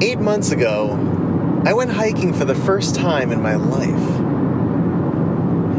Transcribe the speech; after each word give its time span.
eight 0.00 0.18
months 0.18 0.50
ago, 0.50 1.62
I 1.66 1.74
went 1.74 1.90
hiking 1.90 2.32
for 2.32 2.46
the 2.46 2.54
first 2.54 2.94
time 2.94 3.32
in 3.32 3.42
my 3.42 3.56
life. 3.56 4.20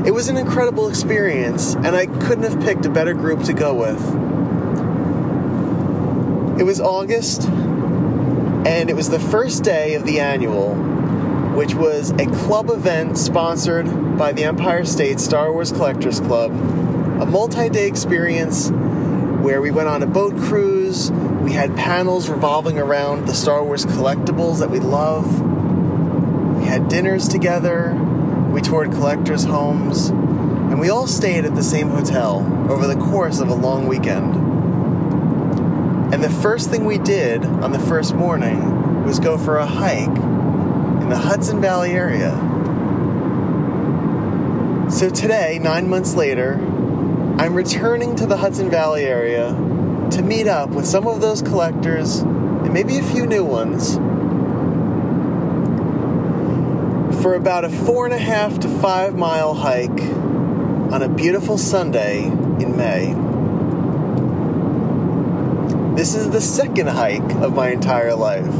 It 0.05 0.11
was 0.11 0.29
an 0.29 0.37
incredible 0.37 0.87
experience, 0.89 1.73
and 1.75 1.95
I 1.95 2.05
couldn't 2.05 2.43
have 2.43 2.61
picked 2.61 2.85
a 2.85 2.89
better 2.89 3.13
group 3.13 3.43
to 3.43 3.53
go 3.53 3.73
with. 3.73 3.99
It 6.59 6.63
was 6.63 6.79
August, 6.79 7.47
and 7.47 8.89
it 8.89 8.95
was 8.95 9.09
the 9.09 9.19
first 9.19 9.63
day 9.63 9.95
of 9.95 10.05
the 10.05 10.19
annual, 10.19 10.75
which 11.55 11.73
was 11.73 12.11
a 12.11 12.27
club 12.27 12.69
event 12.69 13.17
sponsored 13.17 14.17
by 14.17 14.31
the 14.33 14.43
Empire 14.43 14.85
State 14.85 15.19
Star 15.19 15.51
Wars 15.51 15.71
Collectors 15.71 16.19
Club, 16.19 16.51
a 16.51 17.25
multi 17.25 17.69
day 17.69 17.87
experience 17.87 18.69
where 19.41 19.59
we 19.59 19.71
went 19.71 19.87
on 19.87 20.03
a 20.03 20.05
boat 20.05 20.37
cruise, 20.37 21.11
we 21.41 21.51
had 21.51 21.75
panels 21.75 22.29
revolving 22.29 22.77
around 22.77 23.27
the 23.27 23.33
Star 23.33 23.63
Wars 23.63 23.85
collectibles 23.85 24.59
that 24.59 24.69
we 24.69 24.79
love, 24.79 25.41
we 26.59 26.65
had 26.65 26.87
dinners 26.87 27.27
together, 27.27 27.95
we 28.51 28.61
toured 28.61 28.91
collectors' 28.91 29.43
homes, 29.43 30.09
and 30.09 30.79
we 30.79 30.89
all 30.89 31.07
stayed 31.07 31.43
at 31.43 31.55
the 31.55 31.63
same 31.63 31.89
hotel 31.89 32.45
over 32.69 32.85
the 32.85 32.95
course 32.95 33.39
of 33.39 33.49
a 33.49 33.55
long 33.55 33.87
weekend. 33.87 34.35
And 36.13 36.23
the 36.23 36.29
first 36.29 36.69
thing 36.69 36.85
we 36.85 36.99
did 36.99 37.43
on 37.43 37.71
the 37.71 37.79
first 37.79 38.13
morning 38.13 39.03
was 39.03 39.19
go 39.19 39.39
for 39.39 39.57
a 39.57 39.65
hike 39.65 40.07
in 40.07 41.09
the 41.09 41.17
Hudson 41.17 41.59
Valley 41.59 41.91
area. 41.91 42.31
So 44.91 45.09
today, 45.09 45.57
nine 45.59 45.89
months 45.89 46.13
later, 46.13 46.59
I'm 47.41 47.55
returning 47.55 48.15
to 48.17 48.27
the 48.27 48.37
Hudson 48.37 48.69
Valley 48.69 49.03
area 49.03 49.47
to 50.11 50.21
meet 50.21 50.47
up 50.47 50.69
with 50.69 50.85
some 50.85 51.07
of 51.07 51.21
those 51.21 51.41
collectors 51.41 52.19
and 52.19 52.71
maybe 52.71 52.99
a 52.99 53.01
few 53.01 53.25
new 53.25 53.43
ones 53.43 53.95
for 57.23 57.33
about 57.33 57.65
a 57.65 57.69
four 57.69 58.05
and 58.05 58.13
a 58.13 58.19
half 58.19 58.59
to 58.59 58.67
five 58.67 59.15
mile 59.15 59.55
hike 59.55 59.89
on 59.89 61.01
a 61.01 61.09
beautiful 61.09 61.57
Sunday 61.57 62.25
in 62.25 62.77
May. 62.77 63.15
This 65.95 66.13
is 66.13 66.29
the 66.29 66.41
second 66.41 66.89
hike 66.89 67.33
of 67.37 67.55
my 67.55 67.71
entire 67.71 68.13
life. 68.13 68.53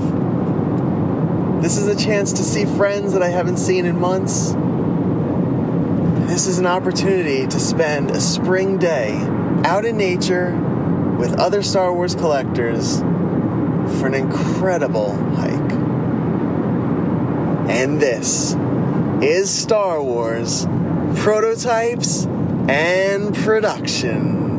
This 1.61 1.77
is 1.77 1.85
a 1.85 1.95
chance 1.95 2.33
to 2.33 2.43
see 2.43 2.65
friends 2.65 3.13
that 3.13 3.21
I 3.21 3.29
haven't 3.29 3.57
seen 3.57 3.85
in 3.85 3.99
months. 3.99 4.55
This 6.31 6.47
is 6.47 6.59
an 6.59 6.65
opportunity 6.65 7.45
to 7.45 7.59
spend 7.59 8.09
a 8.09 8.21
spring 8.21 8.77
day 8.77 9.17
out 9.65 9.83
in 9.83 9.97
nature 9.97 10.55
with 11.19 11.37
other 11.37 11.61
Star 11.61 11.93
Wars 11.93 12.15
collectors 12.15 12.99
for 12.99 14.07
an 14.07 14.13
incredible 14.13 15.13
hike. 15.35 15.73
And 17.69 18.01
this 18.01 18.55
is 19.21 19.49
Star 19.49 20.01
Wars 20.01 20.65
Prototypes 21.15 22.23
and 22.69 23.35
Production. 23.35 24.50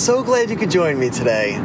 So 0.00 0.22
glad 0.22 0.48
you 0.48 0.56
could 0.56 0.70
join 0.70 0.98
me 0.98 1.10
today. 1.10 1.56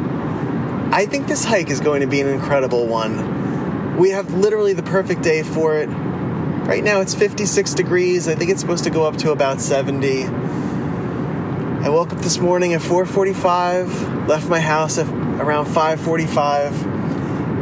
I 0.92 1.06
think 1.06 1.26
this 1.26 1.42
hike 1.42 1.70
is 1.70 1.80
going 1.80 2.02
to 2.02 2.06
be 2.06 2.20
an 2.20 2.28
incredible 2.28 2.86
one. 2.86 3.96
We 3.96 4.10
have 4.10 4.34
literally 4.34 4.74
the 4.74 4.82
perfect 4.82 5.22
day 5.22 5.42
for 5.42 5.78
it. 5.78 5.86
Right 5.86 6.84
now 6.84 7.00
it's 7.00 7.14
56 7.14 7.72
degrees. 7.72 8.28
I 8.28 8.34
think 8.34 8.50
it's 8.50 8.60
supposed 8.60 8.84
to 8.84 8.90
go 8.90 9.04
up 9.04 9.16
to 9.18 9.30
about 9.30 9.62
70. 9.62 10.24
I 10.24 11.88
woke 11.88 12.12
up 12.12 12.18
this 12.18 12.38
morning 12.38 12.74
at 12.74 12.82
4:45, 12.82 14.28
left 14.28 14.50
my 14.50 14.60
house 14.60 14.98
at 14.98 15.08
around 15.40 15.64
5:45, 15.64 16.74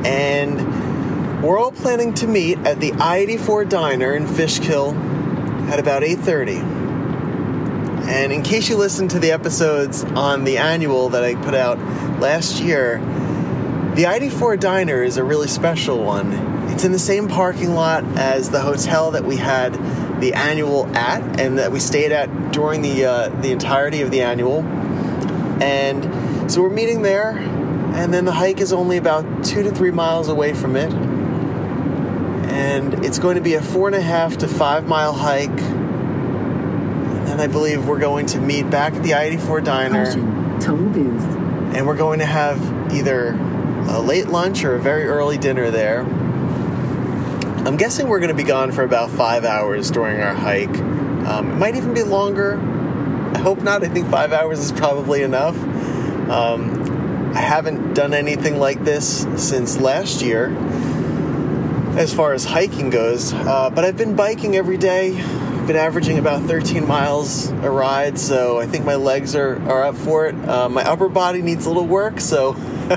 and 0.05 1.41
we're 1.41 1.57
all 1.57 1.71
planning 1.71 2.15
to 2.15 2.27
meet 2.27 2.59
at 2.67 2.81
the 2.81 2.93
I-84 2.95 3.69
diner 3.69 4.13
in 4.13 4.27
Fishkill 4.27 4.93
at 5.71 5.79
about 5.79 6.03
8:30. 6.03 6.84
And 8.07 8.33
in 8.33 8.43
case 8.43 8.69
you 8.69 8.77
listened 8.77 9.11
to 9.13 9.19
the 9.19 9.31
episodes 9.31 10.05
on 10.05 10.45
the 10.45 10.59
annual 10.59 11.09
that 11.11 11.25
I 11.25 11.35
put 11.37 11.55
out 11.55 11.79
last 12.21 12.61
year, 12.61 12.99
the 13.95 14.07
I-84 14.07 14.61
Diner 14.61 15.03
is 15.03 15.17
a 15.17 15.25
really 15.25 15.49
special 15.49 16.05
one. 16.05 16.33
It's 16.69 16.85
in 16.85 16.93
the 16.93 16.99
same 16.99 17.29
parking 17.29 17.75
lot 17.75 18.05
as 18.19 18.51
the 18.51 18.61
hotel 18.61 19.13
that 19.13 19.25
we 19.25 19.37
had 19.37 19.73
the 20.21 20.35
annual 20.35 20.87
at 20.97 21.41
and 21.41 21.59
that 21.59 21.73
we 21.73 21.81
stayed 21.81 22.13
at 22.13 22.53
during 22.53 22.83
the 22.83 23.05
uh, 23.05 23.29
the 23.41 23.53
entirety 23.53 24.03
of 24.03 24.11
the 24.11 24.21
annual. 24.23 24.63
And 25.63 26.51
so 26.51 26.61
we're 26.61 26.71
meeting 26.71 27.03
there, 27.03 27.31
and 27.31 28.13
then 28.13 28.27
the 28.27 28.33
hike 28.33 28.61
is 28.61 28.73
only 28.73 28.97
about 28.97 29.45
two 29.45 29.63
to 29.63 29.71
three 29.71 29.93
miles 29.93 30.29
away 30.29 30.53
from 30.53 30.77
it. 30.77 30.93
And 32.53 33.05
it's 33.05 33.19
going 33.19 33.37
to 33.37 33.41
be 33.41 33.55
a 33.55 33.63
four 33.63 33.87
and 33.87 33.97
a 33.97 34.03
half 34.03 34.37
to 34.39 34.49
five 34.49 34.87
mile 34.87 35.15
hike 35.15 35.84
and 37.35 37.43
I 37.43 37.49
believe 37.49 37.89
we're 37.89 37.99
going 37.99 38.27
to 38.27 38.39
meet 38.41 38.71
back 38.71 38.95
at 38.95 39.03
the 39.03 39.15
I-84 39.15 39.65
diner, 39.65 40.05
and 41.77 41.85
we're 41.85 41.97
going 41.97 42.21
to 42.21 42.25
have 42.25 42.61
either 42.95 43.31
a 43.89 43.99
late 44.01 44.29
lunch 44.29 44.63
or 44.63 44.77
a 44.77 44.79
very 44.81 45.07
early 45.07 45.37
dinner 45.37 45.73
there. 45.73 46.03
I'm 47.67 47.77
guessing 47.77 48.07
we're 48.07 48.21
going 48.21 48.31
to 48.31 48.37
be 48.37 48.45
gone 48.45 48.71
for 48.71 48.85
about 48.85 49.11
five 49.11 49.45
hours 49.45 49.91
during 49.91 50.21
our 50.21 50.33
hike. 50.33 50.79
Um, 51.27 51.51
it 51.51 51.57
might 51.57 51.75
even 51.75 51.93
be 51.93 52.05
longer. 52.05 52.57
I 53.35 53.39
hope 53.39 53.63
not. 53.63 53.83
I 53.83 53.89
think 53.89 54.09
five 54.09 54.33
hours 54.33 54.61
is 54.61 54.71
probably 54.71 55.23
enough. 55.23 55.57
Um, 56.31 57.33
I 57.35 57.41
haven't 57.41 57.95
done 57.95 58.15
anything 58.15 58.61
like 58.61 58.85
this 58.85 59.27
since 59.37 59.81
last 59.81 60.23
year, 60.23 60.57
as 61.99 62.15
far 62.15 62.33
as 62.33 62.45
hiking 62.45 62.91
goes. 62.91 63.33
Uh, 63.33 63.71
but 63.71 63.85
I've 63.85 63.97
been 63.97 64.15
biking 64.15 64.55
every 64.55 64.77
day. 64.77 65.21
Been 65.67 65.77
averaging 65.77 66.19
about 66.19 66.43
13 66.43 66.87
miles 66.87 67.49
a 67.49 67.71
ride, 67.71 68.19
so 68.19 68.61
I 68.61 68.67
think 68.67 68.85
my 68.85 68.97
legs 68.97 69.35
are, 69.35 69.57
are 69.63 69.85
up 69.85 69.97
for 69.97 70.27
it. 70.27 70.35
Uh, 70.47 70.69
my 70.69 70.85
upper 70.85 71.09
body 71.09 71.41
needs 71.41 71.65
a 71.65 71.71
little 71.71 71.87
work, 71.87 72.21
so, 72.21 72.53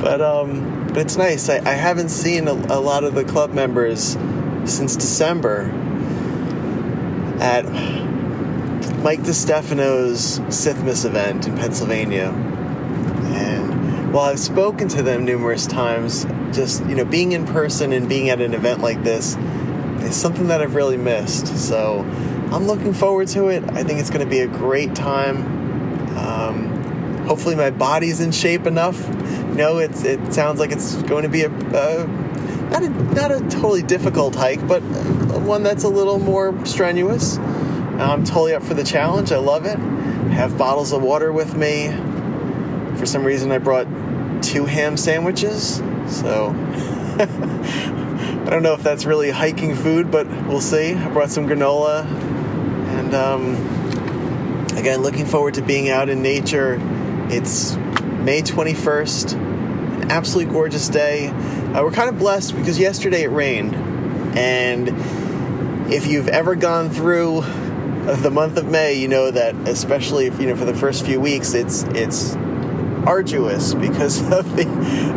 but 0.00 0.20
um, 0.20 0.88
but 0.88 0.98
it's 0.98 1.16
nice. 1.16 1.48
I, 1.48 1.56
I 1.64 1.72
haven't 1.72 2.10
seen 2.10 2.48
a, 2.48 2.52
a 2.52 2.80
lot 2.80 3.04
of 3.04 3.14
the 3.14 3.24
club 3.24 3.54
members 3.54 4.18
since 4.66 4.94
December 4.94 5.70
at 7.40 7.64
Mike 9.02 9.20
DeStefano's 9.20 10.40
Sithmas 10.50 11.06
event 11.06 11.46
in 11.46 11.56
Pennsylvania. 11.56 12.26
And 13.34 14.12
while 14.12 14.26
I've 14.26 14.38
spoken 14.38 14.88
to 14.88 15.02
them 15.02 15.24
numerous 15.24 15.66
times, 15.66 16.26
just 16.52 16.84
you 16.84 16.94
know, 16.94 17.06
being 17.06 17.32
in 17.32 17.46
person 17.46 17.94
and 17.94 18.06
being 18.06 18.28
at 18.28 18.42
an 18.42 18.52
event 18.52 18.80
like 18.82 19.02
this 19.02 19.34
is 20.06 20.16
something 20.16 20.48
that 20.48 20.62
I've 20.62 20.74
really 20.74 20.96
missed. 20.96 21.46
So 21.58 22.00
I'm 22.52 22.66
looking 22.66 22.94
forward 22.94 23.28
to 23.28 23.48
it. 23.48 23.64
I 23.70 23.82
think 23.82 24.00
it's 24.00 24.10
going 24.10 24.24
to 24.24 24.30
be 24.30 24.40
a 24.40 24.46
great 24.46 24.94
time. 24.94 26.16
Um, 26.16 27.26
hopefully, 27.26 27.56
my 27.56 27.70
body's 27.70 28.20
in 28.20 28.32
shape 28.32 28.66
enough. 28.66 29.08
Know, 29.54 29.78
it's 29.78 30.04
it 30.04 30.32
sounds 30.32 30.60
like 30.60 30.70
it's 30.70 31.02
going 31.02 31.22
to 31.22 31.28
be 31.28 31.42
a 31.42 31.48
not 31.48 32.82
a 32.82 32.88
not 33.14 33.32
a 33.32 33.40
totally 33.48 33.82
difficult 33.82 34.34
hike, 34.34 34.66
but 34.66 34.80
one 34.80 35.62
that's 35.62 35.84
a 35.84 35.88
little 35.88 36.18
more 36.18 36.64
strenuous. 36.66 37.38
I'm 37.38 38.24
totally 38.24 38.54
up 38.54 38.62
for 38.62 38.74
the 38.74 38.84
challenge. 38.84 39.32
I 39.32 39.38
love 39.38 39.64
it. 39.64 39.78
I 39.78 40.34
have 40.34 40.58
bottles 40.58 40.92
of 40.92 41.02
water 41.02 41.32
with 41.32 41.56
me. 41.56 41.88
For 42.98 43.06
some 43.06 43.24
reason, 43.24 43.50
I 43.50 43.58
brought 43.58 43.86
two 44.42 44.66
ham 44.66 44.96
sandwiches. 44.96 45.82
So 46.08 46.50
I 48.46 48.50
don't 48.50 48.62
know 48.62 48.74
if 48.74 48.82
that's 48.84 49.04
really 49.06 49.30
hiking 49.30 49.74
food, 49.74 50.12
but 50.12 50.28
we'll 50.46 50.60
see. 50.60 50.94
I 50.94 51.08
brought 51.08 51.30
some 51.30 51.48
granola, 51.48 52.04
and 52.06 53.12
um, 53.12 53.56
again, 54.78 55.02
looking 55.02 55.26
forward 55.26 55.54
to 55.54 55.62
being 55.62 55.88
out 55.88 56.08
in 56.08 56.22
nature. 56.22 56.78
It's 57.28 57.74
May 57.74 58.42
21st, 58.42 59.32
an 59.32 60.12
absolutely 60.12 60.52
gorgeous 60.52 60.88
day. 60.88 61.26
Uh, 61.26 61.82
we're 61.82 61.90
kind 61.90 62.08
of 62.08 62.20
blessed 62.20 62.54
because 62.54 62.78
yesterday 62.78 63.24
it 63.24 63.32
rained, 63.32 63.74
and 64.38 64.90
if 65.92 66.06
you've 66.06 66.28
ever 66.28 66.54
gone 66.54 66.88
through 66.90 67.40
the 67.40 68.30
month 68.30 68.58
of 68.58 68.70
May, 68.70 68.94
you 68.94 69.08
know 69.08 69.28
that 69.28 69.56
especially 69.68 70.26
if, 70.26 70.40
you 70.40 70.46
know 70.46 70.54
for 70.54 70.66
the 70.66 70.74
first 70.74 71.04
few 71.04 71.18
weeks, 71.18 71.52
it's 71.52 71.82
it's 71.82 72.36
arduous 73.06 73.74
because 73.74 74.20
of 74.32 74.56
the, 74.56 74.64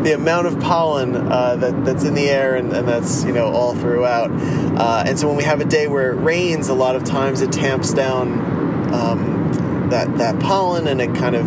the 0.04 0.14
amount 0.14 0.48
of 0.48 0.60
pollen 0.60 1.16
uh, 1.16 1.56
that, 1.58 1.86
that's 1.86 2.04
in 2.04 2.14
the 2.14 2.30
air 2.30 2.56
and, 2.56 2.72
and, 2.72 2.88
that's 2.88 3.24
you 3.24 3.34
know 3.34 3.52
all 3.52 3.76
throughout. 3.76 4.32
Uh, 4.32 5.04
and 5.06 5.20
so 5.20 5.28
when 5.28 5.38
we 5.38 5.44
have 5.44 5.62
a 5.62 5.66
day 5.66 5.88
where 5.88 6.12
it 6.12 6.22
rains, 6.22 6.70
a 6.70 6.74
lot 6.74 6.96
of 6.96 7.04
times 7.04 7.42
it 7.42 7.52
tamps 7.52 7.94
down 7.94 8.94
um, 8.94 9.90
that 9.90 10.18
that 10.18 10.40
pollen 10.40 10.88
and 10.88 11.02
it 11.02 11.14
kind 11.16 11.36
of 11.36 11.46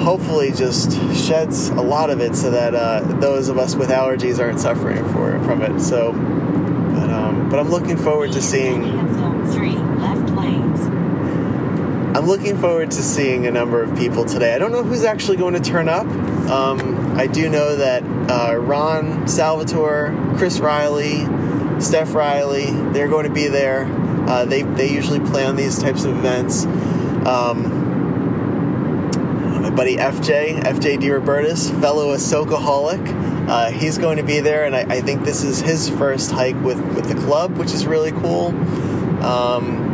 hopefully 0.00 0.50
just 0.50 0.92
sheds 1.14 1.68
a 1.68 1.82
lot 1.82 2.08
of 2.10 2.20
it 2.20 2.34
so 2.34 2.50
that 2.50 2.74
uh, 2.74 3.00
those 3.20 3.48
of 3.48 3.58
us 3.58 3.74
with 3.74 3.90
allergies 3.90 4.38
aren't 4.38 4.60
suffering 4.60 5.04
for 5.12 5.38
from 5.44 5.62
it. 5.62 5.80
So, 5.80 6.12
but, 6.12 7.10
um, 7.10 7.48
but 7.50 7.58
I'm 7.58 7.70
looking 7.70 7.96
forward 7.96 8.32
to 8.32 8.42
seeing. 8.42 9.09
I'm 12.20 12.26
looking 12.26 12.58
forward 12.58 12.90
to 12.90 13.02
seeing 13.02 13.46
a 13.46 13.50
number 13.50 13.82
of 13.82 13.96
people 13.96 14.26
today. 14.26 14.54
I 14.54 14.58
don't 14.58 14.72
know 14.72 14.82
who's 14.82 15.04
actually 15.04 15.38
going 15.38 15.54
to 15.54 15.60
turn 15.60 15.88
up. 15.88 16.06
Um, 16.50 17.16
I 17.16 17.26
do 17.26 17.48
know 17.48 17.76
that 17.76 18.02
uh, 18.30 18.56
Ron 18.56 19.26
Salvatore, 19.26 20.34
Chris 20.36 20.60
Riley, 20.60 21.24
Steph 21.80 22.12
Riley, 22.12 22.66
they're 22.92 23.08
going 23.08 23.26
to 23.26 23.32
be 23.32 23.48
there. 23.48 23.86
Uh, 24.28 24.44
they, 24.44 24.64
they 24.64 24.92
usually 24.92 25.18
play 25.18 25.46
on 25.46 25.56
these 25.56 25.78
types 25.78 26.04
of 26.04 26.14
events. 26.14 26.66
Um, 27.24 27.88
my 29.62 29.70
buddy 29.70 29.96
FJ, 29.96 30.60
FJ 30.60 30.98
DiRobertis, 30.98 31.70
fellow 31.80 32.14
Ahsoka-holic, 32.14 33.48
uh, 33.48 33.70
he's 33.70 33.96
going 33.96 34.18
to 34.18 34.24
be 34.24 34.40
there, 34.40 34.66
and 34.66 34.76
I, 34.76 34.80
I, 34.80 35.00
think 35.00 35.24
this 35.24 35.42
is 35.42 35.60
his 35.60 35.88
first 35.88 36.32
hike 36.32 36.62
with, 36.62 36.84
with 36.94 37.06
the 37.06 37.14
club, 37.14 37.56
which 37.56 37.72
is 37.72 37.86
really 37.86 38.12
cool. 38.12 38.48
Um, 39.24 39.89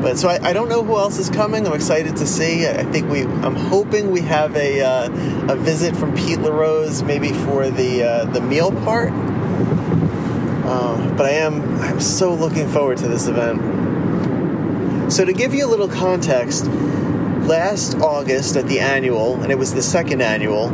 but 0.00 0.18
so 0.18 0.28
I, 0.28 0.50
I, 0.50 0.52
don't 0.52 0.68
know 0.68 0.82
who 0.82 0.96
else 0.96 1.18
is 1.18 1.28
coming. 1.28 1.66
I'm 1.66 1.74
excited 1.74 2.16
to 2.16 2.26
see. 2.26 2.66
I 2.66 2.84
think 2.84 3.10
we. 3.10 3.22
I'm 3.22 3.54
hoping 3.54 4.10
we 4.10 4.22
have 4.22 4.56
a 4.56 4.80
uh, 4.80 5.52
a 5.52 5.56
visit 5.56 5.94
from 5.94 6.16
Pete 6.16 6.40
LaRose, 6.40 7.02
maybe 7.02 7.32
for 7.32 7.68
the 7.70 8.02
uh, 8.02 8.24
the 8.26 8.40
meal 8.40 8.72
part. 8.72 9.10
Uh, 10.64 11.14
but 11.16 11.26
I 11.26 11.32
am 11.32 11.80
I'm 11.80 12.00
so 12.00 12.34
looking 12.34 12.68
forward 12.68 12.98
to 12.98 13.08
this 13.08 13.26
event. 13.26 15.12
So 15.12 15.24
to 15.24 15.32
give 15.32 15.52
you 15.52 15.66
a 15.66 15.68
little 15.68 15.88
context, 15.88 16.66
last 16.66 17.96
August 17.96 18.56
at 18.56 18.66
the 18.66 18.80
annual, 18.80 19.42
and 19.42 19.52
it 19.52 19.58
was 19.58 19.74
the 19.74 19.82
second 19.82 20.22
annual, 20.22 20.66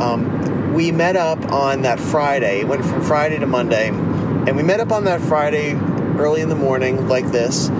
um, 0.00 0.72
we 0.72 0.90
met 0.90 1.14
up 1.14 1.52
on 1.52 1.82
that 1.82 2.00
Friday. 2.00 2.64
Went 2.64 2.84
from 2.84 3.02
Friday 3.02 3.38
to 3.38 3.46
Monday, 3.46 3.88
and 3.88 4.56
we 4.56 4.62
met 4.62 4.80
up 4.80 4.90
on 4.90 5.04
that 5.04 5.20
Friday 5.20 5.74
early 6.18 6.40
in 6.40 6.48
the 6.48 6.56
morning 6.56 7.06
like 7.08 7.30
this 7.30 7.70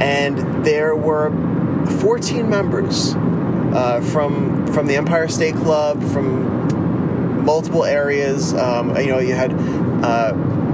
and 0.00 0.64
there 0.64 0.96
were 0.96 1.30
14 2.00 2.48
members 2.48 3.14
uh, 3.14 4.00
from 4.12 4.66
from 4.72 4.86
the 4.86 4.96
Empire 4.96 5.28
State 5.28 5.54
Club 5.56 6.02
from 6.12 7.44
multiple 7.44 7.84
areas. 7.84 8.54
Um, 8.54 8.96
you 8.96 9.06
know, 9.06 9.18
you 9.18 9.34
had 9.34 9.52
uh, 10.04 10.32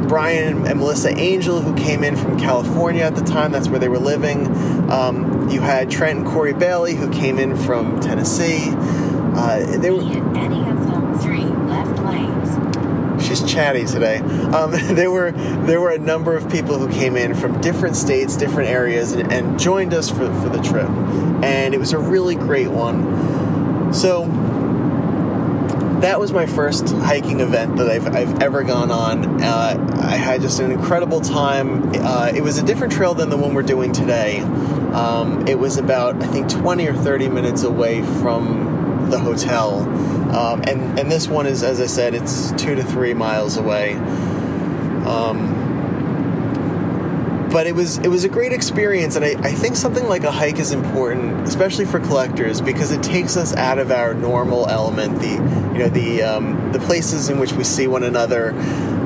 Brian 0.08 0.66
and 0.66 0.78
Melissa 0.78 1.16
Angel 1.16 1.60
who 1.60 1.74
came 1.74 2.04
in 2.04 2.16
from 2.16 2.38
California 2.38 3.02
at 3.02 3.14
the 3.14 3.24
time. 3.24 3.52
That's 3.52 3.68
where 3.68 3.78
they 3.78 3.88
were 3.88 3.98
living. 3.98 4.46
Um, 4.90 5.48
you 5.50 5.60
had 5.60 5.90
Trent 5.90 6.18
and 6.18 6.26
Corey 6.26 6.52
Bailey 6.52 6.94
who 6.94 7.10
came 7.10 7.38
in 7.38 7.56
from 7.56 8.00
Tennessee. 8.00 8.68
Uh, 8.68 9.78
they 9.78 9.90
were 9.90 10.02
chatty 13.56 13.86
today. 13.86 14.18
Um, 14.18 14.70
there 14.94 15.10
were 15.10 15.32
there 15.32 15.80
were 15.80 15.90
a 15.90 15.98
number 15.98 16.36
of 16.36 16.50
people 16.50 16.78
who 16.78 16.88
came 16.92 17.16
in 17.16 17.34
from 17.34 17.58
different 17.62 17.96
states, 17.96 18.36
different 18.36 18.68
areas, 18.68 19.12
and, 19.12 19.32
and 19.32 19.58
joined 19.58 19.94
us 19.94 20.10
for, 20.10 20.32
for 20.42 20.50
the 20.50 20.60
trip, 20.62 20.88
and 21.42 21.74
it 21.74 21.78
was 21.78 21.92
a 21.92 21.98
really 21.98 22.34
great 22.34 22.68
one. 22.68 23.94
So 23.94 24.26
that 26.00 26.20
was 26.20 26.30
my 26.30 26.44
first 26.44 26.90
hiking 26.90 27.40
event 27.40 27.76
that 27.76 27.88
I've, 27.88 28.06
I've 28.14 28.42
ever 28.42 28.62
gone 28.62 28.90
on. 28.90 29.42
Uh, 29.42 29.98
I 30.02 30.16
had 30.16 30.42
just 30.42 30.60
an 30.60 30.70
incredible 30.70 31.22
time. 31.22 31.90
Uh, 31.94 32.30
it 32.34 32.42
was 32.42 32.58
a 32.58 32.62
different 32.62 32.92
trail 32.92 33.14
than 33.14 33.30
the 33.30 33.36
one 33.38 33.54
we're 33.54 33.62
doing 33.62 33.92
today. 33.92 34.40
Um, 34.40 35.48
it 35.48 35.58
was 35.58 35.78
about, 35.78 36.22
I 36.22 36.26
think, 36.26 36.50
20 36.50 36.86
or 36.86 36.94
30 36.94 37.28
minutes 37.28 37.62
away 37.62 38.02
from 38.02 38.65
the 39.10 39.18
hotel. 39.18 39.80
Um, 40.36 40.62
and 40.66 40.98
and 40.98 41.10
this 41.10 41.28
one 41.28 41.46
is, 41.46 41.62
as 41.62 41.80
I 41.80 41.86
said, 41.86 42.14
it's 42.14 42.52
two 42.52 42.74
to 42.74 42.82
three 42.82 43.14
miles 43.14 43.56
away. 43.56 43.94
Um, 45.06 45.66
but 47.50 47.66
it 47.66 47.74
was 47.74 47.98
it 47.98 48.08
was 48.08 48.24
a 48.24 48.28
great 48.28 48.52
experience, 48.52 49.16
and 49.16 49.24
I, 49.24 49.30
I 49.42 49.52
think 49.52 49.76
something 49.76 50.06
like 50.06 50.24
a 50.24 50.30
hike 50.30 50.58
is 50.58 50.72
important, 50.72 51.46
especially 51.48 51.84
for 51.84 52.00
collectors, 52.00 52.60
because 52.60 52.92
it 52.92 53.02
takes 53.02 53.36
us 53.36 53.54
out 53.54 53.78
of 53.78 53.90
our 53.90 54.14
normal 54.14 54.68
element. 54.68 55.20
The 55.20 55.30
you 55.72 55.78
know 55.78 55.88
the 55.88 56.22
um, 56.22 56.72
the 56.72 56.78
places 56.80 57.28
in 57.30 57.38
which 57.38 57.52
we 57.52 57.64
see 57.64 57.86
one 57.86 58.02
another, 58.02 58.52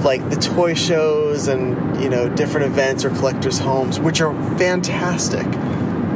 like 0.02 0.28
the 0.30 0.36
toy 0.36 0.74
shows 0.74 1.48
and 1.48 2.02
you 2.02 2.08
know 2.08 2.28
different 2.28 2.66
events 2.66 3.04
or 3.04 3.10
collectors' 3.10 3.58
homes, 3.58 4.00
which 4.00 4.20
are 4.20 4.34
fantastic. 4.58 5.46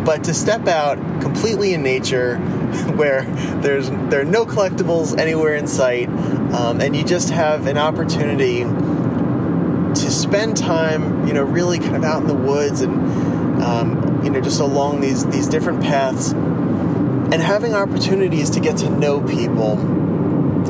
But 0.05 0.25
to 0.25 0.35
step 0.35 0.67
out 0.67 0.99
completely 1.21 1.73
in 1.73 1.83
nature, 1.83 2.37
where 2.97 3.23
there's 3.61 3.91
there 3.91 4.21
are 4.21 4.25
no 4.25 4.45
collectibles 4.45 5.19
anywhere 5.19 5.55
in 5.55 5.67
sight, 5.67 6.09
um, 6.09 6.81
and 6.81 6.97
you 6.97 7.05
just 7.05 7.31
have 7.31 7.67
an 7.67 7.79
opportunity 7.79 8.63
to 8.63 10.11
spend 10.11 10.57
time, 10.57 11.27
you 11.27 11.33
know, 11.33 11.43
really 11.43 11.79
kind 11.79 11.97
of 11.97 12.05
out 12.05 12.21
in 12.21 12.27
the 12.27 12.35
woods 12.35 12.81
and 12.81 13.63
um, 13.63 14.21
you 14.25 14.31
know 14.31 14.41
just 14.41 14.61
along 14.61 15.01
these 15.01 15.27
these 15.27 15.49
different 15.49 15.83
paths, 15.83 16.33
and 16.33 17.35
having 17.35 17.75
opportunities 17.75 18.51
to 18.51 18.61
get 18.61 18.77
to 18.79 18.91
know 18.91 19.21
people 19.21 19.79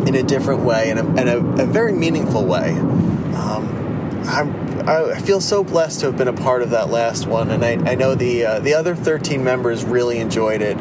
in 0.07 0.15
a 0.15 0.23
different 0.23 0.63
way 0.63 0.91
and 0.91 1.19
a, 1.19 1.39
a, 1.39 1.63
a 1.63 1.67
very 1.67 1.93
meaningful 1.93 2.45
way. 2.45 2.71
Um, 2.71 4.23
I'm 4.27 4.65
I 4.87 5.19
feel 5.19 5.41
so 5.41 5.65
blessed 5.65 6.01
to 6.01 6.07
have 6.07 6.19
been 6.19 6.29
a 6.29 6.35
part 6.35 6.61
of 6.61 6.71
that 6.71 6.91
last 6.91 7.27
one, 7.27 7.51
and 7.51 7.65
I, 7.65 7.93
I 7.93 7.95
know 7.95 8.15
the 8.15 8.45
uh, 8.45 8.61
the 8.61 8.75
other 8.75 8.95
13 8.95 9.43
members 9.43 9.83
really 9.83 10.19
enjoyed 10.19 10.61
it. 10.61 10.77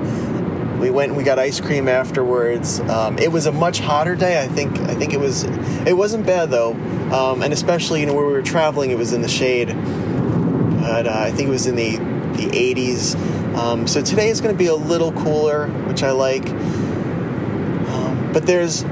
We 0.84 0.90
went 0.90 1.12
and 1.12 1.18
we 1.18 1.24
got 1.24 1.40
ice 1.40 1.62
cream 1.62 1.88
afterwards. 1.88 2.82
Um, 2.82 3.18
it 3.18 3.32
was 3.32 3.46
a 3.46 3.54
much 3.54 3.80
hotter 3.80 4.18
day. 4.18 4.44
I 4.44 4.50
think 4.50 4.78
I 4.82 4.94
think 4.96 5.14
it 5.14 5.20
was 5.20 5.46
it 5.88 5.96
wasn't 5.96 6.26
bad 6.26 6.52
though, 6.52 6.74
um, 7.14 7.42
and 7.42 7.54
especially 7.54 8.02
you 8.02 8.06
know 8.06 8.14
where 8.14 8.26
we 8.28 8.34
were 8.34 8.42
traveling, 8.42 8.92
it 8.92 8.98
was 8.98 9.14
in 9.14 9.22
the 9.22 9.30
shade. 9.30 9.70
But 9.70 11.08
uh, 11.08 11.14
I 11.16 11.32
think 11.32 11.48
it 11.48 11.52
was 11.52 11.68
in 11.68 11.78
the 11.78 11.96
the 12.36 12.50
80s. 12.50 13.16
Um, 13.56 13.88
so 13.88 14.02
today 14.02 14.28
is 14.28 14.42
going 14.42 14.54
to 14.54 14.60
be 14.60 14.66
a 14.66 14.76
little 14.76 15.14
cooler, 15.14 15.68
which 15.88 16.04
I 16.04 16.12
like. 16.12 16.50
Um, 16.50 18.32
but 18.34 18.46
there's 18.46 18.84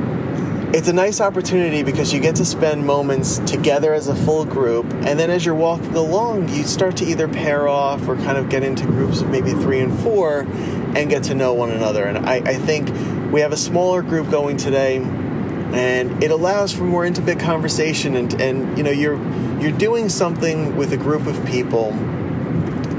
it's 0.74 0.88
a 0.88 0.93
nice 0.93 1.19
opportunity 1.19 1.83
because 1.83 2.13
you 2.13 2.21
get 2.21 2.38
to 2.38 2.45
spend 2.45 2.86
moments 2.86 3.39
together 3.39 3.93
as 3.93 4.07
a 4.07 4.15
full 4.15 4.45
group, 4.45 4.86
and 4.86 5.19
then 5.19 5.29
as 5.29 5.45
you're 5.45 5.55
walking 5.55 5.93
along, 5.93 6.48
you 6.48 6.63
start 6.63 6.95
to 6.98 7.05
either 7.05 7.27
pair 7.27 7.67
off 7.67 8.07
or 8.07 8.15
kind 8.15 8.38
of 8.38 8.48
get 8.48 8.63
into 8.63 8.86
groups 8.86 9.19
of 9.19 9.29
maybe 9.29 9.51
three 9.51 9.81
and 9.81 10.00
four 10.00 10.48
and 10.95 11.10
get 11.10 11.24
to 11.24 11.33
know 11.33 11.53
one 11.53 11.71
another. 11.71 12.05
And 12.05 12.17
I, 12.17 12.36
I 12.36 12.55
think 12.55 12.89
we 13.31 13.41
have 13.41 13.51
a 13.51 13.57
smaller 13.57 14.01
group 14.01 14.29
going 14.29 14.57
today, 14.57 14.98
and 14.98 16.24
it 16.24 16.31
allows 16.31 16.74
for 16.74 16.83
more 16.83 17.05
intimate 17.05 17.39
conversation. 17.39 18.15
And, 18.15 18.41
and 18.41 18.77
you 18.77 18.83
know, 18.83 18.91
you're 18.91 19.19
you're 19.60 19.71
doing 19.71 20.10
something 20.10 20.75
with 20.75 20.91
a 20.93 20.98
group 20.98 21.27
of 21.27 21.45
people 21.45 21.91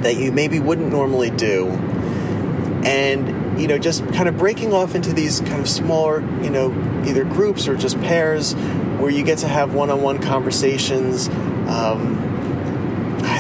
that 0.03 0.17
you 0.17 0.33
maybe 0.33 0.59
wouldn't 0.59 0.91
normally 0.91 1.31
do, 1.31 1.69
and 2.85 3.61
you 3.61 3.69
know, 3.69 3.79
just 3.79 4.07
kind 4.13 4.29
of 4.29 4.37
breaking 4.39 4.73
off 4.73 4.95
into 4.95 5.13
these 5.13 5.41
kind 5.41 5.61
of 5.61 5.69
smaller, 5.69 6.21
you 6.43 6.51
know, 6.51 6.71
either 7.07 7.25
groups 7.25 7.69
or 7.69 7.77
just 7.77 8.01
pairs 8.01 8.55
where 8.99 9.11
you 9.11 9.25
get 9.25 9.39
to 9.39 9.49
have 9.49 9.75
one 9.75 9.91
on 9.91 10.01
one 10.01 10.19
conversations. 10.19 11.29
Um, 11.69 12.22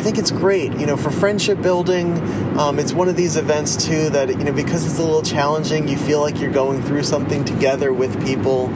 think 0.02 0.18
it's 0.18 0.30
great, 0.30 0.72
you 0.78 0.86
know, 0.86 0.96
for 0.96 1.10
friendship 1.10 1.62
building. 1.62 2.18
Um, 2.58 2.78
it's 2.78 2.92
one 2.92 3.08
of 3.08 3.16
these 3.16 3.36
events 3.36 3.86
too 3.86 4.10
that 4.10 4.28
you 4.28 4.44
know 4.44 4.52
because 4.52 4.84
it's 4.84 4.98
a 4.98 5.02
little 5.02 5.22
challenging. 5.22 5.88
You 5.88 5.96
feel 5.96 6.20
like 6.20 6.40
you're 6.40 6.52
going 6.52 6.82
through 6.82 7.04
something 7.04 7.44
together 7.44 7.92
with 7.92 8.24
people. 8.24 8.66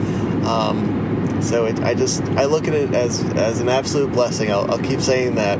Um, 0.47 1.39
so 1.41 1.65
it, 1.65 1.79
I 1.81 1.93
just 1.93 2.23
I 2.23 2.45
look 2.45 2.67
at 2.67 2.73
it 2.73 2.93
as 2.93 3.23
as 3.33 3.59
an 3.59 3.69
absolute 3.69 4.11
blessing. 4.11 4.51
I'll, 4.51 4.69
I'll 4.71 4.79
keep 4.79 5.01
saying 5.01 5.35
that. 5.35 5.59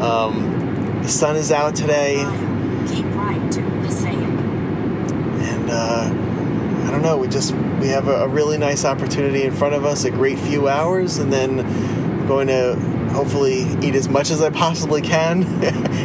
Um, 0.00 1.00
the 1.02 1.08
sun 1.08 1.36
is 1.36 1.50
out 1.50 1.74
today. 1.74 2.16
Keep 2.88 3.06
right 3.14 3.52
to 3.52 3.60
And 5.40 5.70
uh, 5.70 6.86
I 6.86 6.90
don't 6.90 7.02
know. 7.02 7.16
We 7.16 7.28
just 7.28 7.54
we 7.80 7.88
have 7.88 8.08
a, 8.08 8.24
a 8.24 8.28
really 8.28 8.58
nice 8.58 8.84
opportunity 8.84 9.42
in 9.42 9.52
front 9.54 9.74
of 9.74 9.84
us. 9.84 10.04
A 10.04 10.10
great 10.10 10.38
few 10.38 10.68
hours, 10.68 11.18
and 11.18 11.32
then 11.32 12.26
going 12.28 12.48
to 12.48 12.97
hopefully 13.10 13.66
eat 13.82 13.94
as 13.94 14.08
much 14.08 14.30
as 14.30 14.40
I 14.42 14.50
possibly 14.50 15.02
can 15.02 15.44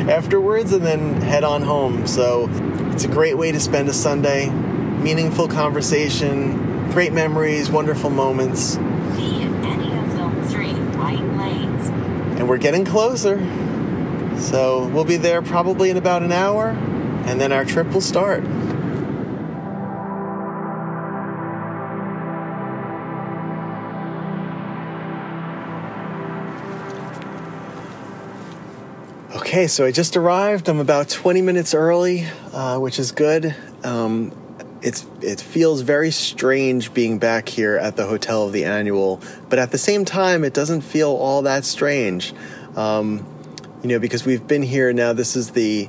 afterwards 0.10 0.74
and 0.74 0.86
then 0.86 1.22
head 1.22 1.44
on 1.44 1.62
home. 1.62 2.08
So 2.08 2.50
it's 2.92 3.04
a 3.04 3.08
great 3.08 3.38
way 3.38 3.52
to 3.52 3.60
spend 3.60 3.90
a 3.90 3.94
Sunday. 3.94 4.50
Meaningful 4.50 5.48
conversation, 5.48 6.90
great 6.92 7.14
memories, 7.14 7.70
wonderful 7.70 8.10
moments. 8.10 8.78
And 12.38 12.48
we're 12.48 12.58
getting 12.58 12.86
closer. 12.86 13.40
So 14.38 14.88
we'll 14.88 15.06
be 15.06 15.18
there 15.18 15.42
probably 15.42 15.90
in 15.90 15.98
about 15.98 16.24
an 16.24 16.32
hour, 16.32 16.70
and 17.26 17.40
then 17.40 17.52
our 17.52 17.66
trip 17.66 17.92
will 17.94 18.02
start. 18.02 18.44
Okay, 29.54 29.68
so 29.68 29.86
I 29.86 29.92
just 29.92 30.18
arrived. 30.18 30.68
I'm 30.68 30.80
about 30.80 31.10
20 31.10 31.44
minutes 31.44 31.76
early, 31.76 32.26
uh, 32.54 32.80
which 32.80 32.98
is 32.98 33.12
good. 33.12 33.56
Um, 33.84 34.32
it's 34.82 35.06
it 35.22 35.40
feels 35.40 35.82
very 35.82 36.10
strange 36.10 36.92
being 36.92 37.20
back 37.20 37.50
here 37.50 37.78
at 37.78 37.96
the 37.96 38.08
hotel 38.08 38.48
of 38.48 38.52
the 38.52 38.66
annual, 38.66 39.22
but 39.50 39.60
at 39.60 39.70
the 39.70 39.78
same 39.78 40.06
time, 40.06 40.44
it 40.44 40.56
doesn't 40.56 40.82
feel 40.82 41.12
all 41.12 41.44
that 41.44 41.66
strange. 41.66 42.34
Um, 42.76 43.28
you 43.84 43.90
know, 43.90 44.00
because 44.00 44.26
we've 44.26 44.48
been 44.48 44.64
here 44.64 44.92
now. 44.92 45.14
This 45.14 45.36
is 45.36 45.52
the 45.52 45.88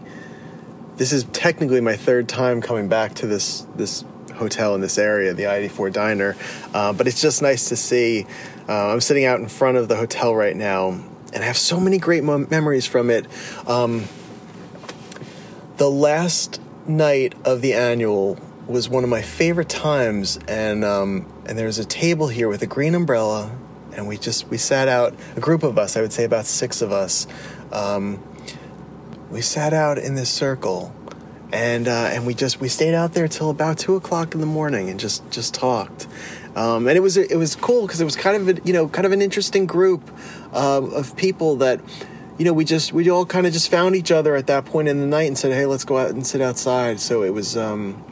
this 0.98 1.14
is 1.14 1.24
technically 1.32 1.80
my 1.80 1.96
third 1.96 2.28
time 2.28 2.60
coming 2.60 2.88
back 2.88 3.14
to 3.14 3.26
this 3.26 3.66
this 3.76 4.04
hotel 4.34 4.74
in 4.74 4.82
this 4.82 4.98
area, 4.98 5.32
the 5.32 5.46
I-84 5.46 5.90
Diner. 5.90 6.36
Uh, 6.74 6.92
but 6.92 7.08
it's 7.08 7.22
just 7.22 7.40
nice 7.40 7.70
to 7.70 7.76
see. 7.76 8.26
Uh, 8.68 8.92
I'm 8.92 9.00
sitting 9.00 9.24
out 9.24 9.40
in 9.40 9.48
front 9.48 9.78
of 9.78 9.88
the 9.88 9.96
hotel 9.96 10.34
right 10.34 10.54
now, 10.54 11.02
and 11.34 11.42
I 11.42 11.46
have 11.46 11.58
so 11.58 11.80
many 11.80 11.98
great 11.98 12.22
mo- 12.22 12.46
memories 12.48 12.86
from 12.86 13.10
it. 13.10 13.26
Um, 13.66 14.04
the 15.76 15.90
last 15.90 16.60
night 16.86 17.34
of 17.44 17.60
the 17.60 17.74
annual 17.74 18.38
was 18.66 18.88
one 18.88 19.04
of 19.04 19.10
my 19.10 19.22
favorite 19.22 19.68
times, 19.68 20.38
and 20.48 20.84
um, 20.84 21.26
and 21.46 21.58
there 21.58 21.66
was 21.66 21.78
a 21.78 21.84
table 21.84 22.28
here 22.28 22.48
with 22.48 22.62
a 22.62 22.66
green 22.66 22.94
umbrella, 22.94 23.50
and 23.92 24.06
we 24.06 24.16
just 24.16 24.48
we 24.48 24.56
sat 24.56 24.88
out 24.88 25.14
a 25.36 25.40
group 25.40 25.62
of 25.62 25.76
us, 25.76 25.96
I 25.96 26.00
would 26.00 26.12
say 26.12 26.24
about 26.24 26.46
six 26.46 26.80
of 26.80 26.92
us. 26.92 27.26
Um, 27.72 28.22
we 29.30 29.40
sat 29.40 29.72
out 29.72 29.98
in 29.98 30.14
this 30.14 30.30
circle, 30.30 30.94
and 31.52 31.88
uh, 31.88 32.10
and 32.12 32.24
we 32.24 32.34
just 32.34 32.60
we 32.60 32.68
stayed 32.68 32.94
out 32.94 33.14
there 33.14 33.26
till 33.26 33.50
about 33.50 33.78
two 33.78 33.96
o'clock 33.96 34.34
in 34.34 34.40
the 34.40 34.46
morning 34.46 34.88
and 34.88 35.00
just 35.00 35.28
just 35.30 35.52
talked. 35.54 36.06
Um, 36.56 36.86
and 36.86 36.96
it 36.96 37.00
was 37.00 37.16
it 37.16 37.36
was 37.36 37.56
cool 37.56 37.86
because 37.86 38.00
it 38.00 38.04
was 38.04 38.14
kind 38.14 38.36
of 38.36 38.58
a, 38.58 38.62
you 38.64 38.72
know 38.72 38.88
kind 38.88 39.06
of 39.06 39.12
an 39.12 39.20
interesting 39.20 39.66
group 39.66 40.08
um, 40.54 40.94
of 40.94 41.16
people 41.16 41.56
that 41.56 41.80
you 42.38 42.44
know 42.44 42.52
we 42.52 42.64
just 42.64 42.92
we 42.92 43.10
all 43.10 43.26
kind 43.26 43.46
of 43.46 43.52
just 43.52 43.70
found 43.70 43.96
each 43.96 44.10
other 44.10 44.34
at 44.36 44.46
that 44.46 44.64
point 44.64 44.88
in 44.88 45.00
the 45.00 45.06
night 45.06 45.26
and 45.26 45.36
said 45.36 45.52
hey 45.52 45.66
let's 45.66 45.84
go 45.84 45.98
out 45.98 46.10
and 46.10 46.26
sit 46.26 46.40
outside. 46.40 47.00
So 47.00 47.22
it 47.22 47.30
was 47.30 47.56
um, 47.56 48.02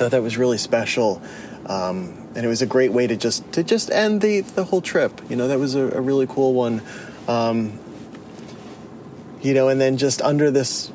thought 0.00 0.10
that 0.10 0.22
was 0.22 0.36
really 0.36 0.58
special. 0.58 1.22
Um, 1.66 2.16
and 2.34 2.44
it 2.44 2.48
was 2.48 2.62
a 2.62 2.66
great 2.66 2.92
way 2.92 3.06
to 3.06 3.16
just 3.16 3.50
to 3.52 3.62
just 3.62 3.90
end 3.90 4.20
the 4.20 4.40
the 4.40 4.64
whole 4.64 4.80
trip. 4.80 5.20
You 5.28 5.36
know, 5.36 5.48
that 5.48 5.58
was 5.58 5.74
a, 5.74 5.90
a 5.90 6.00
really 6.00 6.26
cool 6.26 6.54
one. 6.54 6.82
Um, 7.28 7.78
you 9.42 9.54
know, 9.54 9.68
and 9.68 9.80
then 9.80 9.96
just 9.96 10.20
under 10.22 10.50
this 10.50 10.92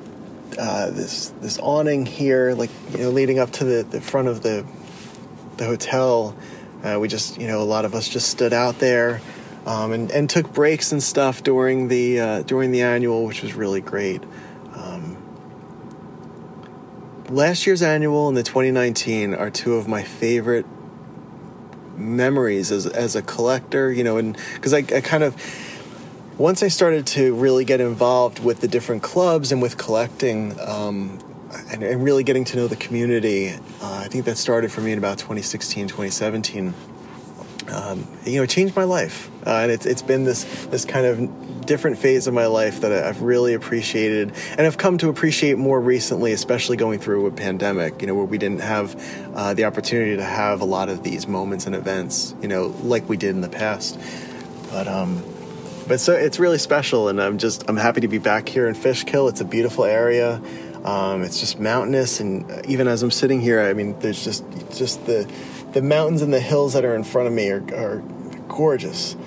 uh, 0.58 0.89
this 0.92 1.30
this 1.42 1.60
awning 1.60 2.06
here, 2.06 2.54
like 2.54 2.72
you 2.92 3.00
know, 3.00 3.10
leading 3.10 3.39
up 3.39 3.51
to 3.51 3.63
the, 3.63 3.84
the 3.84 4.01
front 4.01 4.27
of 4.27 4.42
the 4.42 4.65
the 5.58 5.65
hotel, 5.65 6.36
uh, 6.84 6.98
we 7.00 7.08
just 7.08 7.39
you 7.39 7.48
know 7.48 7.62
a 7.62 7.63
lot 7.63 7.86
of 7.86 7.96
us 7.96 8.10
just 8.10 8.30
stood 8.30 8.54
out 8.54 8.80
there 8.80 9.22
um, 9.66 9.92
and 9.92 10.12
and 10.12 10.30
took 10.30 10.54
breaks 10.54 10.92
and 10.92 11.02
stuff 11.02 11.44
during 11.44 11.88
the 11.88 12.20
uh, 12.20 12.42
during 12.44 12.72
the 12.72 12.82
annual, 12.82 13.26
which 13.26 13.42
was 13.42 13.54
really 13.54 13.82
great. 13.82 14.24
Um, 14.74 15.18
last 17.30 17.66
year's 17.66 17.82
annual 17.82 18.28
and 18.28 18.38
the 18.38 18.44
2019 18.44 19.34
are 19.34 19.50
two 19.50 19.76
of 19.76 19.88
my 19.88 20.04
favorite 20.04 20.66
memories 21.98 22.72
as 22.72 22.86
as 22.86 23.16
a 23.16 23.22
collector. 23.22 23.92
You 23.92 24.04
know, 24.04 24.18
and 24.18 24.38
because 24.54 24.74
I, 24.74 24.80
I 24.80 25.02
kind 25.02 25.24
of 25.24 25.36
once 26.38 26.62
I 26.62 26.68
started 26.68 27.08
to 27.08 27.34
really 27.34 27.66
get 27.66 27.80
involved 27.80 28.44
with 28.44 28.60
the 28.60 28.68
different 28.68 29.02
clubs 29.02 29.52
and 29.52 29.62
with 29.62 29.78
collecting 29.78 30.60
um, 30.60 31.20
and, 31.72 31.82
and, 31.82 32.04
really 32.04 32.26
getting 32.26 32.44
to 32.44 32.58
know 32.58 32.68
the 32.68 32.76
community, 32.76 33.52
uh, 33.52 33.60
I 33.82 34.10
think 34.10 34.26
that 34.26 34.38
started 34.38 34.70
for 34.70 34.82
me 34.82 34.92
in 34.92 34.98
about 34.98 35.18
2016, 35.18 35.88
2017. 35.88 36.74
Um, 37.72 38.08
you 38.26 38.38
know, 38.38 38.44
it 38.44 38.50
changed 38.50 38.76
my 38.76 38.84
life, 38.84 39.30
uh, 39.46 39.50
and 39.50 39.72
it's 39.72 39.86
it's 39.86 40.04
been 40.04 40.24
this 40.24 40.44
this 40.68 40.86
kind 40.86 41.06
of 41.06 41.66
different 41.66 41.98
phase 41.98 42.28
of 42.28 42.34
my 42.34 42.46
life 42.46 42.82
that 42.82 42.92
I've 42.92 43.24
really 43.24 43.56
appreciated, 43.56 44.34
and 44.52 44.62
I've 44.68 44.78
come 44.78 45.00
to 45.00 45.10
appreciate 45.10 45.58
more 45.58 45.82
recently, 45.82 46.32
especially 46.32 46.78
going 46.78 47.00
through 47.00 47.26
a 47.26 47.32
pandemic. 47.32 48.02
You 48.02 48.08
know, 48.08 48.16
where 48.16 48.26
we 48.26 48.38
didn't 48.38 48.62
have 48.62 48.96
uh, 49.36 49.54
the 49.56 49.66
opportunity 49.66 50.16
to 50.16 50.24
have 50.24 50.62
a 50.62 50.66
lot 50.66 50.90
of 50.90 51.02
these 51.02 51.28
moments 51.28 51.66
and 51.66 51.76
events. 51.76 52.36
You 52.42 52.48
know, 52.48 52.68
like 52.84 53.10
we 53.10 53.18
did 53.18 53.32
in 53.32 53.42
the 53.42 53.50
past, 53.50 54.00
but 54.70 54.88
um, 54.88 55.24
but 55.88 56.00
so 56.00 56.14
it's 56.14 56.40
really 56.40 56.60
special, 56.60 57.10
and 57.10 57.20
I'm 57.20 57.40
just 57.40 57.68
I'm 57.68 57.78
happy 57.78 58.02
to 58.02 58.08
be 58.08 58.20
back 58.20 58.48
here 58.48 58.68
in 58.68 58.76
Fishkill. 58.76 59.28
It's 59.28 59.42
a 59.42 59.46
beautiful 59.46 59.86
area. 59.86 60.42
Um, 60.84 61.24
it's 61.24 61.40
just 61.40 61.60
mountainous, 61.60 62.20
and 62.20 62.64
even 62.68 62.88
as 62.88 63.02
I'm 63.02 63.10
sitting 63.10 63.42
here, 63.42 63.60
I 63.60 63.74
mean, 63.74 63.98
there's 64.00 64.24
just 64.24 64.44
just 64.72 65.04
the 65.08 65.28
the 65.75 65.82
mountains 65.82 66.22
and 66.22 66.34
the 66.34 66.39
hills 66.39 66.72
that 66.72 66.86
are 66.86 66.96
in 66.96 67.03
front 67.03 67.27
of 67.27 67.34
me 67.34 67.50
are, 67.50 67.62
are 67.75 68.01
gorgeous. 68.48 69.17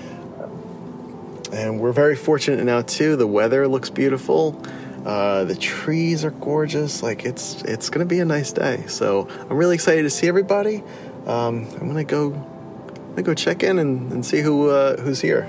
And 1.52 1.78
we're 1.78 1.92
very 1.92 2.16
fortunate 2.16 2.64
now 2.64 2.80
too. 2.80 3.16
The 3.16 3.26
weather 3.26 3.68
looks 3.68 3.90
beautiful. 3.90 4.58
Uh, 5.04 5.44
the 5.44 5.54
trees 5.54 6.24
are 6.24 6.30
gorgeous. 6.30 7.02
Like 7.02 7.26
it's 7.26 7.60
it's 7.62 7.90
gonna 7.90 8.06
be 8.06 8.20
a 8.20 8.24
nice 8.24 8.50
day. 8.50 8.84
So 8.86 9.28
I'm 9.50 9.58
really 9.58 9.74
excited 9.74 10.04
to 10.04 10.10
see 10.10 10.26
everybody. 10.26 10.82
Um, 11.26 11.68
I'm 11.78 11.86
gonna 11.86 12.04
go 12.04 12.32
I'm 12.32 13.10
gonna 13.10 13.22
go 13.24 13.34
check 13.34 13.62
in 13.62 13.78
and, 13.78 14.10
and 14.10 14.24
see 14.24 14.40
who 14.40 14.70
uh, 14.70 14.96
who's 15.02 15.20
here. 15.20 15.46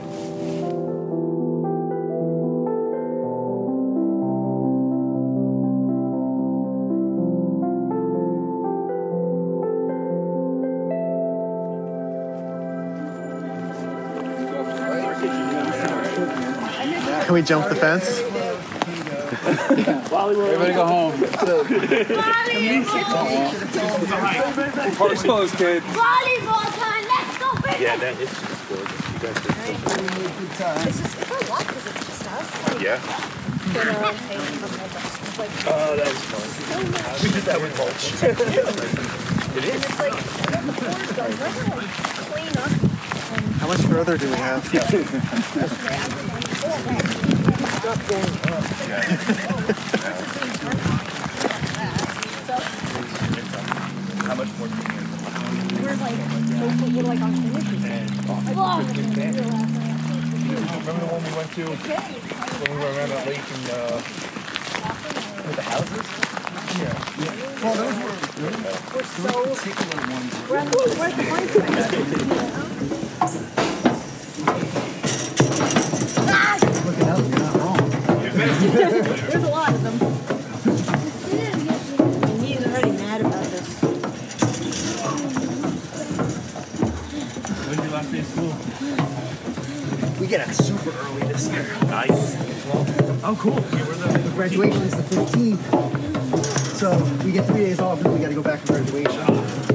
We 17.39 17.45
jump 17.45 17.69
the 17.69 17.75
fence? 17.75 18.19
Everybody 20.11 20.73
go 20.73 20.85
home. 20.85 21.13
Park's 24.97 25.21
closed, 25.23 25.55
kid. 25.55 25.81
Volleyball 25.83 26.67
time. 26.75 27.05
Let's 27.07 27.37
go, 27.37 27.47
baby. 27.61 27.83
Yeah, 27.83 27.95
that 27.95 28.19
is 28.19 28.29
just 28.29 28.67
gorgeous. 28.67 29.13
You 29.13 29.19
guys 29.23 29.37
did 29.39 29.55
It's 30.87 30.99
just 30.99 31.15
for 31.15 31.39
what? 31.49 31.63
Because 31.65 31.85
it's 31.87 32.07
just 32.07 32.27
us. 32.27 32.47
Like, 32.73 32.81
Yeah. 32.83 32.99
but, 33.73 33.87
uh, 33.87 34.11
like, 35.39 35.51
Oh, 35.67 35.95
that 35.95 36.07
was 36.07 36.19
fun. 36.27 36.43
We 37.23 37.29
did 37.31 37.43
that 37.43 37.59
with 37.61 37.77
mulch. 37.77 38.03
it 38.19 39.63
is. 39.63 39.79
it's 39.85 39.99
like 39.99 40.11
the 40.11 40.73
floors 40.73 41.11
go 41.15 41.23
never 41.23 41.63
like 41.77 41.91
clean 42.27 42.53
up. 42.57 42.71
How 43.61 43.67
much 43.67 43.81
further 43.81 44.17
do 44.17 44.27
we 44.29 44.35
have? 44.35 44.61
We're 46.69 46.77
like, 55.95 56.13
so 56.77 56.85
we're 56.93 57.01
like 57.01 57.21
on 57.21 57.33
finishes. 57.33 57.81
Wow. 58.55 58.77
Remember 58.79 59.01
the 60.93 61.09
one 61.09 61.23
we 61.23 61.31
went 61.35 61.49
to 61.53 61.65
we 62.69 62.75
were 62.77 62.91
around 62.93 63.09
lake 63.25 63.49
and 63.49 63.65
uh, 63.69 63.97
with 65.47 65.55
the 65.55 65.63
houses? 65.63 66.05
Yeah. 66.77 66.93
Well, 67.63 67.73
those 67.73 67.97
were 67.97 68.13
We're. 68.45 68.77
We're 70.49 70.65
we're 70.99 71.17
the 71.17 71.23
point. 73.49 73.58
There's 78.69 79.43
a 79.43 79.47
lot 79.47 79.73
of 79.73 79.81
them. 79.81 79.93
And 82.29 82.43
he's 82.43 82.65
already 82.67 82.91
mad 82.91 83.21
about 83.21 83.43
this. 83.45 83.81
When's 87.65 87.83
your 87.83 87.93
last 87.93 88.11
day 88.11 88.19
of 88.19 88.27
school? 88.27 88.53
We 90.19 90.27
get 90.27 90.47
out 90.47 90.53
super 90.53 90.91
early 90.91 91.23
this 91.23 91.49
year. 91.49 91.65
Nice. 91.87 92.35
Oh, 93.23 93.35
cool. 93.39 93.55
You 93.55 93.85
were 93.85 93.95
the 93.95 94.19
The 94.19 94.29
graduation 94.35 94.81
is 94.83 94.91
the 94.91 95.15
15th. 95.15 96.75
So 96.75 96.95
we 97.25 97.31
get 97.31 97.47
three 97.47 97.61
days 97.61 97.79
off 97.79 98.05
and 98.05 98.13
we 98.13 98.19
got 98.19 98.29
to 98.29 98.35
go 98.35 98.43
back 98.43 98.61
to 98.65 98.73
graduation. 98.73 99.69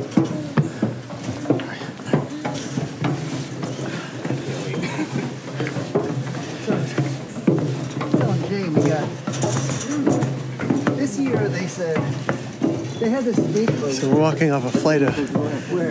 this 11.05 11.75
snake 11.75 11.97
was. 11.97 12.94
So 13.05 14.09
we're 14.09 14.19
walking 14.19 14.51
up 14.51 14.65
a 14.65 14.71
flight 14.71 15.03
of 15.03 15.15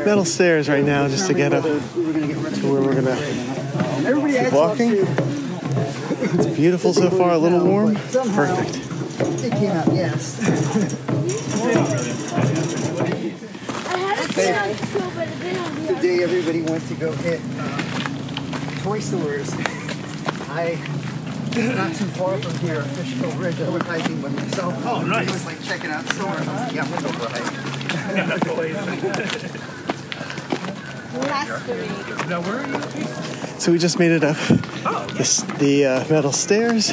metal 0.04 0.26
stairs 0.26 0.68
right 0.68 0.84
now 0.84 1.08
just 1.08 1.28
to 1.28 1.36
get 1.36 1.54
up 1.54 1.64
to 1.64 1.80
We 1.96 2.06
were 2.06 2.14
gonna 2.14 2.28
get 2.28 2.38
rid 2.38 2.54
of 2.54 2.64
where 2.64 2.82
we're 2.82 2.96
gonna 2.96 3.12
Everybody 4.08 4.34
keep 4.34 4.52
walking. 4.52 4.94
It's 6.34 6.48
beautiful 6.58 6.92
so 6.92 7.12
far, 7.12 7.30
a 7.34 7.38
little 7.38 7.64
warm. 7.64 7.94
Perfect. 7.96 8.78
it 9.44 9.52
came 9.52 9.72
out, 9.72 9.94
yes. 9.94 10.42
I 13.78 13.98
had 13.98 14.18
a 14.18 14.34
kid 14.34 14.56
on 14.56 14.74
school, 14.88 15.12
but 15.14 15.28
it 15.28 15.40
didn't 15.40 15.64
on 15.64 15.86
the 15.86 15.96
day 16.02 16.24
everybody 16.24 16.64
went 16.64 16.88
to 16.88 16.96
go 16.96 17.12
hit 17.12 17.40
uh, 17.60 18.84
toy 18.84 19.00
stores, 19.00 19.54
I 20.50 20.80
not 21.56 21.96
too 21.96 22.06
far 22.06 22.38
from 22.40 22.58
here, 22.68 22.82
Fishkill 22.82 23.32
Ridge, 23.34 23.62
I 23.62 23.70
went 23.70 23.84
hiking 23.84 24.22
by 24.22 24.30
myself. 24.30 24.74
Oh, 24.86 25.04
nice. 25.04 25.30
I 25.30 25.32
was 25.32 25.46
like 25.46 25.64
checking 25.64 25.92
out 25.92 26.04
stores. 26.14 26.36
I 26.36 26.40
was 26.40 26.48
like, 26.48 26.74
yeah, 26.74 26.84
I'm 26.84 26.90
gonna 26.90 27.02
go 27.04 27.12
for 27.14 27.26
a 27.26 27.30
hike. 27.30 27.64
Now, 32.28 32.42
where 32.42 32.60
are 32.60 32.68
you? 32.68 33.60
So 33.60 33.72
we 33.72 33.78
just 33.78 34.00
made 34.00 34.12
it 34.12 34.24
up 34.24 34.38
this, 35.16 35.42
the 35.60 35.86
uh, 35.86 36.10
metal 36.10 36.32
stairs. 36.32 36.92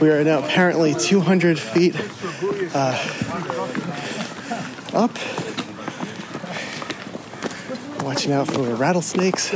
We 0.00 0.10
are 0.10 0.22
now 0.22 0.38
apparently 0.44 0.94
200 0.94 1.58
feet 1.58 1.96
uh, 2.74 2.96
up. 4.94 5.10
Watching 8.04 8.32
out 8.32 8.46
for 8.46 8.62
rattlesnakes 8.76 9.52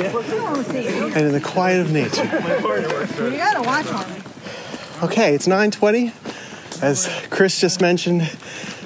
and 0.00 1.26
in 1.26 1.32
the 1.32 1.40
quiet 1.40 1.80
of 1.80 1.92
nature. 1.92 2.24
You 3.26 3.38
gotta 3.38 3.62
watch 3.62 3.86
one. 3.86 5.10
Okay, 5.10 5.34
it's 5.34 5.46
9:20. 5.46 6.12
As 6.82 7.08
Chris 7.30 7.60
just 7.60 7.80
mentioned, 7.80 8.30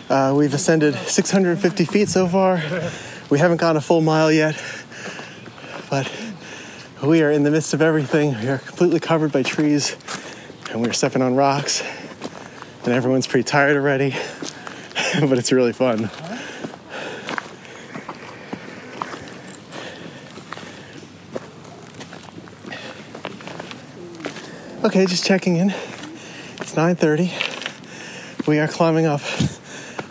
uh, 0.09 0.33
we've 0.37 0.55
ascended 0.55 0.95
650 0.95 1.85
feet 1.85 2.09
so 2.09 2.27
far. 2.29 2.63
We 3.31 3.39
haven't 3.39 3.59
gone 3.59 3.77
a 3.77 3.81
full 3.81 4.01
mile 4.01 4.31
yet, 4.31 4.61
but 5.89 6.11
we 7.03 7.23
are 7.23 7.31
in 7.31 7.43
the 7.43 7.51
midst 7.51 7.75
of 7.75 7.83
everything. 7.83 8.35
We 8.41 8.49
are 8.49 8.59
completely 8.59 9.01
covered 9.01 9.33
by 9.33 9.43
trees, 9.43 9.97
and 10.71 10.83
we're 10.83 10.93
stepping 10.93 11.23
on 11.23 11.35
rocks, 11.35 11.83
and 12.85 12.93
everyone's 12.93 13.27
pretty 13.27 13.45
tired 13.45 13.77
already, 13.77 14.11
but 15.21 15.39
it's 15.39 15.53
really 15.53 15.73
fun. 15.73 16.11
Okay, 24.83 25.05
just 25.05 25.27
checking 25.27 25.57
in. 25.57 25.75
It's 26.59 26.75
9:30. 26.75 27.31
We 28.47 28.59
are 28.61 28.67
climbing 28.67 29.05
up 29.05 29.21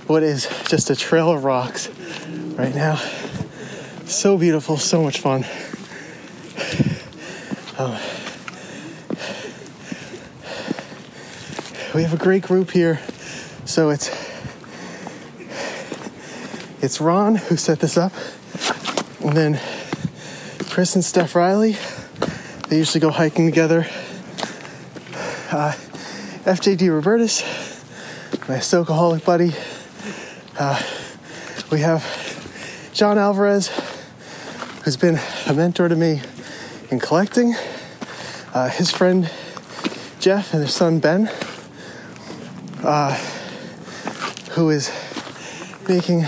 what 0.05 0.21
is 0.21 0.47
just 0.67 0.91
a 0.91 0.95
trail 0.95 1.31
of 1.31 1.43
rocks 1.43 1.89
right 2.55 2.75
now. 2.75 2.97
So 4.05 4.37
beautiful, 4.37 4.77
so 4.77 5.01
much 5.01 5.21
fun. 5.21 5.43
Um, 7.79 7.97
we 11.95 12.03
have 12.03 12.13
a 12.13 12.17
great 12.17 12.43
group 12.43 12.69
here. 12.69 12.99
So 13.65 13.89
it's 13.89 14.11
it's 16.79 17.01
Ron 17.01 17.37
who 17.37 17.57
set 17.57 17.79
this 17.79 17.97
up, 17.97 18.13
and 19.21 19.35
then 19.35 19.59
Chris 20.69 20.93
and 20.93 21.03
Steph 21.03 21.33
Riley. 21.33 21.75
They 22.67 22.77
usually 22.77 22.99
go 22.99 23.09
hiking 23.09 23.47
together. 23.47 23.87
Uh, 25.51 25.71
FJ 26.45 26.77
DiRobertis, 26.77 27.41
my 28.47 28.57
Ahsoka-holic 28.57 29.25
buddy. 29.25 29.51
Uh, 30.59 30.79
we 31.71 31.79
have 31.79 32.05
John 32.93 33.17
Alvarez, 33.17 33.71
who's 34.83 34.95
been 34.95 35.19
a 35.47 35.53
mentor 35.55 35.87
to 35.87 35.95
me 35.95 36.21
in 36.91 36.99
collecting. 36.99 37.55
Uh, 38.53 38.69
his 38.69 38.91
friend 38.91 39.31
Jeff 40.19 40.53
and 40.53 40.61
their 40.61 40.69
son 40.69 40.99
Ben, 40.99 41.27
uh, 42.83 43.15
who 44.51 44.69
is 44.69 44.91
making 45.87 46.27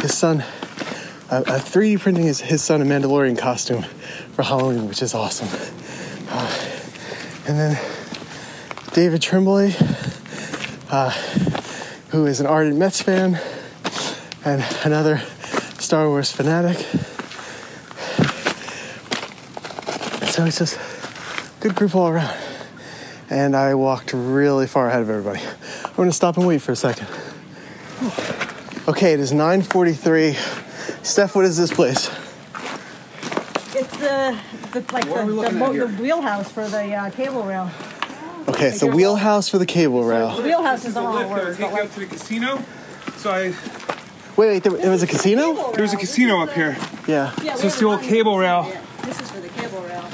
his 0.00 0.16
son 0.16 0.42
uh, 1.30 1.42
uh, 1.48 1.58
3D 1.58 1.98
printing 1.98 2.26
his, 2.26 2.40
his 2.40 2.62
son 2.62 2.80
a 2.80 2.84
Mandalorian 2.84 3.36
costume 3.36 3.82
for 4.34 4.44
Halloween, 4.44 4.86
which 4.86 5.02
is 5.02 5.14
awesome. 5.14 5.48
Uh, 6.30 6.70
and 7.48 7.58
then 7.58 7.93
David 8.94 9.22
Tremblay, 9.22 9.74
uh, 10.88 11.10
who 12.10 12.26
is 12.26 12.38
an 12.38 12.46
ardent 12.46 12.76
Mets 12.76 13.02
fan 13.02 13.40
and 14.44 14.64
another 14.84 15.18
Star 15.80 16.08
Wars 16.08 16.30
fanatic. 16.30 16.76
So 20.30 20.44
it's 20.44 20.58
just 20.58 20.78
good 21.58 21.74
group 21.74 21.96
all 21.96 22.08
around. 22.08 22.36
And 23.30 23.56
I 23.56 23.74
walked 23.74 24.12
really 24.12 24.68
far 24.68 24.88
ahead 24.88 25.02
of 25.02 25.10
everybody. 25.10 25.40
I'm 25.84 25.96
gonna 25.96 26.12
stop 26.12 26.36
and 26.36 26.46
wait 26.46 26.62
for 26.62 26.70
a 26.70 26.76
second. 26.76 27.08
Okay, 28.86 29.12
it 29.12 29.18
is 29.18 29.32
9:43. 29.32 30.36
Steph, 31.04 31.34
what 31.34 31.44
is 31.44 31.56
this 31.56 31.72
place? 31.72 32.08
It's 33.74 33.96
the, 33.96 34.38
the 34.72 34.84
like 34.92 35.04
the, 35.06 35.24
the, 35.24 35.50
mo- 35.50 35.72
the 35.72 35.88
wheelhouse 36.00 36.52
for 36.52 36.68
the 36.68 36.94
uh, 36.94 37.10
cable 37.10 37.42
rail. 37.42 37.68
Okay, 38.54 38.68
it's 38.68 38.80
the 38.80 38.86
wheelhouse 38.86 39.48
for 39.48 39.58
the 39.58 39.66
cable 39.66 40.04
rail. 40.04 40.36
The 40.36 40.42
wheelhouse 40.42 40.84
is 40.84 40.94
the 40.94 41.00
wrong 41.00 41.28
word, 41.28 41.56
Take 41.56 41.60
but 41.60 41.70
you 41.70 41.74
like 41.74 41.84
up 41.86 41.92
to 41.94 42.00
the 42.00 42.06
casino. 42.06 42.62
So 43.16 43.30
I 43.30 43.54
Wait, 44.36 44.48
wait, 44.48 44.62
there, 44.62 44.72
there 44.72 44.90
was 44.90 45.02
a 45.02 45.06
casino? 45.06 45.72
there's 45.72 45.92
a 45.92 45.96
casino 45.96 46.40
up 46.40 46.50
here. 46.50 46.76
Yeah. 47.06 47.32
yeah, 47.42 47.54
So 47.54 47.66
it's 47.66 47.78
the 47.78 47.86
old 47.86 48.02
cable 48.02 48.38
rail. 48.38 48.72
This 49.02 49.20
is 49.20 49.30
for 49.30 49.40
the 49.40 49.48
cable 49.48 49.80
rail. 49.82 50.04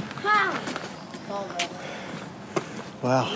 Wow. 3.02 3.34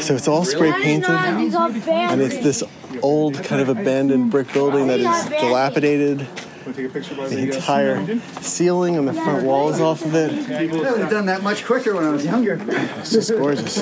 So 0.00 0.14
it's 0.14 0.28
all 0.28 0.44
spray 0.44 0.72
painted, 0.72 1.08
and 1.10 2.20
it's 2.20 2.36
this 2.36 2.62
old 3.02 3.42
kind 3.44 3.62
of 3.62 3.70
abandoned 3.70 4.30
brick 4.30 4.52
building 4.52 4.88
that 4.88 5.00
is 5.00 5.28
dilapidated. 5.30 6.26
Want 6.66 6.74
to 6.74 6.82
take 6.82 6.90
a 6.90 6.94
picture 6.94 7.14
by 7.14 7.28
The 7.28 7.36
the 7.36 7.52
uh, 7.52 7.54
entire 7.54 8.18
ceiling 8.42 8.96
and 8.96 9.06
the 9.06 9.12
front 9.12 9.44
wall 9.44 9.68
is 9.68 9.80
off 9.80 10.04
of 10.04 10.12
it. 10.16 10.50
I 10.50 10.66
would 10.66 10.84
have 10.98 11.10
done 11.10 11.26
that 11.26 11.40
much 11.44 11.64
quicker 11.64 11.94
when 11.94 12.02
I 12.02 12.10
was 12.10 12.24
younger. 12.24 12.60
It's 12.98 13.12
just 13.12 13.30
gorgeous. 13.30 13.78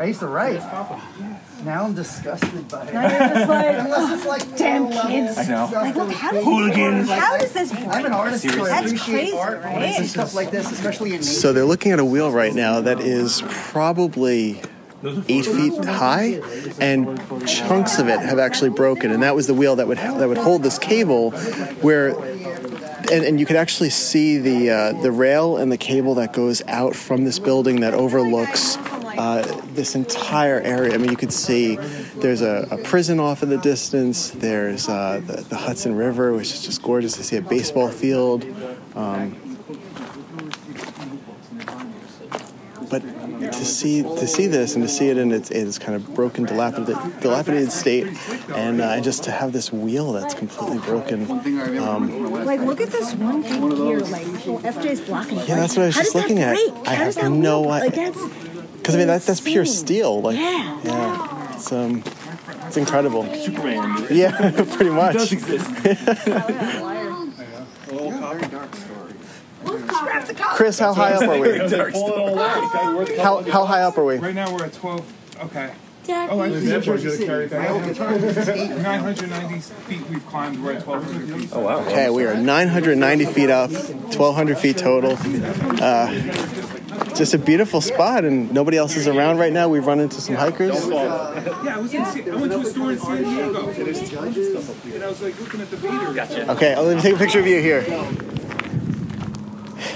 I 0.00 0.04
used 0.06 0.18
to 0.18 0.26
write. 0.26 0.58
Now 1.64 1.84
I'm 1.84 1.94
disgusted 1.94 2.66
by 2.68 2.88
it. 2.88 2.94
Now 2.94 3.02
you're 3.02 3.28
just 3.28 3.48
like, 3.48 3.78
Unless 3.78 4.12
it's 4.12 4.26
like 4.26 4.56
damn 4.56 4.90
kids. 4.90 5.36
like, 5.36 5.48
know. 5.48 5.70
Like, 5.72 5.94
look, 5.94 6.10
how 6.12 6.32
does 6.32 6.44
Hooligans. 6.44 7.08
How 7.10 7.38
does 7.38 7.52
this 7.52 7.72
I'm 7.72 8.06
an 8.06 8.12
artist, 8.12 8.42
so 8.42 8.64
I 8.64 8.68
That's 8.68 8.86
appreciate 8.86 9.14
crazy, 9.14 9.36
art 9.36 9.62
right? 9.62 9.94
and 9.98 10.06
stuff 10.06 10.34
like 10.34 10.50
this, 10.50 10.72
especially 10.72 11.10
in 11.10 11.18
nature. 11.18 11.26
So 11.26 11.52
they're 11.52 11.64
looking 11.64 11.92
at 11.92 12.00
a 12.00 12.04
wheel 12.04 12.32
right 12.32 12.52
now 12.52 12.80
that 12.80 12.98
is 12.98 13.40
probably 13.46 14.60
eight 15.28 15.46
feet 15.46 15.84
high, 15.84 16.40
and 16.80 17.18
chunks 17.46 17.98
of 17.98 18.08
it 18.08 18.20
have 18.20 18.38
actually 18.38 18.70
broken. 18.70 19.10
And 19.10 19.22
that 19.22 19.34
was 19.34 19.46
the 19.46 19.54
wheel 19.54 19.76
that 19.76 19.86
would 19.86 19.98
that 19.98 20.28
would 20.28 20.38
hold 20.38 20.62
this 20.62 20.78
cable, 20.78 21.30
where. 21.80 22.14
And, 23.12 23.22
and 23.22 23.38
you 23.38 23.44
could 23.44 23.56
actually 23.56 23.90
see 23.90 24.38
the 24.38 24.70
uh, 24.70 25.02
the 25.02 25.12
rail 25.12 25.58
and 25.58 25.70
the 25.70 25.76
cable 25.76 26.14
that 26.14 26.32
goes 26.32 26.62
out 26.66 26.96
from 26.96 27.24
this 27.24 27.38
building 27.38 27.80
that 27.80 27.92
overlooks 27.92 28.78
uh, 29.18 29.42
this 29.74 29.94
entire 29.94 30.58
area. 30.60 30.94
I 30.94 30.96
mean, 30.96 31.10
you 31.10 31.16
could 31.16 31.32
see 31.32 31.76
there's 32.16 32.40
a, 32.40 32.66
a 32.70 32.78
prison 32.78 33.20
off 33.20 33.42
in 33.42 33.50
the 33.50 33.58
distance. 33.58 34.30
There's 34.30 34.88
uh, 34.88 35.20
the, 35.26 35.42
the 35.42 35.56
Hudson 35.56 35.96
River, 35.96 36.32
which 36.32 36.54
is 36.54 36.62
just 36.64 36.82
gorgeous 36.82 37.14
to 37.18 37.22
see 37.22 37.36
a 37.36 37.42
baseball 37.42 37.90
field. 37.90 38.46
Um, 38.94 39.36
but 42.90 43.02
to 43.52 43.64
see 43.64 44.02
to 44.02 44.26
see 44.26 44.46
this 44.46 44.74
and 44.74 44.82
to 44.84 44.88
see 44.88 45.08
it 45.08 45.18
in 45.18 45.32
its, 45.32 45.50
its 45.50 45.78
kind 45.78 45.94
of 45.94 46.14
broken, 46.14 46.44
dilapidated, 46.44 47.20
dilapidated 47.20 47.72
state, 47.72 48.06
and 48.54 48.80
uh, 48.80 49.00
just 49.00 49.24
to 49.24 49.30
have 49.30 49.52
this 49.52 49.72
wheel 49.72 50.12
that's 50.12 50.34
completely 50.34 50.78
broken. 50.78 51.30
Um, 51.78 52.32
Like, 52.44 52.60
look 52.60 52.80
at 52.80 52.90
this 52.90 53.14
one 53.14 53.42
thing 53.42 53.70
here. 53.76 54.00
Like, 54.00 54.26
oh, 54.46 54.60
FJ's 54.62 55.00
blocking 55.02 55.38
it. 55.38 55.48
Yeah, 55.48 55.56
that's 55.56 55.76
what 55.76 55.82
I 55.84 55.86
was 55.86 55.96
How 55.96 56.02
just 56.02 56.14
looking 56.14 56.38
at. 56.40 56.54
break? 56.54 56.88
I 56.88 56.94
How 56.94 57.04
have 57.04 57.30
no 57.32 57.62
work? 57.62 57.82
idea. 57.82 58.12
Because 58.76 58.94
I 58.94 58.98
mean 58.98 59.06
that, 59.08 59.22
that's 59.22 59.40
pure 59.40 59.64
steel. 59.64 60.20
Like 60.20 60.36
Yeah. 60.36 60.80
yeah, 60.84 61.54
it's 61.54 61.72
um, 61.72 62.02
it's 62.66 62.76
incredible. 62.76 63.24
Superman. 63.34 64.06
Yeah, 64.10 64.50
pretty 64.76 64.90
much. 64.90 65.16
Chris, 70.54 70.78
how 70.78 70.92
high 70.94 71.12
up 71.12 71.22
are 71.22 71.38
we? 71.40 71.58
How, 73.18 73.42
how 73.42 73.64
high 73.64 73.82
up 73.82 73.98
are 73.98 74.04
we? 74.04 74.16
Right 74.16 74.34
now 74.34 74.52
we're 74.54 74.64
at 74.64 74.72
12. 74.72 75.12
Okay. 75.44 75.72
Oh, 76.06 76.40
I 76.40 76.50
see. 76.50 76.66
That's 76.66 76.86
We're 76.86 76.94
what 76.94 77.02
you 77.02 77.08
gonna 77.08 77.18
see. 77.18 77.24
carry 77.26 77.48
My 77.48 77.68
old 77.68 77.82
that. 77.82 77.88
guitar 77.94 78.12
was 78.18 78.48
eight. 78.50 78.68
990 78.82 79.60
feet 79.60 80.06
we've 80.10 80.26
climbed. 80.26 80.62
We're 80.62 80.72
at 80.74 80.86
1200 80.86 81.40
feet. 81.40 81.50
Oh 81.52 81.60
wow. 81.60 81.78
Okay, 81.86 82.10
we 82.10 82.26
are 82.26 82.34
990 82.36 83.24
feet 83.26 83.48
up, 83.48 83.70
1,200 83.70 84.58
feet 84.58 84.76
total. 84.76 85.16
Uh, 85.82 86.12
just 87.14 87.32
a 87.32 87.38
beautiful 87.38 87.80
spot, 87.80 88.24
and 88.26 88.52
nobody 88.52 88.76
else 88.76 88.96
is 88.96 89.08
around 89.08 89.38
right 89.38 89.52
now. 89.52 89.68
We've 89.68 89.86
run 89.86 89.98
into 89.98 90.20
some 90.20 90.34
hikers. 90.34 90.86
Yeah, 90.88 90.94
I 90.94 91.78
was 91.78 91.94
in. 91.94 92.04
San- 92.04 92.30
I 92.30 92.36
went 92.36 92.52
to 92.52 92.58
a 92.60 92.64
store 92.66 92.92
in 92.92 92.98
San 92.98 93.22
Diego, 93.22 93.68
and 93.70 95.02
I 95.04 95.08
was 95.08 95.22
like 95.22 95.40
looking 95.40 95.60
at 95.62 95.70
the 95.70 95.76
beater. 95.78 96.12
Gotcha. 96.12 96.50
Okay, 96.52 96.76
let 96.76 96.96
me 96.96 97.02
take 97.02 97.14
a 97.14 97.18
picture 97.18 97.40
of 97.40 97.46
you 97.46 97.60
here. 97.62 97.82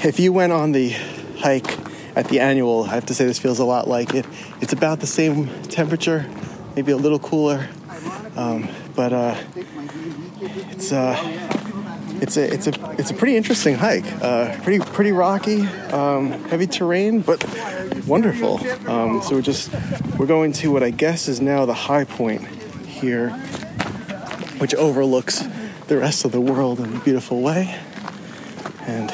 If 0.05 0.21
you 0.21 0.33
went 0.33 0.53
on 0.53 0.71
the 0.71 0.91
hike 1.39 1.77
at 2.15 2.29
the 2.29 2.39
annual, 2.39 2.85
I 2.85 2.91
have 2.91 3.07
to 3.07 3.15
say 3.15 3.27
this 3.27 3.41
feels 3.41 3.59
a 3.59 3.65
lot 3.65 3.89
like 3.89 4.15
it. 4.15 4.25
It's 4.61 4.73
about 4.73 5.01
the 5.01 5.09
same 5.09 5.49
temperature, 5.65 6.25
maybe 6.77 6.93
a 6.93 6.97
little 6.97 7.19
cooler, 7.19 7.69
um, 8.37 8.69
but 8.95 9.13
uh, 9.13 9.37
it's 10.71 10.93
uh, 10.93 11.17
it's 12.21 12.37
a 12.37 12.53
it's 12.53 12.69
a 12.69 12.95
it's 12.97 13.11
a 13.11 13.15
pretty 13.15 13.37
interesting 13.37 13.75
hike. 13.75 14.05
Uh, 14.23 14.57
pretty 14.63 14.79
pretty 14.79 15.11
rocky, 15.11 15.63
um, 15.91 16.31
heavy 16.45 16.69
terrain, 16.69 17.21
but 17.21 17.45
wonderful. 18.07 18.61
Um, 18.89 19.21
so 19.21 19.35
we're 19.35 19.43
just 19.43 19.69
we're 20.17 20.27
going 20.27 20.53
to 20.53 20.71
what 20.71 20.85
I 20.85 20.91
guess 20.91 21.27
is 21.27 21.41
now 21.41 21.67
the 21.67 21.75
high 21.75 22.05
point 22.05 22.47
here, 22.87 23.31
which 24.59 24.77
overlooks 24.77 25.43
the 25.89 25.99
rest 25.99 26.25
of 26.25 26.31
the 26.31 26.41
world 26.41 26.79
in 26.79 26.95
a 26.95 27.01
beautiful 27.01 27.41
way. 27.43 27.77
And 28.87 29.13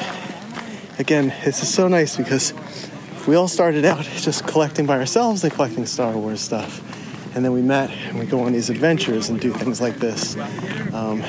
again, 0.99 1.33
this 1.43 1.61
is 1.61 1.73
so 1.73 1.87
nice 1.87 2.17
because 2.17 2.53
we 3.27 3.35
all 3.35 3.47
started 3.47 3.85
out 3.85 4.03
just 4.17 4.45
collecting 4.47 4.85
by 4.85 4.97
ourselves 4.97 5.43
and 5.43 5.53
collecting 5.53 5.85
Star 5.85 6.13
Wars 6.13 6.41
stuff. 6.41 6.81
And 7.35 7.43
then 7.43 7.51
we 7.51 7.61
met 7.61 7.89
and 7.89 8.17
we 8.17 8.25
go 8.25 8.41
on 8.41 8.53
these 8.53 8.69
adventures 8.69 9.29
and 9.29 9.39
do 9.39 9.51
things 9.51 9.81
like 9.81 9.97
this. 9.97 10.37
Um, 10.93 11.23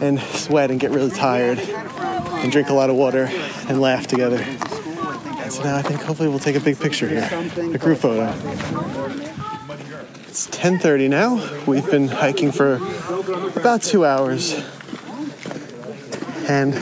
and 0.00 0.18
sweat 0.20 0.70
and 0.70 0.80
get 0.80 0.90
really 0.92 1.10
tired 1.10 1.58
and 1.58 2.50
drink 2.50 2.70
a 2.70 2.72
lot 2.72 2.90
of 2.90 2.96
water 2.96 3.28
and 3.68 3.80
laugh 3.80 4.06
together. 4.06 4.38
And 4.38 5.52
so 5.52 5.62
now 5.62 5.76
I 5.76 5.82
think 5.82 6.00
hopefully 6.00 6.28
we'll 6.28 6.38
take 6.38 6.56
a 6.56 6.60
big 6.60 6.78
picture 6.78 7.08
here, 7.08 7.28
a 7.74 7.78
group 7.78 7.98
photo. 7.98 8.32
It's 10.28 10.46
10:30 10.46 11.08
now. 11.08 11.64
We've 11.66 11.90
been 11.90 12.08
hiking 12.08 12.52
for 12.52 12.76
about 13.56 13.82
two 13.82 14.06
hours, 14.06 14.54
and 16.48 16.74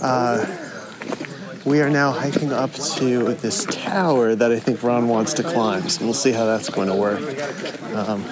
uh, 0.00 0.46
we 1.64 1.80
are 1.80 1.90
now 1.90 2.10
hiking 2.10 2.52
up 2.52 2.72
to 2.72 3.34
this 3.34 3.64
tower 3.66 4.34
that 4.34 4.50
I 4.50 4.58
think 4.58 4.82
Ron 4.82 5.08
wants 5.08 5.34
to 5.34 5.42
climb. 5.42 5.88
So 5.88 6.04
we'll 6.04 6.14
see 6.14 6.32
how 6.32 6.46
that's 6.46 6.70
going 6.70 6.88
to 6.88 6.96
work. 6.96 7.20
Um, 7.94 8.24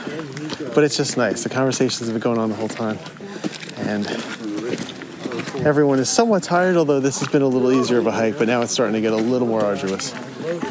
but 0.75 0.85
it's 0.85 0.97
just 0.97 1.17
nice. 1.17 1.43
The 1.43 1.51
conversations 1.51 2.09
have 2.09 2.15
been 2.15 2.21
going 2.21 2.39
on 2.39 2.51
the 2.51 2.57
whole 2.57 2.69
time, 2.69 2.99
and 3.77 4.07
everyone 5.65 5.99
is 5.99 6.09
somewhat 6.09 6.43
tired. 6.43 6.77
Although 6.77 7.01
this 7.01 7.21
has 7.21 7.29
been 7.29 7.43
a 7.43 7.49
little 7.49 7.73
easier 7.73 7.99
of 7.99 8.07
a 8.07 8.13
hike, 8.13 8.39
but 8.39 8.47
now 8.47 8.63
it's 8.63 8.73
starting 8.73 8.95
to 8.95 9.01
get 9.01 9.13
a 9.13 9.17
little 9.17 9.49
more 9.49 9.65
arduous. 9.65 10.13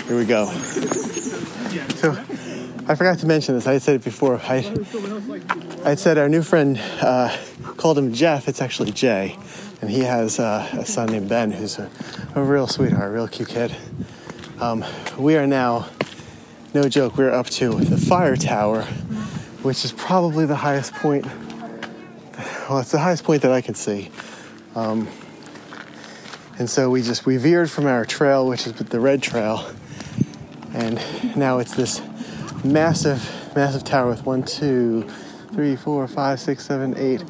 Here 0.08 0.18
we 0.18 0.26
go. 0.26 0.46
So 1.98 2.12
I 2.88 2.96
forgot 2.96 3.20
to 3.20 3.28
mention 3.28 3.56
this. 3.56 3.68
I 3.68 3.78
said 3.80 3.96
it 3.96 4.04
before. 4.04 4.40
I 4.44 4.58
I 5.84 5.96
said 5.96 6.18
our 6.18 6.30
new 6.30 6.42
friend 6.42 6.80
uh, 7.02 7.36
called 7.78 7.98
him 7.98 8.14
Jeff. 8.14 8.48
It's 8.48 8.62
actually 8.62 8.92
Jay, 8.92 9.38
and 9.82 9.90
he 9.90 10.00
has 10.02 10.40
uh, 10.40 10.68
a 10.74 10.86
son 10.86 11.10
named 11.10 11.30
Ben, 11.30 11.52
who's 11.52 11.78
a, 11.78 11.90
a 12.36 12.42
real 12.42 12.68
sweetheart, 12.68 13.10
a 13.10 13.14
real 13.14 13.28
cute 13.28 13.50
kid. 13.50 13.76
Um, 14.60 14.84
we 15.18 15.36
are 15.36 15.46
now, 15.46 15.88
no 16.74 16.90
joke, 16.90 17.18
we're 17.18 17.32
up 17.32 17.48
to 17.52 17.76
the 17.76 17.98
fire 17.98 18.36
tower, 18.36 18.84
which 19.62 19.86
is 19.86 19.92
probably 19.92 20.46
the 20.46 20.56
highest 20.56 20.94
point. 20.94 21.26
Well, 22.68 22.80
it's 22.80 22.92
the 22.92 23.00
highest 23.00 23.24
point 23.24 23.44
that 23.44 23.52
I 23.52 23.62
can 23.62 23.76
see. 23.76 24.10
Um, 24.76 25.08
and 26.60 26.70
so 26.70 26.90
we 26.90 27.04
just 27.04 27.26
we 27.26 27.38
veered 27.38 27.70
from 27.70 27.86
our 27.86 28.04
trail, 28.04 28.48
which 28.48 28.66
is 28.66 28.74
the 28.74 29.00
red 29.00 29.22
trail, 29.22 29.70
and 30.74 31.00
now 31.36 31.60
it's 31.60 31.76
this 31.76 32.02
massive, 32.64 33.24
massive 33.56 33.84
tower 33.84 34.10
with 34.10 34.26
one, 34.26 34.44
two, 34.44 35.08
three, 35.54 35.76
four, 35.76 36.08
five, 36.08 36.40
six, 36.40 36.66
seven, 36.66 36.98
eight, 36.98 37.24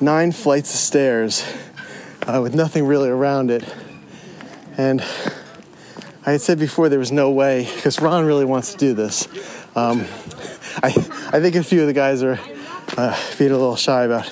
nine 0.00 0.32
flights 0.32 0.72
of 0.72 0.80
stairs 0.80 1.44
uh, 2.26 2.40
with 2.42 2.54
nothing 2.54 2.86
really 2.86 3.08
around 3.08 3.50
it. 3.50 3.64
And 4.76 5.00
I 6.26 6.32
had 6.32 6.40
said 6.40 6.58
before 6.58 6.88
there 6.88 6.98
was 6.98 7.12
no 7.12 7.30
way, 7.30 7.68
because 7.74 8.00
Ron 8.00 8.24
really 8.24 8.44
wants 8.44 8.72
to 8.72 8.78
do 8.78 8.94
this. 8.94 9.26
Um, 9.74 10.06
I, 10.82 10.88
I 11.32 11.40
think 11.40 11.54
a 11.56 11.62
few 11.62 11.80
of 11.80 11.86
the 11.86 11.92
guys 11.92 12.22
are 12.22 12.38
uh, 12.96 13.18
being 13.38 13.50
a 13.50 13.58
little 13.58 13.76
shy 13.76 14.04
about 14.04 14.30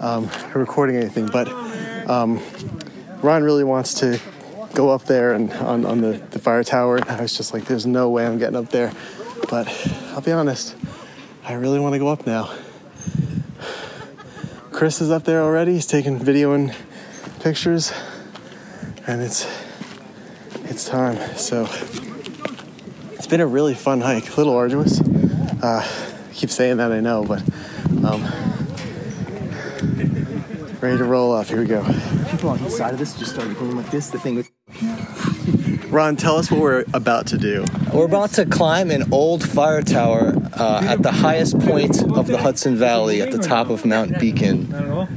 um, 0.00 0.30
recording 0.54 0.96
anything, 0.96 1.26
but 1.26 1.48
um, 2.08 2.40
Ron 3.22 3.42
really 3.42 3.64
wants 3.64 3.94
to 4.00 4.20
go 4.74 4.90
up 4.90 5.04
there 5.04 5.32
and 5.32 5.52
on, 5.52 5.86
on 5.86 6.00
the, 6.00 6.12
the 6.30 6.38
fire 6.38 6.64
tower. 6.64 6.96
And 6.96 7.08
I 7.10 7.22
was 7.22 7.36
just 7.36 7.54
like, 7.54 7.64
there's 7.64 7.86
no 7.86 8.10
way 8.10 8.26
I'm 8.26 8.38
getting 8.38 8.56
up 8.56 8.70
there. 8.70 8.92
But 9.48 9.68
I'll 10.12 10.20
be 10.20 10.32
honest, 10.32 10.76
I 11.44 11.54
really 11.54 11.78
want 11.78 11.94
to 11.94 11.98
go 11.98 12.08
up 12.08 12.26
now. 12.26 12.54
Chris 14.72 15.00
is 15.00 15.10
up 15.10 15.24
there 15.24 15.42
already. 15.42 15.74
He's 15.74 15.86
taking 15.86 16.18
video 16.18 16.52
and 16.52 16.74
pictures, 17.44 17.92
and 19.06 19.20
it's 19.20 19.46
it's 20.64 20.88
time. 20.88 21.18
So 21.36 21.68
it's 23.12 23.26
been 23.26 23.42
a 23.42 23.46
really 23.46 23.74
fun 23.74 24.00
hike. 24.00 24.32
A 24.32 24.36
little 24.38 24.56
arduous. 24.56 24.98
Uh, 25.62 25.86
I 25.86 26.32
keep 26.32 26.48
saying 26.48 26.78
that, 26.78 26.90
I 26.90 27.00
know, 27.00 27.22
but 27.22 27.42
um, 28.02 28.24
ready 30.80 30.96
to 30.96 31.04
roll 31.04 31.32
off. 31.32 31.50
Here 31.50 31.60
we 31.60 31.66
go. 31.66 31.84
People 32.30 32.48
on 32.48 32.62
the 32.62 32.70
side 32.70 32.94
of 32.94 32.98
this 32.98 33.14
just 33.18 33.34
started 33.34 33.58
going 33.58 33.76
like 33.76 33.90
this. 33.90 34.08
The 34.08 34.18
thing 34.18 34.36
with 34.36 34.50
Ron, 35.92 36.16
tell 36.16 36.38
us 36.38 36.50
what 36.50 36.60
we're 36.60 36.84
about 36.94 37.26
to 37.28 37.38
do. 37.38 37.64
We're 37.92 38.06
about 38.06 38.30
to 38.32 38.46
climb 38.46 38.90
an 38.90 39.12
old 39.12 39.46
fire 39.46 39.82
tower 39.82 40.32
uh, 40.54 40.80
at 40.82 41.02
the 41.02 41.12
highest 41.12 41.58
point 41.60 42.02
of 42.02 42.26
the 42.26 42.38
Hudson 42.38 42.74
Valley, 42.76 43.20
at 43.20 43.30
the 43.30 43.38
top 43.38 43.68
of 43.68 43.84
Mount 43.84 44.18
Beacon, 44.18 44.72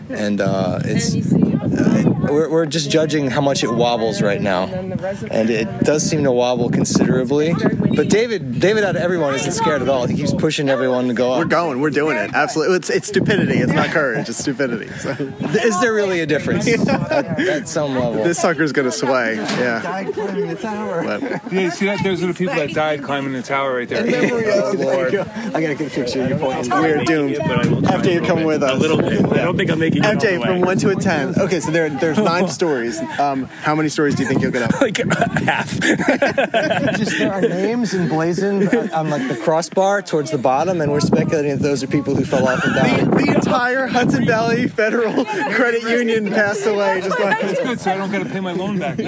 and 0.10 0.42
uh, 0.42 0.80
it's 0.84 1.16
uh, 1.16 2.17
we're, 2.30 2.50
we're 2.50 2.66
just 2.66 2.90
judging 2.90 3.30
how 3.30 3.42
much 3.42 3.64
it 3.64 3.72
wobbles 3.72 4.22
right 4.22 4.42
now, 4.42 4.64
and 4.66 5.50
it 5.50 5.68
does 5.82 6.08
seem 6.08 6.24
to 6.24 6.32
wobble 6.32 6.70
considerably. 6.70 7.54
But 7.54 8.10
David, 8.10 8.60
David, 8.60 8.84
out 8.84 8.96
of 8.96 9.02
everyone, 9.02 9.34
isn't 9.36 9.52
scared 9.52 9.82
at 9.82 9.90
all. 9.90 10.06
He 10.06 10.16
keeps 10.16 10.34
pushing 10.34 10.70
everyone 10.70 11.08
to 11.08 11.14
go 11.14 11.34
up. 11.34 11.40
We're 11.40 11.46
going. 11.46 11.82
We're 11.82 11.90
doing 11.90 12.18
it. 12.18 12.32
Absolutely. 12.34 12.78
It's, 12.78 12.90
it's 12.90 13.08
stupidity. 13.08 13.58
It's 13.58 13.72
not 13.72 13.90
courage. 13.90 14.30
It's 14.30 14.38
stupidity. 14.38 14.88
So. 15.00 15.10
Is 15.12 15.80
there 15.82 15.94
really 15.94 16.20
a 16.22 16.26
difference 16.26 16.68
at, 16.68 17.40
at 17.40 17.68
some 17.68 17.96
level? 17.96 18.24
This 18.24 18.40
sucker's 18.40 18.72
gonna 18.72 18.92
sway. 18.92 19.36
Yeah. 19.36 19.82
died 19.82 20.14
climbing 20.14 20.48
the 20.48 20.56
tower. 20.56 21.04
But 21.04 21.52
Yeah, 21.52 21.62
you 21.62 21.72
see 21.72 21.86
that? 21.86 22.04
Those 22.04 22.24
are 22.24 22.28
the 22.28 22.34
people 22.34 22.56
that 22.56 22.74
died 22.74 23.04
climbing 23.04 23.34
the 23.34 23.42
tower 23.42 23.76
right 23.76 23.90
there. 23.90 24.04
Oh, 24.06 24.74
There. 24.78 25.22
I 25.22 25.62
gotta 25.62 25.76
get 25.76 25.82
a 25.82 25.90
picture 25.90 26.24
of 26.24 26.30
your 26.30 26.40
point. 26.40 26.68
we're 26.70 27.04
doomed. 27.04 27.36
After 27.38 28.12
you 28.12 28.22
come 28.22 28.44
with 28.44 28.64
us. 28.64 28.72
A 28.72 28.76
little 28.76 28.98
bit. 28.98 29.26
I 29.26 29.44
don't 29.44 29.58
think 29.58 29.72
I'm 29.72 29.80
making 29.80 30.04
it 30.04 30.06
all 30.06 30.14
the 30.14 30.28
FJ, 30.28 30.46
from 30.46 30.62
one 30.62 30.78
to 30.80 30.90
a 30.90 30.96
ten. 30.96 31.40
Okay, 31.40 31.60
so 31.60 31.72
there, 31.72 31.90
there's 32.18 32.28
nine 32.28 32.48
stories. 32.48 33.00
Um, 33.20 33.46
how 33.46 33.76
many 33.76 33.90
stories 33.90 34.16
do 34.16 34.24
you 34.24 34.30
think 34.30 34.42
you'll 34.42 34.52
get 34.52 34.64
up? 34.64 34.82
like 34.82 34.98
half. 35.44 35.80
Just 36.98 37.18
there 37.20 37.32
are 37.32 37.42
names 37.42 37.94
emblazoned 37.94 38.74
on, 38.74 38.90
on 38.92 39.10
like 39.10 39.28
the 39.28 39.36
crossbar 39.36 40.02
towards 40.02 40.32
the 40.32 40.38
bottom, 40.38 40.82
and 40.82 40.92
we're 40.92 41.00
speculating 41.00 41.52
that 41.52 41.62
those 41.62 41.84
are 41.84 41.88
people 41.88 42.16
who 42.16 42.26
fell 42.26 42.48
off 42.48 42.64
and 42.64 42.76
died. 42.76 43.12
The 43.12 43.34
entire 43.36 43.88
Hudson 43.88 44.26
Valley 44.26 44.68
Federal 44.68 45.26
Credit 45.26 45.84
Union 45.84 46.32
passed 46.32 46.66
away. 46.66 47.02
Just 47.02 47.20
like 47.20 47.42
That's 47.42 47.62
good, 47.62 47.80
so 47.80 47.92
I 47.92 47.98
don't 47.98 48.12
got 48.12 48.24
to 48.24 48.30
pay 48.30 48.40
my 48.40 48.54
loan 48.54 48.80
back. 48.80 48.98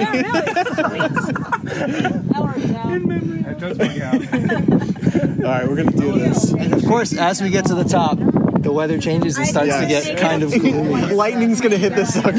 That 3.50 3.58
does 3.58 3.78
work 3.78 4.00
out. 4.00 5.44
All 5.44 5.50
right, 5.50 5.68
we're 5.68 5.76
gonna 5.76 5.90
do 5.90 6.12
this. 6.18 6.52
And 6.52 6.72
of 6.72 6.84
course, 6.84 7.12
as 7.16 7.42
we 7.42 7.50
get 7.50 7.66
to 7.66 7.74
the 7.74 7.84
top, 7.84 8.18
the 8.60 8.72
weather 8.72 8.98
changes 8.98 9.36
and 9.38 9.46
starts 9.46 9.76
to 9.78 9.86
get 9.86 10.18
kind 10.18 10.42
of 10.42 10.50
gloomy. 10.52 11.06
Lightning's 11.14 11.60
gonna 11.60 11.76
hit 11.78 11.94
this 11.94 12.14
sucker. 12.14 12.38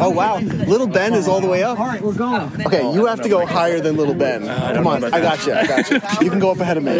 Oh 0.00 0.10
wow, 0.10 0.38
Little 0.38 0.86
Ben 0.86 1.14
is 1.14 1.28
all 1.28 1.40
the 1.40 1.48
way 1.48 1.62
up. 1.62 1.78
All 1.78 1.86
right, 1.86 2.00
we're 2.02 2.12
going. 2.12 2.50
Okay, 2.66 2.82
you 2.92 3.06
have 3.06 3.20
to 3.22 3.28
go 3.28 3.46
higher 3.46 3.80
than 3.80 3.96
Little 3.96 4.14
Ben. 4.14 4.46
Come 4.74 4.86
on, 4.86 5.04
I 5.04 5.20
got 5.20 5.46
you. 5.46 5.54
I 5.54 5.66
got 5.66 5.90
you. 5.90 6.00
You 6.22 6.30
can 6.30 6.38
go 6.38 6.50
up 6.50 6.60
ahead 6.60 6.76
of 6.76 6.82
me. 6.82 6.92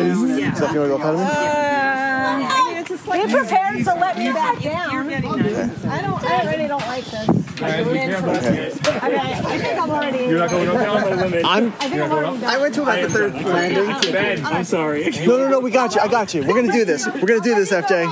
Steph, 0.55 0.73
you 0.73 0.81
wanna 0.81 0.89
go 0.89 0.95
up 0.97 1.01
ahead 1.03 1.15
of 1.15 1.21
me? 1.21 1.27
Uh, 1.27 3.27
Be 3.27 3.33
prepared 3.33 3.85
to 3.85 3.95
let 3.95 4.19
me 4.19 4.33
back 4.33 4.61
down. 4.61 5.09
I 5.11 5.21
don't. 6.03 6.25
I 6.25 6.51
really 6.51 6.69
don't 6.69 6.87
like 6.87 7.05
this. 7.05 7.29
I, 7.63 7.83
mean, 7.83 7.97
I 7.97 9.59
think 9.59 9.81
I'm 9.81 9.91
already. 9.91 10.25
You're 10.25 10.39
not 10.39 10.51
going 10.51 10.69
up 10.69 10.75
now? 10.75 10.95
I'm 10.95 11.19
limit. 11.19 11.45
I'm. 11.45 11.67
I 11.67 11.89
think 11.89 12.03
I'm 12.03 12.13
already 12.13 12.41
done. 12.41 12.45
I 12.45 12.59
went 12.59 12.75
to 12.75 12.83
about 12.83 13.03
the 13.03 13.09
third 13.09 13.35
landing. 13.35 14.13
Ben, 14.13 14.45
I'm 14.45 14.65
sorry. 14.65 15.11
No, 15.27 15.37
no, 15.39 15.49
no. 15.49 15.61
We 15.61 15.71
got 15.71 15.95
you. 15.95 16.01
I 16.01 16.09
got 16.09 16.35
you. 16.35 16.43
We're 16.43 16.61
gonna 16.61 16.73
do 16.73 16.85
this. 16.85 17.07
We're 17.07 17.27
gonna 17.27 17.41
do 17.41 17.55
this, 17.55 17.71
FJ. 17.71 18.07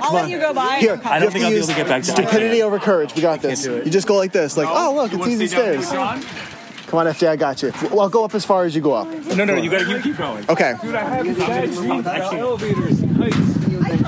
I'll 0.00 0.14
let 0.14 0.28
you 0.30 0.38
go 0.38 0.54
by. 0.54 0.78
Here, 0.78 1.00
I 1.04 1.18
don't 1.18 1.30
think 1.30 1.44
I'll 1.44 1.50
be 1.50 1.56
able 1.56 1.66
to 1.66 1.74
get 1.74 1.88
back 1.88 2.04
down. 2.04 2.16
Stupidity 2.16 2.62
over 2.62 2.78
courage. 2.78 3.14
We 3.14 3.22
got 3.22 3.42
this. 3.42 3.66
You 3.66 3.90
just 3.90 4.06
go 4.06 4.16
like 4.16 4.32
this. 4.32 4.56
Like, 4.56 4.68
oh 4.70 4.94
look, 4.94 5.12
it's 5.12 5.26
easy 5.26 5.46
stairs. 5.46 5.88
Come 5.88 6.98
on, 6.98 7.06
FJ. 7.06 7.28
I 7.28 7.36
got 7.36 7.62
you. 7.62 7.72
Well, 7.90 8.00
I'll 8.00 8.08
go 8.08 8.24
up 8.24 8.34
as 8.34 8.44
far 8.44 8.64
as 8.64 8.74
you 8.74 8.80
go 8.80 8.92
up. 8.92 9.08
No, 9.08 9.44
no, 9.44 9.56
you 9.56 9.70
gotta 9.70 9.84
keep, 9.84 10.02
keep 10.02 10.16
going. 10.16 10.48
Okay. 10.48 10.74
Dude, 10.80 10.94
I 10.94 11.00
have 11.02 11.26
this 11.26 11.38
bad 11.38 12.34
elevators 12.38 13.00
and 13.00 13.16
heights. 13.16 13.36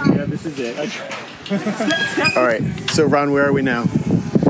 Yeah, 0.08 0.24
this 0.26 0.46
is 0.46 0.58
it. 0.58 1.25
All 1.50 2.44
right. 2.44 2.62
So, 2.90 3.04
Ron, 3.06 3.32
where 3.32 3.46
are 3.46 3.52
we 3.52 3.62
now? 3.62 3.84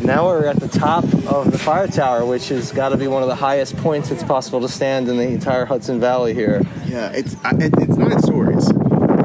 Now 0.03 0.27
we're 0.27 0.47
at 0.47 0.61
the 0.61 0.69
top 0.69 1.05
of 1.05 1.51
the 1.51 1.59
fire 1.59 1.89
tower, 1.89 2.25
which 2.25 2.49
has 2.51 2.71
got 2.73 2.91
to 2.91 2.97
be 2.97 3.07
one 3.09 3.23
of 3.23 3.29
the 3.29 3.35
highest 3.35 3.77
points 3.79 4.11
it's 4.11 4.23
possible 4.23 4.61
to 4.61 4.69
stand 4.69 5.09
in 5.09 5.17
the 5.17 5.25
entire 5.29 5.65
Hudson 5.65 5.99
Valley 6.01 6.33
here. 6.33 6.63
Yeah, 6.87 7.11
it's 7.11 7.37
I- 7.45 7.51
it, 7.57 7.75
it's 7.79 7.97
nine 7.97 8.21
stories. 8.23 8.69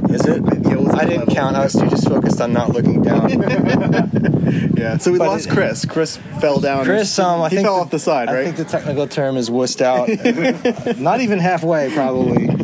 Is 0.10 0.26
it? 0.26 0.44
Yeah, 0.44 0.80
I 0.94 1.06
didn't 1.06 1.20
level? 1.20 1.34
count. 1.36 1.56
I 1.56 1.64
was 1.64 1.74
too 1.74 1.88
just 1.90 2.08
focused 2.08 2.42
on 2.42 2.52
not 2.52 2.70
looking 2.70 3.02
down. 3.02 3.30
Yeah, 4.76 4.98
so 4.98 5.12
we 5.12 5.20
But 5.20 5.28
lost 5.28 5.48
it- 5.48 5.52
Chris. 5.54 5.86
Chris 5.86 6.18
fell 6.40 6.60
down. 6.60 6.84
Chris, 6.86 7.18
um, 7.20 7.42
I 7.42 7.50
he 7.50 7.58
think 7.58 7.68
fell 7.68 7.76
off 7.82 7.92
the 7.92 8.00
side, 8.00 8.28
I 8.30 8.34
right? 8.36 8.44
think 8.46 8.58
the 8.58 8.66
technical 8.66 9.08
term 9.08 9.38
is 9.38 9.50
wussed 9.52 9.82
out. 9.82 10.10
Not 11.00 11.22
even 11.22 11.38
halfway, 11.40 11.94
probably. 11.94 12.48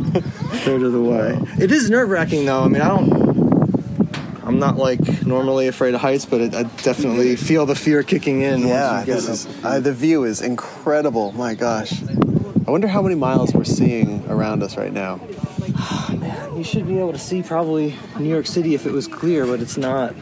Third 0.64 0.82
of 0.82 0.92
the 0.94 1.02
way. 1.02 1.38
It 1.64 1.72
is 1.72 1.90
nerve 1.92 2.10
wracking, 2.10 2.46
though. 2.46 2.64
I 2.64 2.68
mean, 2.68 2.82
I 2.82 2.88
don't. 2.90 3.27
I'm 4.58 4.62
not 4.62 4.78
like 4.78 5.24
normally 5.24 5.68
afraid 5.68 5.94
of 5.94 6.02
heights, 6.02 6.26
but 6.26 6.42
it, 6.42 6.56
I 6.56 6.64
definitely 6.64 7.36
feel 7.36 7.68
the 7.68 7.76
fear 7.76 8.02
kicking 8.02 8.42
in. 8.42 8.62
yeah, 8.62 8.96
once 8.96 9.06
this 9.06 9.28
is 9.30 9.64
uh, 9.64 9.80
the 9.80 9.94
view 9.94 10.24
is 10.24 10.42
incredible. 10.42 11.32
My 11.34 11.54
gosh, 11.54 11.94
I 12.66 12.72
wonder 12.72 12.88
how 12.88 13.04
many 13.04 13.14
miles 13.14 13.54
we're 13.54 13.64
seeing 13.66 14.28
around 14.28 14.64
us 14.64 14.76
right 14.76 14.92
now. 14.92 15.20
Oh, 15.78 16.18
man, 16.20 16.58
you 16.58 16.64
should 16.64 16.88
be 16.88 16.98
able 16.98 17.12
to 17.12 17.20
see 17.20 17.44
probably 17.44 17.94
New 18.18 18.30
York 18.30 18.48
City 18.48 18.74
if 18.74 18.88
it 18.88 18.92
was 18.92 19.08
clear, 19.08 19.46
but 19.46 19.60
it's 19.60 19.78
not 19.78 20.16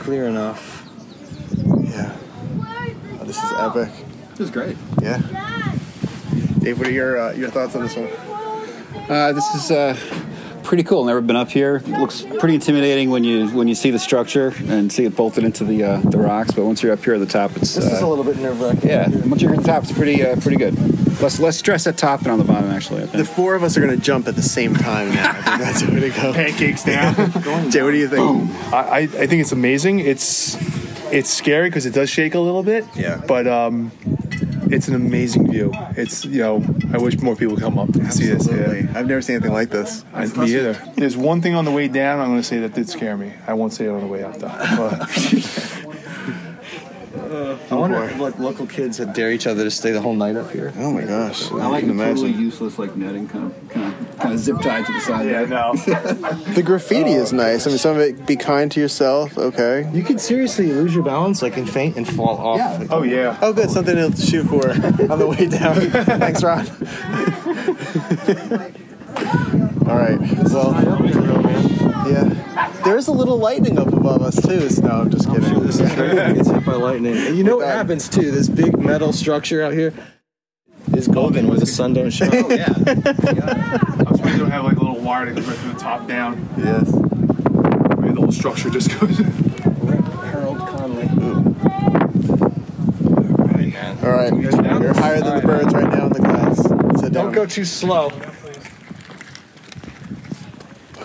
clear 0.00 0.24
enough. 0.24 0.88
Yeah, 1.84 2.12
Oh, 3.20 3.24
this 3.24 3.36
is 3.36 3.52
epic. 3.56 3.88
This 4.30 4.40
is 4.40 4.50
great. 4.50 4.76
Yeah, 5.00 5.18
Dave, 6.58 6.76
what 6.76 6.88
are 6.88 6.90
your 6.90 7.20
uh, 7.20 7.32
your 7.34 7.50
thoughts 7.50 7.76
on 7.76 7.82
this 7.82 7.94
one? 7.94 8.08
Uh, 9.08 9.32
this 9.32 9.54
is 9.54 9.70
uh, 9.70 9.96
pretty 10.66 10.82
cool. 10.82 11.04
Never 11.04 11.20
been 11.20 11.36
up 11.36 11.50
here. 11.50 11.76
It 11.76 11.88
looks 11.88 12.22
pretty 12.22 12.54
intimidating 12.56 13.10
when 13.10 13.24
you 13.24 13.48
when 13.48 13.68
you 13.68 13.74
see 13.74 13.90
the 13.90 13.98
structure 13.98 14.52
and 14.66 14.92
see 14.92 15.04
it 15.04 15.16
bolted 15.16 15.44
into 15.44 15.64
the 15.64 15.82
uh, 15.84 16.00
the 16.00 16.18
rocks. 16.18 16.50
But 16.52 16.64
once 16.64 16.82
you're 16.82 16.92
up 16.92 17.02
here 17.02 17.14
at 17.14 17.20
the 17.20 17.26
top, 17.26 17.52
it's 17.52 17.74
This 17.74 17.84
is 17.84 18.00
a 18.02 18.04
uh, 18.04 18.08
little 18.08 18.24
bit 18.24 18.36
nerve 18.38 18.60
wracking. 18.60 18.88
yeah. 18.88 19.08
Once 19.08 19.40
you're 19.42 19.52
at 19.54 19.60
the 19.60 19.64
top, 19.66 19.84
it's 19.84 19.92
pretty 19.92 20.22
uh, 20.24 20.36
pretty 20.40 20.56
good. 20.58 20.74
Less 21.22 21.40
less 21.40 21.56
stress 21.56 21.86
at 21.86 21.96
top 21.96 22.20
than 22.20 22.32
on 22.32 22.38
the 22.38 22.44
bottom, 22.44 22.70
actually. 22.70 23.02
I 23.02 23.06
The 23.06 23.24
four 23.24 23.54
of 23.54 23.62
us 23.62 23.76
are 23.76 23.80
going 23.80 23.96
to 23.96 24.02
jump 24.02 24.28
at 24.28 24.36
the 24.36 24.42
same 24.42 24.74
time 24.74 25.14
now. 25.14 25.30
I 25.30 25.42
think 25.42 25.58
that's 25.60 25.82
the 25.82 25.92
way 25.92 26.00
to 26.00 26.10
go. 26.10 26.32
Pancakes 26.34 26.84
down. 26.84 27.14
Jay, 27.70 27.82
what 27.82 27.92
do 27.92 27.96
you 27.96 28.08
think? 28.08 28.50
I, 28.72 28.76
I 28.76 28.98
I 28.98 29.26
think 29.26 29.40
it's 29.40 29.52
amazing. 29.52 30.00
It's 30.00 30.56
it's 31.12 31.30
scary 31.30 31.68
because 31.70 31.86
it 31.86 31.94
does 31.94 32.10
shake 32.10 32.34
a 32.34 32.40
little 32.40 32.62
bit. 32.62 32.84
Yeah. 32.94 33.22
But 33.26 33.46
um, 33.46 33.92
it's 34.70 34.88
an 34.88 34.94
amazing 34.94 35.50
view. 35.50 35.72
It's 35.96 36.24
you 36.24 36.42
know 36.42 36.64
I 36.92 36.98
wish 36.98 37.18
more 37.20 37.36
people 37.36 37.56
come 37.56 37.78
up 37.78 37.92
to 37.92 38.10
see 38.10 38.26
this. 38.26 38.48
Yeah. 38.48 38.98
I've 38.98 39.06
never 39.06 39.22
seen 39.22 39.36
anything 39.36 39.52
like 39.52 39.70
this. 39.70 40.04
I, 40.12 40.26
me 40.26 40.54
either. 40.56 40.74
There's 40.94 41.16
one 41.16 41.42
thing 41.42 41.54
on 41.54 41.64
the 41.64 41.72
way 41.72 41.88
down. 41.88 42.20
I'm 42.20 42.28
going 42.28 42.40
to 42.40 42.46
say 42.46 42.58
that 42.60 42.74
did 42.74 42.88
scare 42.88 43.16
me. 43.16 43.32
I 43.46 43.54
won't 43.54 43.72
say 43.72 43.86
it 43.86 43.90
on 43.90 44.00
the 44.00 44.06
way 44.06 44.22
up 44.22 44.38
though. 44.38 44.48
But 47.36 47.58
I 47.70 47.74
wonder 47.74 48.02
if 48.04 48.18
like 48.18 48.38
local 48.38 48.66
kids 48.66 48.96
that 48.96 49.14
dare 49.14 49.30
each 49.30 49.46
other 49.46 49.64
to 49.64 49.70
stay 49.70 49.92
the 49.92 50.00
whole 50.00 50.14
night 50.14 50.36
up 50.36 50.50
here. 50.50 50.72
Oh 50.76 50.90
my 50.90 51.02
gosh, 51.02 51.52
I 51.52 51.66
like 51.66 51.86
the 51.86 51.92
totally 51.92 52.30
useless 52.30 52.78
like 52.78 52.96
netting, 52.96 53.28
kind 53.28 53.52
of 53.52 53.68
kind 53.68 53.92
of 53.92 54.18
kind 54.18 54.34
of 54.34 54.40
zip 54.40 54.58
tied 54.62 54.86
to 54.86 54.92
the 54.92 55.00
side. 55.00 55.26
yeah, 55.26 55.44
there. 55.44 55.46
no. 55.46 55.74
The 56.54 56.62
graffiti 56.62 57.10
is 57.10 57.32
oh. 57.32 57.36
nice. 57.36 57.66
I 57.66 57.70
mean, 57.70 57.78
some 57.78 57.96
of 57.96 58.02
it, 58.02 58.26
be 58.26 58.36
kind 58.36 58.70
to 58.72 58.80
yourself. 58.80 59.36
Okay. 59.36 59.90
You 59.92 60.02
could 60.02 60.20
seriously 60.20 60.72
lose 60.72 60.94
your 60.94 61.04
balance, 61.04 61.42
like 61.42 61.58
and 61.58 61.68
faint 61.68 61.96
and 61.96 62.08
fall 62.08 62.38
off. 62.38 62.58
Yeah. 62.58 62.78
Like, 62.78 62.90
Oh 62.90 63.02
yeah. 63.02 63.36
Oh, 63.42 63.52
good. 63.52 63.70
Something 63.70 63.96
to 63.96 64.20
shoot 64.20 64.44
for 64.44 64.70
on 64.70 65.18
the 65.18 65.26
way 65.26 65.46
down. 65.46 65.76
Thanks, 65.76 66.42
Ron. 66.42 66.66
All 69.86 69.96
right. 69.96 70.18
Well, 70.50 70.72
yeah. 72.08 72.72
There's 72.84 73.08
a 73.08 73.12
little 73.12 73.38
lightning 73.38 73.78
up 73.78 73.88
above 73.92 74.22
us 74.22 74.40
too. 74.40 74.68
So 74.70 74.82
no, 74.82 74.90
I'm 75.00 75.10
just 75.10 75.28
kidding. 75.28 75.60
This 75.60 75.80
is 75.80 75.92
crazy. 75.92 76.16
It 76.16 76.34
gets 76.36 76.48
hit 76.50 76.64
by 76.64 76.74
lightning. 76.74 77.16
And 77.16 77.36
you 77.36 77.44
know 77.44 77.56
what 77.58 77.66
happens 77.66 78.08
too? 78.08 78.30
This 78.30 78.48
big 78.48 78.78
metal 78.78 79.12
structure 79.12 79.62
out 79.62 79.72
here 79.72 79.92
is 80.94 81.08
golden 81.08 81.48
where 81.48 81.58
the 81.58 81.66
sun 81.66 81.94
don't 81.94 82.10
shine. 82.10 82.30
Oh 82.32 82.50
yeah. 82.50 82.68
I 82.76 84.02
was 84.10 84.20
wondering 84.20 84.38
don't 84.38 84.50
have 84.50 84.64
like 84.64 84.76
a 84.76 84.80
little 84.80 85.00
wire 85.00 85.26
that 85.26 85.34
goes 85.34 85.46
right 85.46 85.56
from 85.58 85.72
the 85.74 85.80
top 85.80 86.06
down. 86.06 86.48
yes. 86.56 86.92
Maybe 87.98 88.14
the 88.14 88.20
whole 88.20 88.32
structure 88.32 88.70
just 88.70 88.88
goes. 89.00 89.18
Harold 89.18 90.58
Conley. 90.58 91.08
All 94.02 94.12
right. 94.12 94.32
You're 94.40 94.94
higher 94.94 95.20
than 95.20 95.40
the 95.40 95.42
birds 95.44 95.74
right 95.74 95.92
now 95.92 96.06
in 96.06 96.12
the 96.12 96.20
clouds. 96.20 97.00
Sit 97.00 97.12
down. 97.12 97.24
Don't 97.24 97.32
go 97.32 97.46
too 97.46 97.64
slow. 97.64 98.10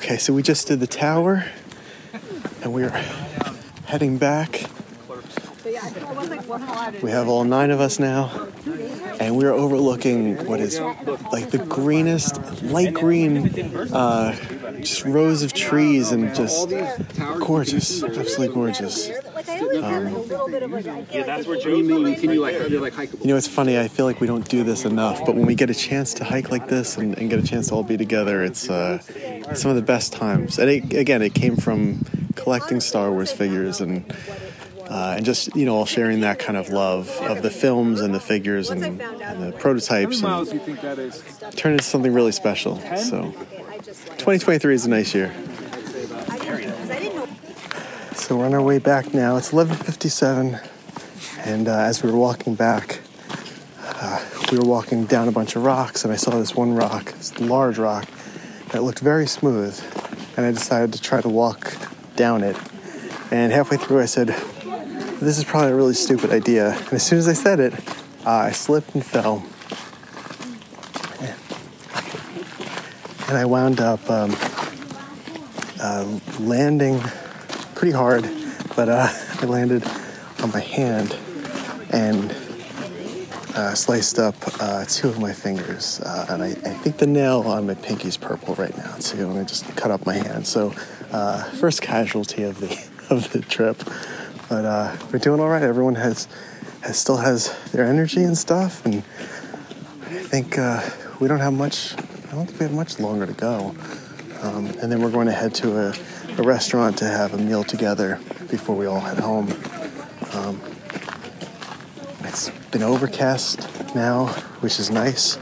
Okay, 0.04 0.18
so 0.18 0.34
we 0.34 0.42
just 0.42 0.68
did 0.68 0.80
the 0.80 0.88
tower, 0.88 1.46
and 2.64 2.74
we're 2.74 2.90
heading 3.86 4.18
back. 4.18 4.64
We 7.04 7.12
have 7.12 7.28
all 7.28 7.44
nine 7.44 7.70
of 7.70 7.80
us 7.80 8.00
now, 8.00 8.48
and 9.20 9.38
we're 9.38 9.52
overlooking 9.52 10.44
what 10.48 10.60
is 10.60 10.80
like 11.32 11.52
the 11.52 11.64
greenest, 11.70 12.64
light 12.64 12.96
green, 12.96 13.54
uh, 13.94 14.36
just 14.80 15.06
rows 15.06 15.44
of 15.44 15.54
trees 15.54 16.12
and 16.12 16.34
just 16.34 16.72
gorgeous, 17.40 18.04
absolutely 18.04 18.56
gorgeous. 18.56 19.08
Yeah, 19.08 19.22
that's 21.26 21.48
where 21.48 21.58
What 21.58 21.66
you 21.66 21.84
mean? 21.84 22.16
Can 22.16 22.32
you 22.32 22.42
like 22.42 22.56
are 22.56 22.70
like 22.80 22.94
hike? 22.94 23.12
You 23.22 23.28
know, 23.28 23.38
it's 23.38 23.48
funny. 23.48 23.80
I 23.80 23.88
feel 23.88 24.06
like 24.06 24.20
we 24.20 24.28
don't 24.28 24.48
do 24.48 24.64
this 24.64 24.86
enough, 24.86 25.26
but 25.26 25.36
when 25.36 25.46
we 25.46 25.56
get 25.56 25.70
a 25.70 25.76
chance 25.76 26.14
to 26.16 26.24
hike 26.24 26.50
like 26.50 26.68
this 26.68 26.98
and, 26.98 27.18
and 27.18 27.30
get 27.30 27.40
a 27.40 27.44
chance 27.44 27.68
to 27.68 27.76
all 27.76 27.84
be 27.84 27.98
together, 27.98 28.44
it's 28.44 28.70
uh, 28.70 29.02
some 29.56 29.72
of 29.72 29.76
the 29.76 29.82
best 29.82 30.14
times. 30.14 30.60
And 30.60 30.70
it, 30.70 30.94
again, 30.94 31.22
it 31.22 31.34
came 31.34 31.56
from 31.56 32.06
collecting 32.36 32.80
Star 32.80 33.12
Wars 33.12 33.32
figures 33.32 33.82
and 33.82 34.14
uh, 34.92 35.14
and 35.16 35.26
just 35.26 35.56
you 35.56 35.66
know 35.66 35.76
all 35.76 35.86
sharing 35.86 36.20
that 36.20 36.38
kind 36.38 36.58
of 36.58 36.70
love 36.70 37.10
of 37.22 37.42
the 37.42 37.50
films 37.50 38.02
and 38.02 38.14
the 38.14 38.20
figures 38.20 38.70
and, 38.70 38.84
and 38.84 39.42
the 39.42 39.54
prototypes 39.58 40.22
and 40.22 40.48
you 40.48 40.60
think 40.60 40.82
that 40.82 41.00
is? 41.00 41.24
turn 41.56 41.72
into 41.72 41.84
something 41.84 42.14
really 42.14 42.34
special. 42.34 42.76
So, 42.98 43.32
2023 44.18 44.74
is 44.74 44.86
a 44.86 44.90
nice 44.90 45.16
year. 45.16 45.34
So 48.16 48.38
we're 48.38 48.46
on 48.46 48.54
our 48.54 48.62
way 48.62 48.80
back 48.80 49.14
now. 49.14 49.38
It's 49.38 49.52
11:57, 49.52 50.62
and 51.46 51.68
uh, 51.68 51.72
as 51.72 52.04
we 52.04 52.12
were 52.12 52.18
walking 52.18 52.56
back, 52.56 53.00
uh, 53.80 54.26
we 54.52 54.60
were 54.60 54.66
walking 54.66 55.06
down 55.06 55.28
a 55.28 55.32
bunch 55.32 55.56
of 55.56 55.64
rocks, 55.64 56.04
and 56.04 56.12
I 56.12 56.18
saw 56.18 56.32
this 56.32 56.54
one 56.54 56.76
rock, 56.76 57.14
this 57.14 57.40
large 57.40 57.78
rock, 57.78 58.08
that 58.72 58.84
looked 58.84 59.00
very 59.00 59.28
smooth, 59.28 59.80
and 60.38 60.46
I 60.46 60.52
decided 60.52 60.94
to 60.94 61.02
try 61.02 61.22
to 61.22 61.30
walk 61.30 61.74
down 62.16 62.44
it. 62.44 62.58
And 63.32 63.52
halfway 63.52 63.78
through, 63.78 64.02
I 64.02 64.06
said, 64.06 64.28
"This 65.20 65.38
is 65.38 65.44
probably 65.44 65.72
a 65.72 65.76
really 65.76 65.94
stupid 65.94 66.32
idea." 66.32 66.72
And 66.72 66.94
as 66.94 67.04
soon 67.04 67.20
as 67.20 67.28
I 67.28 67.34
said 67.34 67.60
it, 67.60 67.74
uh, 68.26 68.32
I 68.32 68.52
slipped 68.52 68.94
and 68.96 69.06
fell. 69.06 69.44
and 73.32 73.38
I 73.38 73.46
wound 73.46 73.80
up 73.80 74.10
um, 74.10 74.36
uh, 75.80 76.20
landing 76.38 77.00
pretty 77.76 77.94
hard, 77.94 78.30
but 78.76 78.90
uh, 78.90 79.08
I 79.42 79.46
landed 79.46 79.86
on 80.44 80.52
my 80.52 80.60
hand 80.60 81.18
and 81.92 82.36
uh, 83.56 83.74
sliced 83.74 84.20
up 84.20 84.36
uh, 84.60 84.86
two 84.86 85.10
of 85.10 85.20
my 85.20 85.34
fingers, 85.34 86.00
uh, 86.02 86.28
and 86.30 86.44
I, 86.44 86.48
I 86.48 86.74
think 86.74 86.98
the 86.98 87.08
nail 87.08 87.42
on 87.42 87.68
my 87.68 87.74
pinky's 87.74 88.18
purple 88.18 88.56
right 88.56 88.76
now 88.78 88.96
too. 88.96 89.30
And 89.30 89.40
I 89.40 89.44
just 89.44 89.68
cut 89.76 89.92
up 89.92 90.06
my 90.06 90.16
hand. 90.16 90.48
So, 90.48 90.74
uh, 91.12 91.44
first 91.52 91.82
casualty 91.82 92.44
of 92.44 92.60
the 92.60 92.70
of 93.10 93.32
the 93.34 93.42
trip, 93.42 93.78
but 94.50 94.66
uh, 94.66 94.96
we're 95.12 95.20
doing 95.20 95.40
all 95.40 95.50
right. 95.50 95.64
Everyone 95.64 95.96
has 95.96 96.28
has 96.82 96.98
still 96.98 97.18
has 97.18 97.56
their 97.72 97.86
energy 97.86 98.24
and 98.24 98.38
stuff, 98.38 98.86
and 98.86 98.98
I 98.98 100.24
think 100.24 100.58
uh, 100.58 100.90
we 101.20 101.28
don't 101.28 101.40
have 101.40 101.54
much. 101.54 101.94
I 101.94 102.36
don't 102.36 102.46
think 102.46 102.60
we 102.60 102.66
have 102.66 102.76
much 102.76 103.00
longer 103.00 103.26
to 103.26 103.34
go. 103.34 103.76
Um, 104.42 104.68
and 104.82 104.92
then 104.92 105.02
we're 105.02 105.12
going 105.12 105.28
to 105.28 105.34
head 105.34 105.54
to 105.56 105.78
a, 105.78 105.94
a 106.40 106.44
restaurant 106.44 106.98
to 106.98 107.06
have 107.06 107.36
a 107.36 107.38
meal 107.38 107.64
together 107.64 108.20
before 108.50 108.76
we 108.76 108.88
all 108.88 109.00
head 109.00 109.20
home. 109.20 109.54
Um, 110.34 110.60
it's 112.32 112.50
been 112.72 112.82
overcast 112.82 113.94
now, 113.94 114.28
which 114.62 114.80
is 114.80 114.90
nice. 114.90 115.36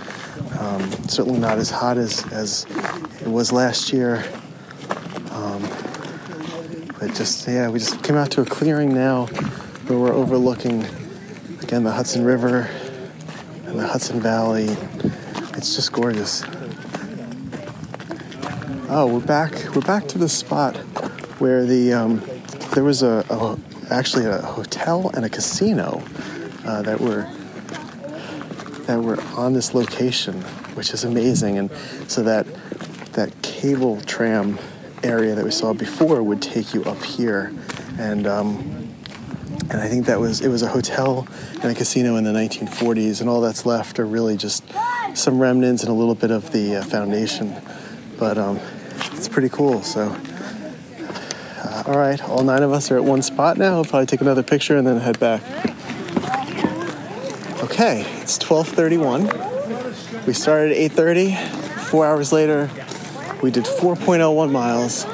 Um, 0.60 0.92
certainly 1.08 1.40
not 1.40 1.60
as 1.60 1.70
hot 1.70 2.00
as, 2.00 2.26
as 2.34 2.66
it 3.22 3.28
was 3.28 3.52
last 3.52 3.94
year. 3.94 4.26
Um, 5.30 5.62
but 7.00 7.14
just, 7.14 7.48
yeah, 7.48 7.70
we 7.70 7.78
just 7.78 8.04
came 8.04 8.16
out 8.16 8.32
to 8.32 8.42
a 8.42 8.46
clearing 8.46 8.92
now 8.92 9.28
where 9.86 10.00
we're 10.00 10.14
overlooking, 10.14 10.84
again, 11.62 11.84
the 11.84 11.92
Hudson 11.92 12.26
River 12.26 12.68
and 13.68 13.78
the 13.78 13.86
Hudson 13.86 14.20
Valley. 14.20 14.70
It's 15.54 15.76
just 15.76 15.92
gorgeous. 15.94 16.44
Oh, 18.90 19.08
we're 19.14 19.20
back. 19.20 19.54
We're 19.76 19.82
back 19.82 20.08
to 20.08 20.18
the 20.18 20.28
spot 20.28 20.76
where 21.40 21.68
the 21.68 21.94
um, 21.94 22.24
there 22.74 22.84
was 22.84 23.04
a, 23.04 23.24
a 23.30 23.60
actually 23.92 24.26
a 24.26 24.42
hotel 24.42 25.12
and 25.14 25.24
a 25.24 25.30
casino 25.30 26.04
uh, 26.66 26.82
that 26.82 27.00
were 27.00 27.30
that 28.86 29.02
were 29.02 29.22
on 29.38 29.54
this 29.54 29.76
location, 29.76 30.42
which 30.74 30.94
is 30.94 31.04
amazing. 31.04 31.58
And 31.58 31.72
so 32.08 32.24
that 32.24 32.48
that 33.14 33.42
cable 33.42 34.02
tram 34.02 34.58
area 35.04 35.36
that 35.36 35.46
we 35.46 35.52
saw 35.52 35.74
before 35.74 36.24
would 36.24 36.42
take 36.42 36.74
you 36.74 36.84
up 36.86 37.04
here, 37.04 37.54
and 37.98 38.26
um, 38.26 38.90
and 39.70 39.80
I 39.80 39.88
think 39.88 40.08
that 40.08 40.20
was 40.20 40.42
it 40.42 40.50
was 40.50 40.64
a 40.64 40.68
hotel 40.68 41.28
and 41.62 41.66
a 41.66 41.76
casino 41.76 42.16
in 42.16 42.24
the 42.24 42.32
1940s, 42.32 43.22
and 43.22 43.30
all 43.30 43.42
that's 43.42 43.66
left 43.66 44.00
are 44.00 44.06
really 44.06 44.38
just 44.38 44.64
some 45.14 45.40
remnants 45.40 45.84
and 45.84 45.92
a 45.92 45.96
little 45.96 46.16
bit 46.16 46.32
of 46.32 46.52
the 46.52 46.78
uh, 46.78 46.84
foundation. 46.84 47.56
But 48.18 48.38
um, 48.38 48.60
it's 49.14 49.28
pretty 49.28 49.50
cool. 49.50 49.82
So, 49.84 50.16
uh, 51.64 51.84
all 51.86 51.98
right, 51.98 52.22
all 52.24 52.44
nine 52.44 52.64
of 52.64 52.72
us 52.72 52.90
are 52.92 52.98
at 52.98 53.04
one 53.04 53.22
spot 53.22 53.58
now. 53.58 53.76
I'll 53.76 53.86
probably 53.86 54.08
take 54.08 54.22
another 54.22 54.44
picture 54.44 54.78
and 54.78 54.88
then 54.88 55.00
head 55.00 55.20
back. 55.20 55.44
Okay, 57.80 58.04
it's 58.20 58.38
12:31. 58.40 59.32
We 60.28 60.34
started 60.34 60.74
at 60.74 60.92
8:30. 60.92 61.34
Four 61.86 62.06
hours 62.06 62.34
later, 62.34 62.70
we 63.42 63.52
did 63.52 63.64
4.01 63.64 64.52
miles. 64.52 65.06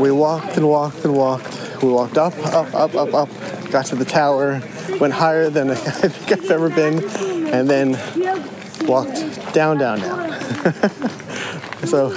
We 0.00 0.10
walked 0.10 0.56
and 0.56 0.68
walked 0.68 1.04
and 1.04 1.14
walked. 1.14 1.80
We 1.80 1.90
walked 1.90 2.18
up, 2.18 2.36
up, 2.44 2.74
up, 2.74 2.96
up, 2.96 3.14
up. 3.14 3.28
Got 3.70 3.86
to 3.86 3.94
the 3.94 4.04
tower. 4.04 4.60
Went 4.98 5.14
higher 5.14 5.48
than 5.48 5.70
I 5.70 5.74
think 5.76 6.32
I've 6.32 6.50
ever 6.50 6.70
been, 6.70 7.04
and 7.54 7.70
then 7.70 7.96
walked 8.88 9.52
down, 9.52 9.78
down, 9.78 10.00
down. 10.00 10.32
so 11.86 12.10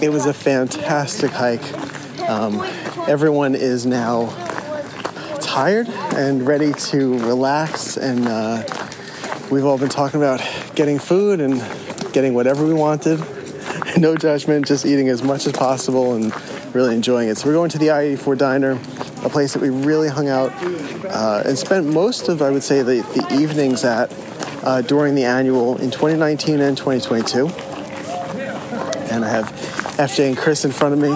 it 0.00 0.08
was 0.08 0.24
a 0.24 0.32
fantastic 0.32 1.32
hike. 1.32 1.70
Um, 2.30 2.64
everyone 3.06 3.54
is 3.54 3.84
now 3.84 4.30
tired 5.42 5.86
and 6.18 6.44
ready 6.44 6.72
to 6.72 7.16
relax, 7.20 7.96
and 7.96 8.26
uh, 8.26 8.64
we've 9.52 9.64
all 9.64 9.78
been 9.78 9.88
talking 9.88 10.20
about 10.20 10.40
getting 10.74 10.98
food 10.98 11.40
and 11.40 11.62
getting 12.12 12.34
whatever 12.34 12.66
we 12.66 12.74
wanted. 12.74 13.20
No 13.96 14.14
judgment, 14.16 14.66
just 14.66 14.84
eating 14.84 15.08
as 15.08 15.22
much 15.22 15.46
as 15.46 15.52
possible 15.54 16.14
and 16.14 16.32
really 16.74 16.94
enjoying 16.94 17.28
it. 17.30 17.38
So 17.38 17.48
we're 17.48 17.54
going 17.54 17.70
to 17.70 17.78
the 17.78 17.90
I-84 17.90 18.36
Diner, 18.38 18.72
a 19.24 19.28
place 19.28 19.54
that 19.54 19.62
we 19.62 19.70
really 19.70 20.08
hung 20.08 20.28
out 20.28 20.52
uh, 21.06 21.42
and 21.46 21.58
spent 21.58 21.86
most 21.86 22.28
of, 22.28 22.42
I 22.42 22.50
would 22.50 22.62
say, 22.62 22.82
the, 22.82 23.00
the 23.14 23.40
evenings 23.40 23.84
at 23.84 24.12
uh, 24.62 24.82
during 24.82 25.14
the 25.14 25.24
annual 25.24 25.78
in 25.78 25.90
2019 25.90 26.60
and 26.60 26.76
2022. 26.76 27.46
And 29.12 29.24
I 29.24 29.28
have 29.28 29.46
FJ 29.96 30.28
and 30.28 30.36
Chris 30.36 30.64
in 30.64 30.70
front 30.70 30.92
of 30.94 31.00
me, 31.00 31.12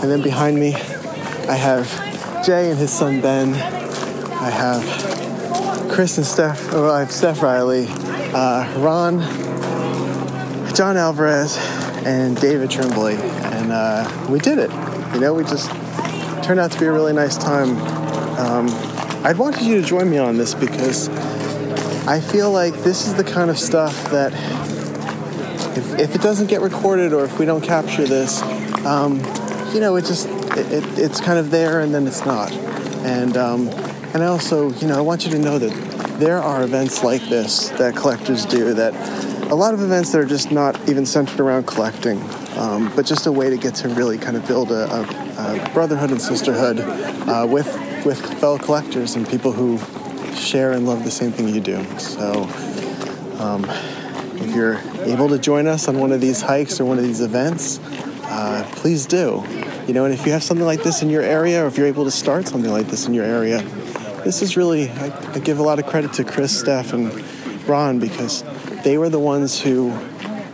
and 0.00 0.10
then 0.10 0.22
behind 0.22 0.58
me, 0.58 0.74
I 0.74 1.54
have 1.54 1.86
Jay 2.44 2.70
and 2.70 2.78
his 2.78 2.90
son 2.90 3.20
Ben. 3.20 3.79
I 4.40 4.48
have 4.48 5.90
Chris 5.90 6.16
and 6.16 6.26
Steph. 6.26 6.72
Well, 6.72 6.90
I 6.90 7.00
have 7.00 7.12
Steph 7.12 7.42
Riley, 7.42 7.86
uh, 7.90 8.74
Ron, 8.78 9.20
John 10.74 10.96
Alvarez, 10.96 11.58
and 12.06 12.40
David 12.40 12.70
Tremblay, 12.70 13.16
and 13.16 13.70
uh, 13.70 14.26
we 14.30 14.38
did 14.38 14.58
it. 14.58 14.70
You 15.12 15.20
know, 15.20 15.34
we 15.34 15.44
just 15.44 15.70
turned 16.42 16.58
out 16.58 16.72
to 16.72 16.80
be 16.80 16.86
a 16.86 16.92
really 16.92 17.12
nice 17.12 17.36
time. 17.36 17.76
Um, 18.38 18.68
I'd 19.26 19.36
wanted 19.36 19.60
you 19.60 19.78
to 19.78 19.86
join 19.86 20.08
me 20.08 20.16
on 20.16 20.38
this 20.38 20.54
because 20.54 21.10
I 22.08 22.18
feel 22.18 22.50
like 22.50 22.72
this 22.76 23.06
is 23.06 23.14
the 23.16 23.24
kind 23.24 23.50
of 23.50 23.58
stuff 23.58 24.10
that 24.10 24.32
if, 25.76 25.98
if 25.98 26.14
it 26.14 26.22
doesn't 26.22 26.46
get 26.46 26.62
recorded 26.62 27.12
or 27.12 27.26
if 27.26 27.38
we 27.38 27.44
don't 27.44 27.62
capture 27.62 28.06
this, 28.06 28.40
um, 28.86 29.18
you 29.74 29.80
know, 29.80 29.96
it 29.96 30.06
just 30.06 30.26
it, 30.56 30.72
it, 30.72 30.98
it's 30.98 31.20
kind 31.20 31.38
of 31.38 31.50
there 31.50 31.80
and 31.80 31.94
then 31.94 32.06
it's 32.06 32.24
not. 32.24 32.50
And 33.02 33.36
um, 33.36 33.68
and 34.12 34.22
I 34.22 34.26
also, 34.26 34.70
you 34.72 34.86
know, 34.86 34.96
I 34.96 35.00
want 35.00 35.24
you 35.24 35.30
to 35.32 35.38
know 35.38 35.58
that 35.58 36.18
there 36.18 36.38
are 36.38 36.62
events 36.62 37.02
like 37.02 37.22
this 37.22 37.70
that 37.70 37.96
collectors 37.96 38.44
do 38.44 38.74
that 38.74 38.94
a 39.50 39.54
lot 39.54 39.74
of 39.74 39.80
events 39.80 40.12
that 40.12 40.20
are 40.20 40.26
just 40.26 40.52
not 40.52 40.88
even 40.88 41.04
centered 41.04 41.40
around 41.40 41.66
collecting, 41.66 42.22
um, 42.56 42.92
but 42.94 43.04
just 43.04 43.26
a 43.26 43.32
way 43.32 43.50
to 43.50 43.56
get 43.56 43.74
to 43.76 43.88
really 43.88 44.16
kind 44.16 44.36
of 44.36 44.46
build 44.46 44.70
a, 44.70 44.84
a, 44.84 45.00
a 45.66 45.70
brotherhood 45.74 46.12
and 46.12 46.22
sisterhood 46.22 46.78
uh, 46.80 47.46
with 47.48 47.66
with 48.04 48.20
fellow 48.38 48.58
collectors 48.58 49.16
and 49.16 49.28
people 49.28 49.52
who 49.52 49.78
share 50.34 50.72
and 50.72 50.86
love 50.86 51.04
the 51.04 51.10
same 51.10 51.32
thing 51.32 51.48
you 51.48 51.60
do. 51.60 51.82
So, 51.98 52.44
um, 53.38 53.64
if 54.36 54.54
you're 54.54 54.78
able 55.04 55.28
to 55.28 55.38
join 55.38 55.66
us 55.66 55.88
on 55.88 55.98
one 55.98 56.12
of 56.12 56.20
these 56.20 56.40
hikes 56.40 56.80
or 56.80 56.84
one 56.84 56.98
of 56.98 57.04
these 57.04 57.20
events, 57.20 57.80
uh, 58.24 58.68
please 58.76 59.04
do. 59.04 59.44
You 59.86 59.94
know, 59.94 60.04
and 60.04 60.14
if 60.14 60.24
you 60.24 60.32
have 60.32 60.44
something 60.44 60.66
like 60.66 60.84
this 60.84 61.02
in 61.02 61.10
your 61.10 61.22
area, 61.22 61.64
or 61.64 61.66
if 61.66 61.76
you're 61.76 61.88
able 61.88 62.04
to 62.04 62.10
start 62.12 62.46
something 62.46 62.70
like 62.70 62.86
this 62.86 63.06
in 63.06 63.14
your 63.14 63.24
area, 63.24 63.58
this 64.24 64.42
is 64.42 64.56
really, 64.56 64.88
I, 64.88 65.32
I 65.34 65.38
give 65.38 65.58
a 65.58 65.62
lot 65.62 65.78
of 65.78 65.86
credit 65.86 66.12
to 66.14 66.24
Chris, 66.24 66.58
Steph, 66.58 66.92
and 66.92 67.12
Ron 67.68 67.98
because 67.98 68.44
they 68.82 68.98
were 68.98 69.08
the 69.08 69.18
ones 69.18 69.60
who 69.60 69.92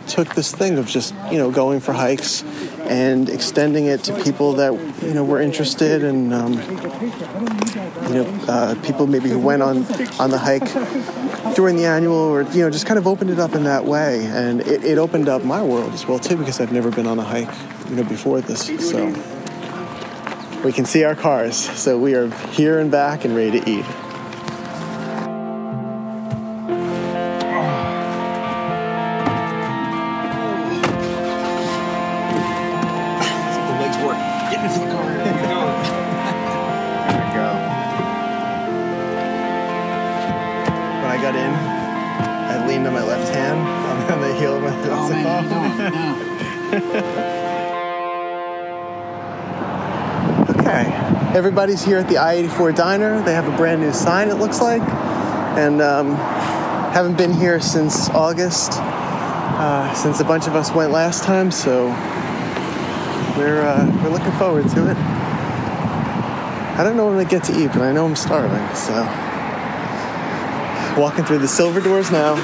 took 0.07 0.33
this 0.35 0.51
thing 0.53 0.77
of 0.77 0.87
just, 0.87 1.13
you 1.31 1.37
know, 1.37 1.51
going 1.51 1.79
for 1.79 1.93
hikes 1.93 2.43
and 2.87 3.29
extending 3.29 3.85
it 3.85 4.03
to 4.05 4.23
people 4.23 4.53
that, 4.53 4.73
you 5.03 5.13
know, 5.13 5.23
were 5.23 5.41
interested 5.41 6.03
and, 6.03 6.33
um, 6.33 6.53
you 6.53 8.13
know, 8.13 8.39
uh, 8.47 8.75
people 8.83 9.05
maybe 9.07 9.29
who 9.29 9.39
went 9.39 9.61
on, 9.61 9.77
on 10.19 10.29
the 10.29 10.37
hike 10.37 11.55
during 11.55 11.75
the 11.75 11.85
annual 11.85 12.15
or, 12.15 12.43
you 12.43 12.61
know, 12.61 12.69
just 12.69 12.85
kind 12.85 12.97
of 12.97 13.05
opened 13.05 13.29
it 13.29 13.39
up 13.39 13.53
in 13.53 13.65
that 13.65 13.83
way. 13.83 14.25
And 14.27 14.61
it, 14.61 14.85
it 14.85 14.97
opened 14.97 15.27
up 15.27 15.43
my 15.43 15.61
world 15.61 15.91
as 15.91 16.07
well, 16.07 16.19
too, 16.19 16.37
because 16.37 16.61
I've 16.61 16.71
never 16.71 16.89
been 16.89 17.07
on 17.07 17.19
a 17.19 17.23
hike, 17.23 17.53
you 17.89 17.97
know, 17.97 18.03
before 18.03 18.39
this. 18.39 18.67
So 18.89 19.13
we 20.67 20.73
can 20.73 20.83
see 20.83 21.05
our 21.05 21.15
cars. 21.15 21.55
So 21.55 21.97
we 21.97 22.13
are 22.15 22.29
here 22.49 22.79
and 22.79 22.91
back 22.91 23.23
and 23.23 23.33
ready 23.33 23.61
to 23.61 23.69
eat. 23.69 24.06
Everybody's 51.57 51.83
here 51.83 51.97
at 51.97 52.07
the 52.07 52.19
I-84 52.19 52.75
Diner. 52.75 53.19
They 53.23 53.33
have 53.33 53.51
a 53.51 53.57
brand 53.57 53.81
new 53.81 53.91
sign, 53.91 54.29
it 54.29 54.35
looks 54.35 54.61
like, 54.61 54.83
and 55.57 55.81
um, 55.81 56.13
haven't 56.93 57.17
been 57.17 57.33
here 57.33 57.59
since 57.59 58.11
August, 58.11 58.73
uh, 58.73 59.91
since 59.95 60.19
a 60.19 60.23
bunch 60.23 60.45
of 60.45 60.55
us 60.55 60.71
went 60.71 60.91
last 60.91 61.23
time. 61.23 61.49
So 61.49 61.87
we're 63.35 63.63
uh, 63.63 63.91
we're 64.03 64.11
looking 64.11 64.33
forward 64.33 64.69
to 64.69 64.91
it. 64.91 64.97
I 66.77 66.83
don't 66.83 66.95
know 66.95 67.07
when 67.07 67.17
I 67.17 67.27
get 67.27 67.43
to 67.45 67.59
eat, 67.59 67.69
but 67.69 67.81
I 67.81 67.91
know 67.91 68.05
I'm 68.05 68.15
starving. 68.15 68.75
So 68.75 68.93
walking 71.01 71.25
through 71.25 71.39
the 71.39 71.47
silver 71.47 71.81
doors 71.81 72.11
now. 72.11 72.35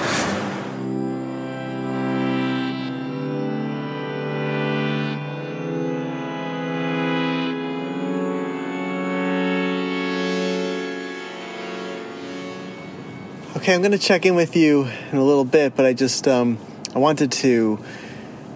Okay, 13.64 13.74
I'm 13.74 13.80
going 13.80 13.94
to 13.94 13.98
check 13.98 14.26
in 14.26 14.36
with 14.36 14.58
you 14.58 14.90
in 15.14 15.18
a 15.18 15.24
little 15.24 15.46
bit, 15.46 15.74
but 15.78 15.86
I 15.86 15.94
just 15.94 16.28
um, 16.28 16.58
I 16.94 17.00
wanted 17.00 17.32
to 17.32 17.80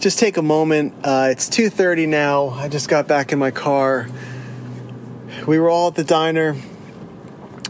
just 0.02 0.20
take 0.20 0.36
a 0.36 0.42
moment. 0.42 0.96
Uh, 1.02 1.30
it's 1.32 1.48
2:30 1.48 2.10
now. 2.10 2.50
I 2.50 2.68
just 2.68 2.90
got 2.90 3.08
back 3.08 3.32
in 3.32 3.40
my 3.40 3.50
car. 3.50 4.10
We 5.48 5.60
were 5.60 5.70
all 5.70 5.88
at 5.88 5.96
the 5.96 6.04
diner, 6.04 6.58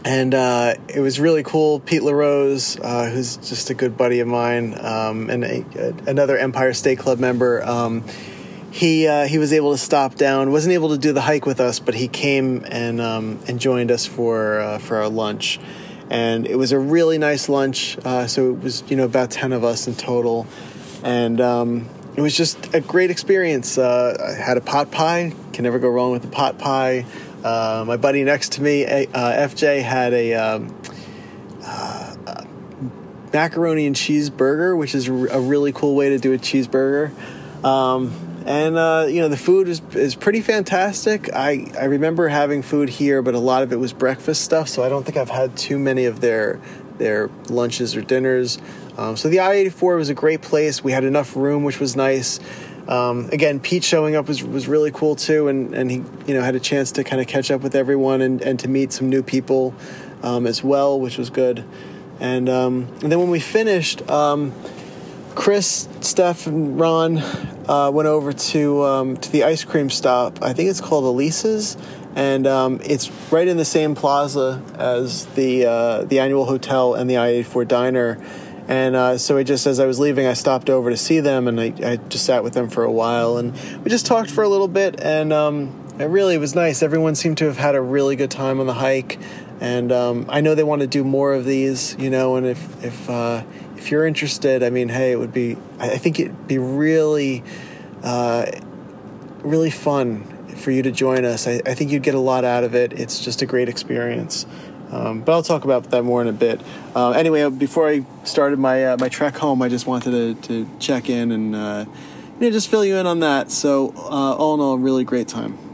and 0.04 0.34
uh, 0.34 0.74
it 0.88 0.98
was 0.98 1.20
really 1.20 1.44
cool. 1.44 1.78
Pete 1.78 2.02
LaRose, 2.02 2.76
uh, 2.82 3.08
who's 3.08 3.36
just 3.36 3.70
a 3.70 3.74
good 3.74 3.96
buddy 3.96 4.18
of 4.18 4.26
mine, 4.26 4.76
um, 4.76 5.30
and 5.30 5.44
a, 5.44 5.94
another 6.08 6.36
Empire 6.36 6.74
State 6.74 6.98
Club 6.98 7.20
member. 7.20 7.64
Um, 7.64 8.02
he 8.72 9.06
uh, 9.06 9.28
he 9.28 9.38
was 9.38 9.52
able 9.52 9.70
to 9.70 9.78
stop 9.78 10.16
down. 10.16 10.50
wasn't 10.50 10.72
able 10.74 10.88
to 10.88 10.98
do 10.98 11.12
the 11.12 11.20
hike 11.20 11.46
with 11.46 11.60
us, 11.60 11.78
but 11.78 11.94
he 11.94 12.08
came 12.08 12.64
and 12.68 13.00
um, 13.00 13.38
and 13.46 13.60
joined 13.60 13.92
us 13.92 14.06
for 14.06 14.58
uh, 14.58 14.78
for 14.78 14.96
our 14.96 15.08
lunch, 15.08 15.60
and 16.10 16.46
it 16.46 16.56
was 16.56 16.72
a 16.72 16.78
really 16.78 17.18
nice 17.18 17.48
lunch. 17.48 17.98
Uh, 18.04 18.26
so 18.26 18.50
it 18.50 18.62
was 18.62 18.82
you 18.88 18.96
know 18.96 19.04
about 19.04 19.30
ten 19.30 19.52
of 19.52 19.64
us 19.64 19.86
in 19.86 19.94
total, 19.94 20.46
and 21.02 21.40
um, 21.40 21.88
it 22.16 22.20
was 22.20 22.36
just 22.36 22.74
a 22.74 22.80
great 22.80 23.10
experience. 23.10 23.78
Uh, 23.78 24.16
I 24.38 24.42
had 24.42 24.56
a 24.56 24.60
pot 24.60 24.90
pie. 24.90 25.32
Can 25.52 25.64
never 25.64 25.78
go 25.78 25.88
wrong 25.88 26.12
with 26.12 26.24
a 26.24 26.28
pot 26.28 26.58
pie. 26.58 27.06
Uh, 27.44 27.84
my 27.86 27.96
buddy 27.96 28.24
next 28.24 28.52
to 28.52 28.62
me, 28.62 28.84
uh, 28.84 29.06
FJ, 29.12 29.82
had 29.82 30.12
a. 30.12 30.34
Um, 30.34 30.74
uh, 31.64 32.14
macaroni 33.32 33.86
and 33.86 33.96
cheese 33.96 34.30
burger, 34.30 34.76
which 34.76 34.94
is 34.94 35.08
a 35.08 35.12
really 35.12 35.72
cool 35.72 35.94
way 35.94 36.10
to 36.10 36.18
do 36.18 36.32
a 36.32 36.38
cheeseburger. 36.38 37.12
Um, 37.64 38.12
and 38.48 38.78
uh, 38.78 39.04
you 39.06 39.20
know 39.20 39.28
the 39.28 39.36
food 39.36 39.68
is 39.68 39.82
is 39.92 40.14
pretty 40.14 40.40
fantastic. 40.40 41.30
I 41.34 41.70
I 41.78 41.84
remember 41.84 42.28
having 42.28 42.62
food 42.62 42.88
here, 42.88 43.20
but 43.20 43.34
a 43.34 43.38
lot 43.38 43.62
of 43.62 43.74
it 43.74 43.76
was 43.76 43.92
breakfast 43.92 44.40
stuff, 44.40 44.70
so 44.70 44.82
I 44.82 44.88
don't 44.88 45.04
think 45.04 45.18
I've 45.18 45.28
had 45.28 45.54
too 45.54 45.78
many 45.78 46.06
of 46.06 46.22
their 46.22 46.58
their 46.96 47.28
lunches 47.50 47.94
or 47.94 48.00
dinners. 48.00 48.58
Um, 48.96 49.18
so 49.18 49.28
the 49.28 49.40
I 49.40 49.52
eighty 49.52 49.68
four 49.68 49.96
was 49.96 50.08
a 50.08 50.14
great 50.14 50.40
place. 50.40 50.82
We 50.82 50.92
had 50.92 51.04
enough 51.04 51.36
room, 51.36 51.62
which 51.62 51.78
was 51.78 51.94
nice. 51.94 52.40
Um, 52.88 53.28
again, 53.32 53.60
Pete 53.60 53.84
showing 53.84 54.16
up 54.16 54.28
was, 54.28 54.42
was 54.42 54.66
really 54.66 54.92
cool 54.92 55.14
too, 55.14 55.48
and, 55.48 55.74
and 55.74 55.90
he 55.90 55.96
you 56.26 56.32
know 56.32 56.40
had 56.40 56.54
a 56.54 56.60
chance 56.60 56.90
to 56.92 57.04
kind 57.04 57.20
of 57.20 57.28
catch 57.28 57.50
up 57.50 57.60
with 57.60 57.74
everyone 57.74 58.22
and, 58.22 58.40
and 58.40 58.58
to 58.60 58.68
meet 58.68 58.94
some 58.94 59.10
new 59.10 59.22
people 59.22 59.74
um, 60.22 60.46
as 60.46 60.64
well, 60.64 60.98
which 60.98 61.18
was 61.18 61.28
good. 61.28 61.66
And, 62.18 62.48
um, 62.48 62.88
and 63.02 63.12
then 63.12 63.20
when 63.20 63.30
we 63.30 63.38
finished, 63.38 64.10
um, 64.10 64.52
Chris, 65.36 65.86
Steph, 66.00 66.48
and 66.48 66.80
Ron 66.80 67.22
uh, 67.68 67.90
went 67.92 68.08
over 68.08 68.32
to 68.32 68.82
um, 68.84 69.16
to 69.18 69.30
the 69.30 69.44
ice 69.44 69.64
cream 69.64 69.90
stop. 69.90 70.42
I 70.42 70.52
think 70.52 70.70
it's 70.70 70.80
called 70.80 71.04
Elise's, 71.04 71.76
and 72.16 72.46
um, 72.46 72.80
it's 72.82 73.10
right 73.30 73.46
in 73.46 73.56
the 73.56 73.64
same 73.64 73.94
plaza 73.94 74.62
as 74.76 75.26
the 75.26 75.66
uh, 75.66 76.04
the 76.04 76.20
annual 76.20 76.46
hotel 76.46 76.94
and 76.94 77.08
the 77.08 77.18
I 77.18 77.28
eighty 77.28 77.42
four 77.42 77.64
diner. 77.64 78.18
And 78.70 78.96
uh, 78.96 79.16
so 79.16 79.38
I 79.38 79.44
just, 79.44 79.66
as 79.66 79.80
I 79.80 79.86
was 79.86 79.98
leaving, 79.98 80.26
I 80.26 80.34
stopped 80.34 80.68
over 80.68 80.90
to 80.90 80.96
see 80.98 81.20
them, 81.20 81.48
and 81.48 81.58
I, 81.58 81.72
I 81.82 81.96
just 81.96 82.26
sat 82.26 82.44
with 82.44 82.52
them 82.52 82.68
for 82.68 82.84
a 82.84 82.92
while, 82.92 83.38
and 83.38 83.54
we 83.82 83.90
just 83.90 84.04
talked 84.04 84.30
for 84.30 84.44
a 84.44 84.48
little 84.48 84.68
bit, 84.68 85.00
and 85.00 85.32
um, 85.32 85.72
it 85.98 86.04
really 86.04 86.36
was 86.36 86.54
nice. 86.54 86.82
Everyone 86.82 87.14
seemed 87.14 87.38
to 87.38 87.46
have 87.46 87.56
had 87.56 87.74
a 87.74 87.80
really 87.80 88.14
good 88.14 88.30
time 88.30 88.60
on 88.60 88.66
the 88.66 88.74
hike, 88.74 89.18
and 89.60 89.90
um, 89.92 90.26
I 90.28 90.40
know 90.40 90.54
they 90.54 90.64
want 90.64 90.82
to 90.82 90.86
do 90.86 91.04
more 91.04 91.34
of 91.34 91.44
these, 91.44 91.96
you 91.98 92.10
know. 92.10 92.36
And 92.36 92.46
if 92.46 92.84
if 92.84 93.10
uh, 93.10 93.42
if 93.76 93.90
you're 93.90 94.06
interested, 94.06 94.62
I 94.62 94.70
mean, 94.70 94.88
hey, 94.88 95.12
it 95.12 95.18
would 95.18 95.32
be. 95.32 95.56
I 95.78 95.98
think 95.98 96.20
it'd 96.20 96.46
be 96.46 96.58
really, 96.58 97.42
uh, 98.02 98.46
really 99.38 99.70
fun 99.70 100.24
for 100.56 100.70
you 100.70 100.82
to 100.82 100.90
join 100.90 101.24
us. 101.24 101.46
I, 101.46 101.60
I 101.64 101.74
think 101.74 101.90
you'd 101.90 102.02
get 102.02 102.14
a 102.14 102.20
lot 102.20 102.44
out 102.44 102.64
of 102.64 102.74
it. 102.74 102.92
It's 102.92 103.24
just 103.24 103.42
a 103.42 103.46
great 103.46 103.68
experience. 103.68 104.46
Um, 104.90 105.20
but 105.20 105.32
I'll 105.32 105.42
talk 105.42 105.64
about 105.64 105.90
that 105.90 106.02
more 106.02 106.22
in 106.22 106.28
a 106.28 106.32
bit. 106.32 106.60
Uh, 106.94 107.10
anyway, 107.10 107.48
before 107.50 107.88
I 107.88 108.06
started 108.24 108.58
my 108.58 108.86
uh, 108.86 108.96
my 108.98 109.08
trek 109.08 109.36
home, 109.36 109.60
I 109.62 109.68
just 109.68 109.86
wanted 109.86 110.42
to, 110.42 110.48
to 110.48 110.70
check 110.78 111.10
in 111.10 111.30
and 111.30 111.54
uh, 111.54 111.84
you 112.40 112.46
know, 112.46 112.50
just 112.50 112.68
fill 112.68 112.84
you 112.84 112.96
in 112.96 113.06
on 113.06 113.20
that. 113.20 113.50
So 113.50 113.92
uh, 113.96 114.34
all 114.36 114.54
in 114.54 114.60
all, 114.60 114.78
really 114.78 115.04
great 115.04 115.28
time. 115.28 115.67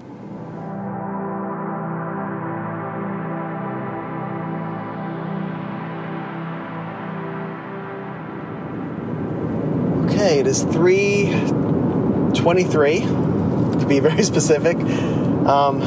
Is 10.54 10.62
three 10.62 11.30
twenty-three 12.34 13.00
to 13.00 13.86
be 13.88 13.98
very 14.08 14.22
specific, 14.22 14.76
um, 15.46 15.82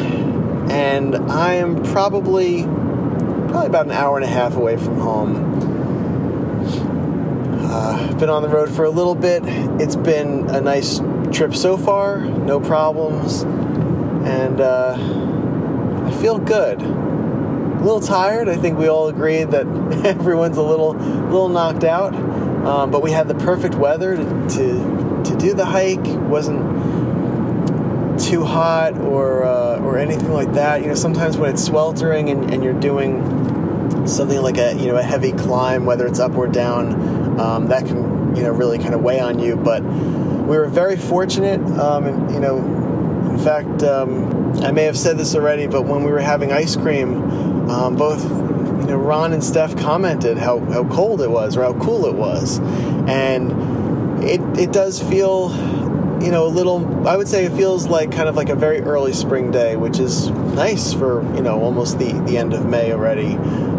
and 0.70 1.16
I 1.16 1.56
am 1.56 1.84
probably 1.84 2.64
probably 2.64 3.68
about 3.68 3.86
an 3.86 3.94
hour 3.94 4.18
and 4.18 4.26
a 4.26 4.30
half 4.30 4.56
away 4.58 4.76
from 4.76 5.00
home. 5.00 5.54
Uh, 7.70 8.14
been 8.18 8.30
on 8.30 8.42
the 8.42 8.50
road 8.50 8.70
for 8.70 8.84
a 8.84 8.90
little 8.90 9.16
bit. 9.16 9.44
It's 9.82 9.96
been 9.96 10.50
a 10.50 10.60
nice 10.60 11.00
trip 11.32 11.56
so 11.56 11.78
far, 11.78 12.20
no 12.26 12.60
problems, 12.60 13.44
and 13.44 14.60
uh, 14.60 14.96
I 16.08 16.12
feel 16.20 16.40
good. 16.40 16.82
A 16.82 17.80
little 17.80 18.02
tired. 18.02 18.50
I 18.50 18.58
think 18.58 18.78
we 18.78 18.90
all 18.90 19.08
agreed 19.08 19.52
that 19.52 19.66
everyone's 20.06 20.58
a 20.58 20.64
little, 20.64 20.94
little 20.94 21.48
knocked 21.48 21.86
out. 21.86 22.37
Um, 22.68 22.92
but 22.92 23.02
we 23.02 23.12
had 23.12 23.30
the 23.30 23.36
perfect 23.36 23.76
weather 23.76 24.18
to, 24.18 24.24
to, 24.24 25.24
to 25.24 25.38
do 25.38 25.54
the 25.54 25.66
hike. 25.66 26.06
It 26.06 26.20
wasn't 26.20 26.60
too 28.20 28.44
hot 28.44 28.98
or 28.98 29.46
uh, 29.46 29.80
or 29.80 29.98
anything 29.98 30.34
like 30.34 30.52
that. 30.54 30.82
You 30.82 30.88
know, 30.88 30.96
sometimes 30.96 31.38
when 31.38 31.50
it's 31.50 31.64
sweltering 31.64 32.30
and, 32.30 32.52
and 32.54 32.64
you're 32.64 32.78
doing 32.78 34.06
something 34.06 34.42
like 34.42 34.58
a 34.58 34.76
you 34.76 34.88
know 34.88 34.98
a 34.98 35.04
heavy 35.04 35.32
climb, 35.32 35.86
whether 35.86 36.06
it's 36.06 36.20
up 36.20 36.36
or 36.36 36.48
down, 36.48 37.40
um, 37.40 37.68
that 37.68 37.86
can 37.86 38.36
you 38.36 38.44
know 38.44 38.52
really 38.52 38.80
kind 38.80 38.94
of 38.94 39.02
weigh 39.02 39.22
on 39.22 39.40
you. 39.40 39.56
But 39.56 39.82
we 39.82 40.58
were 40.58 40.68
very 40.68 40.98
fortunate, 40.98 41.62
um, 41.80 42.06
and 42.06 42.34
you 42.34 42.42
know, 42.42 42.58
in 43.30 43.40
fact, 43.40 43.82
um, 43.84 44.62
I 44.62 44.72
may 44.72 44.84
have 44.84 44.98
said 44.98 45.18
this 45.18 45.36
already, 45.36 45.68
but 45.68 45.84
when 45.84 46.04
we 46.04 46.12
were 46.12 46.20
having 46.20 46.52
ice 46.52 46.76
cream, 46.76 47.70
um, 47.70 47.96
both 47.96 48.26
you 48.88 48.94
know 48.94 48.98
Ron 48.98 49.34
and 49.34 49.44
Steph 49.44 49.78
commented 49.78 50.38
how, 50.38 50.60
how 50.60 50.86
cold 50.86 51.22
it 51.22 51.30
was 51.30 51.58
or 51.58 51.64
how 51.64 51.74
cool 51.74 52.06
it 52.06 52.16
was, 52.16 52.60
and 53.08 54.24
it 54.24 54.42
it 54.58 54.72
does 54.72 55.02
feel 55.02 55.52
you 56.22 56.32
know, 56.32 56.48
a 56.48 56.50
little, 56.50 57.08
I 57.08 57.16
would 57.16 57.28
say 57.28 57.46
it 57.46 57.52
feels 57.52 57.88
like 57.88 58.12
kind 58.12 58.28
of 58.28 58.36
like 58.36 58.50
a 58.50 58.56
very 58.56 58.82
early 58.82 59.14
spring 59.14 59.52
day, 59.52 59.76
which 59.76 60.00
is 60.00 60.30
nice 60.30 60.94
for, 60.94 61.22
you 61.36 61.42
know, 61.42 61.62
almost 61.62 62.00
the, 62.00 62.12
the 62.26 62.38
end 62.38 62.54
of 62.54 62.66
May 62.66 62.92
already. 62.92 63.36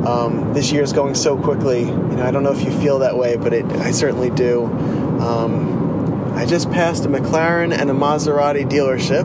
Um, 0.07 0.55
this 0.55 0.71
year 0.71 0.83
is 0.83 0.93
going 0.93 1.15
so 1.17 1.37
quickly. 1.37 1.81
You 1.81 1.87
know, 1.87 2.23
I 2.25 2.31
don't 2.31 2.45
know 2.45 2.53
if 2.53 2.63
you 2.63 2.71
feel 2.81 3.01
that 3.01 3.17
way, 3.17 3.37
but 3.37 3.53
it, 3.53 3.65
I 3.67 3.91
certainly 3.91 4.31
do. 4.31 4.67
Um, 4.67 6.33
I 6.37 6.47
just 6.47 6.71
passed 6.71 7.05
a 7.05 7.09
McLaren 7.09 7.77
and 7.77 7.91
a 7.91 7.95
Maserati 7.95 8.65
dealership. 8.69 9.25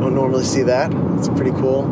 Don't 0.00 0.14
normally 0.14 0.44
see 0.44 0.62
that. 0.62 0.92
It's 1.18 1.28
pretty 1.28 1.52
cool. 1.52 1.84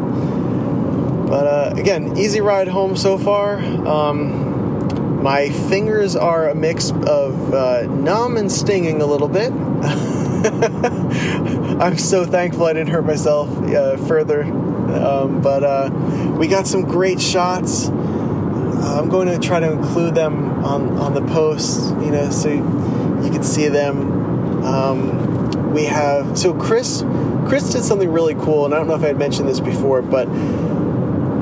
But 1.26 1.46
uh, 1.46 1.74
again, 1.76 2.16
easy 2.16 2.40
ride 2.40 2.68
home 2.68 2.96
so 2.96 3.18
far. 3.18 3.58
Um, 3.58 5.22
my 5.22 5.48
fingers 5.48 6.16
are 6.16 6.50
a 6.50 6.54
mix 6.54 6.90
of 6.90 7.54
uh, 7.54 7.86
numb 7.86 8.36
and 8.36 8.52
stinging 8.52 9.00
a 9.00 9.06
little 9.06 9.28
bit. 9.28 9.52
I'm 11.80 11.96
so 11.96 12.26
thankful 12.26 12.66
I 12.66 12.74
didn't 12.74 12.90
hurt 12.90 13.06
myself 13.06 13.48
uh, 13.62 13.96
further. 13.96 14.44
Um, 14.44 15.40
but 15.40 15.64
uh, 15.64 15.90
we 16.38 16.46
got 16.46 16.66
some 16.66 16.82
great 16.82 17.20
shots. 17.20 17.88
I'm 17.88 19.08
going 19.08 19.28
to 19.28 19.38
try 19.38 19.60
to 19.60 19.72
include 19.72 20.14
them 20.14 20.62
on, 20.62 20.98
on 20.98 21.14
the 21.14 21.22
post, 21.22 21.88
you 22.00 22.10
know, 22.10 22.28
so 22.30 22.50
you 22.50 23.30
can 23.30 23.42
see 23.42 23.68
them. 23.68 24.62
Um, 24.62 25.72
we 25.72 25.84
have 25.84 26.38
so 26.38 26.52
Chris. 26.54 27.02
Chris 27.48 27.72
did 27.72 27.82
something 27.82 28.10
really 28.10 28.34
cool, 28.34 28.66
and 28.66 28.74
I 28.74 28.78
don't 28.78 28.88
know 28.88 28.94
if 28.94 29.02
I 29.02 29.08
had 29.08 29.18
mentioned 29.18 29.48
this 29.48 29.60
before, 29.60 30.02
but 30.02 30.26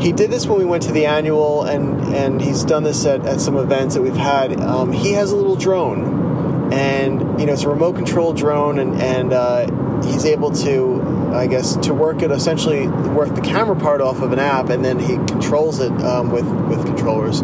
he 0.03 0.11
did 0.11 0.30
this 0.30 0.46
when 0.46 0.59
we 0.59 0.64
went 0.64 0.82
to 0.84 0.92
the 0.92 1.07
annual, 1.07 1.62
and 1.62 2.14
and 2.14 2.40
he's 2.40 2.64
done 2.64 2.82
this 2.82 3.07
at, 3.07 3.24
at 3.24 3.40
some 3.40 3.57
events 3.57 3.94
that 3.94 4.03
we've 4.03 4.16
had. 4.16 4.61
Um, 4.61 4.92
he 4.92 5.12
has 5.12 5.30
a 5.30 5.36
little 5.36 5.55
drone, 5.55 6.72
and 6.72 7.40
you 7.40 7.46
know 7.46 7.53
it's 7.53 7.62
a 7.62 7.68
remote 7.68 7.94
control 7.94 8.32
drone, 8.32 8.80
and 8.80 9.00
and 9.00 9.32
uh, 9.32 10.03
he's 10.05 10.24
able 10.24 10.50
to, 10.50 11.30
I 11.32 11.46
guess, 11.46 11.76
to 11.76 11.94
work 11.94 12.22
it 12.22 12.32
essentially 12.32 12.88
work 12.88 13.34
the 13.36 13.40
camera 13.40 13.76
part 13.76 14.00
off 14.00 14.22
of 14.22 14.32
an 14.32 14.40
app, 14.40 14.70
and 14.70 14.84
then 14.84 14.98
he 14.98 15.16
controls 15.16 15.78
it 15.78 15.92
um, 16.03 16.32
with 16.32 16.46
with 16.68 16.84
controllers. 16.84 17.40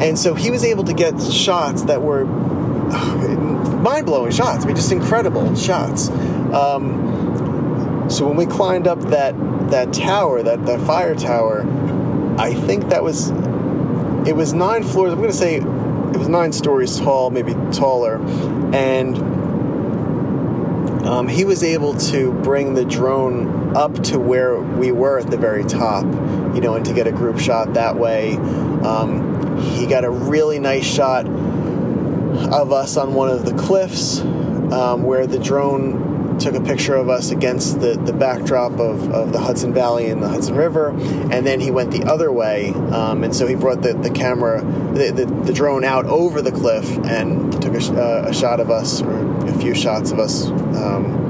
And 0.00 0.18
so 0.18 0.34
he 0.34 0.50
was 0.50 0.64
able 0.64 0.84
to 0.84 0.94
get 0.94 1.20
shots 1.20 1.82
that 1.82 2.00
were 2.00 2.24
mind 3.82 4.06
blowing 4.06 4.32
shots. 4.32 4.64
I 4.64 4.66
mean, 4.66 4.76
just 4.76 4.92
incredible 4.92 5.54
shots. 5.56 6.08
Um, 6.08 8.08
so 8.08 8.26
when 8.26 8.36
we 8.36 8.46
climbed 8.46 8.88
up 8.88 8.98
that 9.10 9.34
that 9.70 9.92
tower, 9.92 10.42
that, 10.42 10.66
that 10.66 10.80
fire 10.86 11.14
tower, 11.14 11.66
I 12.38 12.54
think 12.54 12.88
that 12.88 13.02
was 13.02 13.30
it 14.26 14.36
was 14.36 14.52
nine 14.52 14.82
floors. 14.84 15.12
I'm 15.12 15.18
going 15.18 15.30
to 15.30 15.36
say 15.36 15.56
it 15.56 16.16
was 16.16 16.28
nine 16.28 16.52
stories 16.52 16.98
tall, 16.98 17.30
maybe 17.30 17.54
taller, 17.72 18.16
and 18.74 19.16
um, 21.06 21.28
he 21.28 21.44
was 21.44 21.62
able 21.62 21.94
to 21.94 22.32
bring 22.42 22.74
the 22.74 22.84
drone 22.84 23.76
up 23.76 23.94
to 24.04 24.18
where 24.18 24.60
we 24.60 24.92
were 24.92 25.18
at 25.18 25.30
the 25.30 25.36
very 25.36 25.64
top, 25.64 26.04
you 26.54 26.60
know, 26.60 26.74
and 26.74 26.84
to 26.86 26.92
get 26.92 27.06
a 27.06 27.12
group 27.12 27.38
shot 27.38 27.74
that 27.74 27.96
way. 27.96 28.36
Um, 28.36 29.58
he 29.58 29.86
got 29.86 30.04
a 30.04 30.10
really 30.10 30.58
nice 30.58 30.84
shot 30.84 31.26
of 31.26 32.72
us 32.72 32.96
on 32.96 33.14
one 33.14 33.28
of 33.28 33.44
the 33.44 33.54
cliffs 33.54 34.20
um, 34.20 35.02
where 35.02 35.26
the 35.26 35.38
drone 35.38 36.09
took 36.40 36.54
a 36.54 36.60
picture 36.60 36.94
of 36.94 37.08
us 37.08 37.30
against 37.30 37.80
the, 37.80 37.94
the 37.94 38.12
backdrop 38.12 38.72
of, 38.72 39.10
of 39.12 39.32
the 39.32 39.38
Hudson 39.38 39.74
Valley 39.74 40.08
and 40.08 40.22
the 40.22 40.28
Hudson 40.28 40.56
River, 40.56 40.88
and 40.88 41.46
then 41.46 41.60
he 41.60 41.70
went 41.70 41.90
the 41.90 42.04
other 42.04 42.32
way, 42.32 42.70
um, 42.70 43.22
and 43.22 43.34
so 43.34 43.46
he 43.46 43.54
brought 43.54 43.82
the, 43.82 43.92
the 43.92 44.10
camera, 44.10 44.62
the, 44.94 45.12
the, 45.12 45.26
the, 45.44 45.52
drone 45.52 45.84
out 45.84 46.06
over 46.06 46.40
the 46.40 46.50
cliff 46.50 46.88
and 47.04 47.52
took 47.60 47.74
a, 47.74 47.92
uh, 47.92 48.28
a, 48.28 48.34
shot 48.34 48.58
of 48.58 48.70
us, 48.70 49.02
or 49.02 49.46
a 49.46 49.54
few 49.58 49.74
shots 49.74 50.10
of 50.10 50.18
us 50.18 50.46
um, 50.48 51.20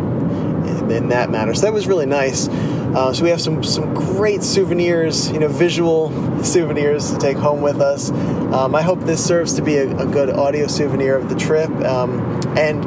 in, 0.90 1.08
that 1.08 1.30
manner. 1.30 1.54
So 1.54 1.62
that 1.62 1.72
was 1.72 1.86
really 1.86 2.06
nice. 2.06 2.48
Uh, 2.48 3.12
so 3.12 3.22
we 3.22 3.30
have 3.30 3.40
some 3.40 3.62
some 3.62 3.94
great 3.94 4.42
souvenirs, 4.42 5.30
you 5.30 5.38
know, 5.38 5.48
visual 5.48 6.10
souvenirs 6.44 7.12
to 7.12 7.18
take 7.18 7.36
home 7.36 7.60
with 7.60 7.80
us. 7.80 8.10
Um, 8.10 8.74
I 8.74 8.82
hope 8.82 9.00
this 9.00 9.24
serves 9.24 9.54
to 9.54 9.62
be 9.62 9.76
a, 9.76 9.96
a, 9.96 10.06
good 10.06 10.30
audio 10.30 10.66
souvenir 10.66 11.16
of 11.16 11.28
the 11.28 11.36
trip, 11.36 11.70
um, 11.84 12.20
and 12.56 12.84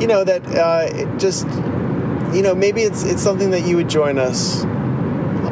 you 0.00 0.06
know 0.06 0.24
that 0.24 0.46
uh, 0.46 1.18
just 1.18 1.46
you 2.34 2.42
know 2.42 2.54
maybe 2.54 2.82
it's 2.82 3.04
it's 3.04 3.22
something 3.22 3.50
that 3.50 3.66
you 3.66 3.76
would 3.76 3.88
join 3.88 4.18
us 4.18 4.64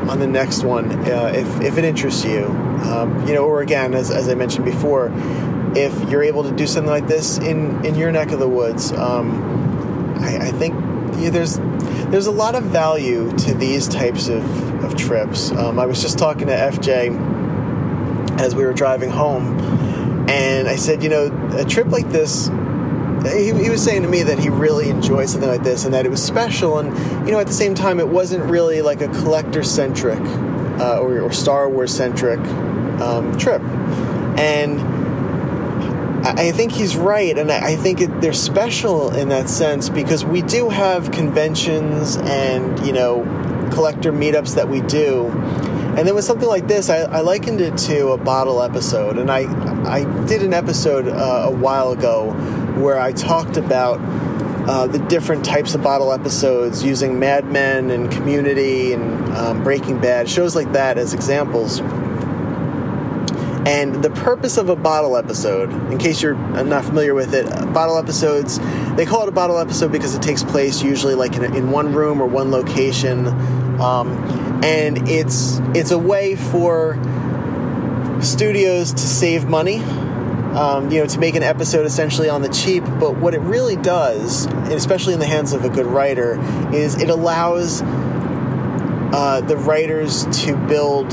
on 0.08 0.18
the 0.18 0.26
next 0.26 0.64
one 0.64 0.90
uh, 1.10 1.32
if 1.34 1.60
if 1.60 1.78
it 1.78 1.84
interests 1.84 2.24
you. 2.24 2.46
Um, 2.80 3.26
you 3.26 3.34
know 3.34 3.44
or 3.44 3.60
again 3.60 3.92
as, 3.92 4.10
as 4.10 4.30
I 4.30 4.34
mentioned 4.34 4.64
before 4.64 5.12
if 5.76 6.08
you're 6.08 6.22
able 6.22 6.44
to 6.44 6.50
do 6.50 6.66
something 6.66 6.90
like 6.90 7.06
this 7.06 7.36
in 7.36 7.84
in 7.84 7.94
your 7.94 8.10
neck 8.10 8.30
of 8.32 8.38
the 8.38 8.48
woods 8.48 8.90
um, 8.92 10.16
I, 10.18 10.48
I, 10.48 10.50
think 10.50 10.74
yeah, 11.18 11.28
there's 11.28 11.58
there's 12.08 12.26
a 12.26 12.30
lot 12.30 12.54
of 12.54 12.64
value 12.64 13.30
to 13.38 13.54
these 13.54 13.86
types 13.86 14.28
of, 14.28 14.44
of 14.82 14.96
trips. 14.96 15.50
Um, 15.52 15.78
I 15.78 15.84
was 15.84 16.00
just 16.00 16.18
talking 16.18 16.46
to 16.46 16.54
FJ 16.54 18.40
as 18.40 18.54
we 18.54 18.64
were 18.64 18.72
driving 18.72 19.10
home 19.10 19.58
and 20.30 20.68
I 20.68 20.76
said 20.76 21.02
you 21.02 21.10
know 21.10 21.50
a 21.58 21.64
trip 21.64 21.88
like 21.88 22.08
this 22.08 22.48
he, 23.26 23.52
he 23.52 23.70
was 23.70 23.82
saying 23.82 24.02
to 24.02 24.08
me 24.08 24.22
that 24.22 24.38
he 24.38 24.48
really 24.48 24.88
enjoyed 24.88 25.28
something 25.28 25.48
like 25.48 25.62
this 25.62 25.84
and 25.84 25.94
that 25.94 26.06
it 26.06 26.08
was 26.08 26.22
special 26.22 26.78
and 26.78 26.88
you 27.26 27.32
know 27.32 27.38
at 27.38 27.46
the 27.46 27.52
same 27.52 27.74
time 27.74 28.00
it 28.00 28.08
wasn't 28.08 28.42
really 28.44 28.82
like 28.82 29.00
a 29.00 29.08
collector 29.08 29.62
centric 29.62 30.20
uh, 30.80 30.98
or, 30.98 31.20
or 31.20 31.32
Star 31.32 31.68
Wars 31.68 31.94
centric 31.94 32.40
um, 33.00 33.36
trip. 33.38 33.62
And 34.38 34.80
I 36.26 36.52
think 36.52 36.72
he's 36.72 36.96
right, 36.96 37.36
and 37.36 37.50
I 37.50 37.72
I 37.72 37.76
think 37.76 38.00
it, 38.00 38.20
they're 38.20 38.32
special 38.32 39.10
in 39.14 39.30
that 39.30 39.48
sense 39.48 39.88
because 39.88 40.24
we 40.24 40.42
do 40.42 40.68
have 40.68 41.10
conventions 41.12 42.16
and 42.16 42.86
you 42.86 42.92
know 42.92 43.24
collector 43.72 44.12
meetups 44.12 44.54
that 44.54 44.68
we 44.68 44.82
do, 44.82 45.28
and 45.96 46.06
then 46.06 46.14
with 46.14 46.24
something 46.24 46.48
like 46.48 46.68
this, 46.68 46.90
I, 46.90 46.98
I 46.98 47.20
likened 47.20 47.60
it 47.60 47.76
to 47.78 48.08
a 48.08 48.18
bottle 48.18 48.62
episode, 48.62 49.18
and 49.18 49.30
I 49.30 49.44
I 49.84 50.04
did 50.26 50.42
an 50.42 50.52
episode 50.52 51.08
uh, 51.08 51.46
a 51.46 51.50
while 51.50 51.92
ago 51.92 52.32
where 52.80 52.98
I 52.98 53.12
talked 53.12 53.56
about 53.56 53.98
uh, 54.68 54.86
the 54.86 54.98
different 54.98 55.44
types 55.44 55.74
of 55.74 55.82
bottle 55.82 56.12
episodes 56.12 56.82
using 56.82 57.18
Mad 57.18 57.46
Men 57.46 57.90
and 57.90 58.10
Community 58.10 58.92
and 58.92 59.32
um, 59.34 59.64
Breaking 59.64 60.00
Bad 60.00 60.28
shows 60.28 60.54
like 60.54 60.72
that 60.72 60.98
as 60.98 61.14
examples. 61.14 61.80
And 63.66 64.02
the 64.02 64.10
purpose 64.10 64.56
of 64.56 64.68
a 64.68 64.76
bottle 64.76 65.16
episode, 65.16 65.70
in 65.92 65.98
case 65.98 66.22
you're 66.22 66.34
not 66.34 66.84
familiar 66.84 67.14
with 67.14 67.34
it, 67.34 67.46
bottle 67.72 67.98
episodes, 67.98 68.58
they 68.96 69.04
call 69.04 69.22
it 69.22 69.28
a 69.28 69.32
bottle 69.32 69.58
episode 69.58 69.92
because 69.92 70.14
it 70.14 70.22
takes 70.22 70.42
place 70.42 70.82
usually 70.82 71.14
like 71.14 71.36
in, 71.36 71.44
in 71.54 71.70
one 71.70 71.92
room 71.92 72.20
or 72.22 72.26
one 72.26 72.50
location. 72.50 73.26
Um, 73.80 74.08
and 74.62 75.08
it's 75.08 75.58
it's 75.74 75.90
a 75.90 75.98
way 75.98 76.36
for 76.36 76.98
studios 78.20 78.92
to 78.92 78.98
save 78.98 79.46
money, 79.46 79.78
um, 80.54 80.90
you 80.90 81.00
know, 81.00 81.06
to 81.06 81.18
make 81.18 81.36
an 81.36 81.42
episode 81.42 81.86
essentially 81.86 82.28
on 82.28 82.42
the 82.42 82.48
cheap. 82.48 82.84
But 82.98 83.16
what 83.16 83.34
it 83.34 83.40
really 83.40 83.76
does, 83.76 84.46
especially 84.46 85.14
in 85.14 85.20
the 85.20 85.26
hands 85.26 85.52
of 85.52 85.64
a 85.64 85.68
good 85.68 85.86
writer, 85.86 86.38
is 86.74 87.00
it 87.00 87.08
allows 87.10 87.82
uh, 89.12 89.40
the 89.42 89.56
writers 89.56 90.26
to 90.44 90.56
build 90.56 91.10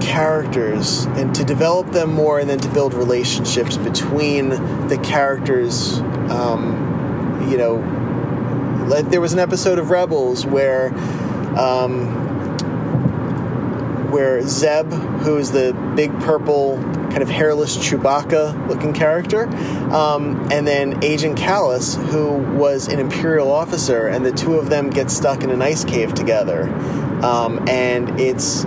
characters 0.00 1.04
and 1.04 1.34
to 1.34 1.44
develop 1.44 1.90
them 1.92 2.12
more 2.12 2.40
and 2.40 2.50
then 2.50 2.58
to 2.58 2.68
build 2.68 2.92
relationships 2.92 3.76
between 3.76 4.48
the 4.88 4.98
characters 5.02 5.98
um, 6.28 7.46
you 7.48 7.56
know 7.56 7.76
like 8.88 9.08
there 9.10 9.20
was 9.20 9.32
an 9.32 9.38
episode 9.38 9.78
of 9.78 9.90
rebels 9.90 10.44
where 10.44 10.88
um, 11.56 12.08
where 14.10 14.42
zeb 14.42 14.92
who 15.22 15.36
is 15.36 15.52
the 15.52 15.72
big 15.94 16.10
purple 16.20 16.78
kind 17.12 17.22
of 17.22 17.28
hairless 17.28 17.76
chewbacca 17.76 18.68
looking 18.68 18.94
character. 18.94 19.46
Um, 19.92 20.48
and 20.50 20.66
then 20.66 21.04
agent 21.04 21.38
Kallus 21.38 21.94
who 22.06 22.38
was 22.56 22.88
an 22.88 22.98
imperial 22.98 23.52
officer 23.52 24.06
and 24.06 24.24
the 24.24 24.32
two 24.32 24.54
of 24.54 24.70
them 24.70 24.88
get 24.88 25.10
stuck 25.10 25.42
in 25.44 25.50
an 25.50 25.60
ice 25.60 25.84
cave 25.84 26.14
together. 26.14 26.64
Um, 27.22 27.68
and 27.68 28.18
it's 28.18 28.64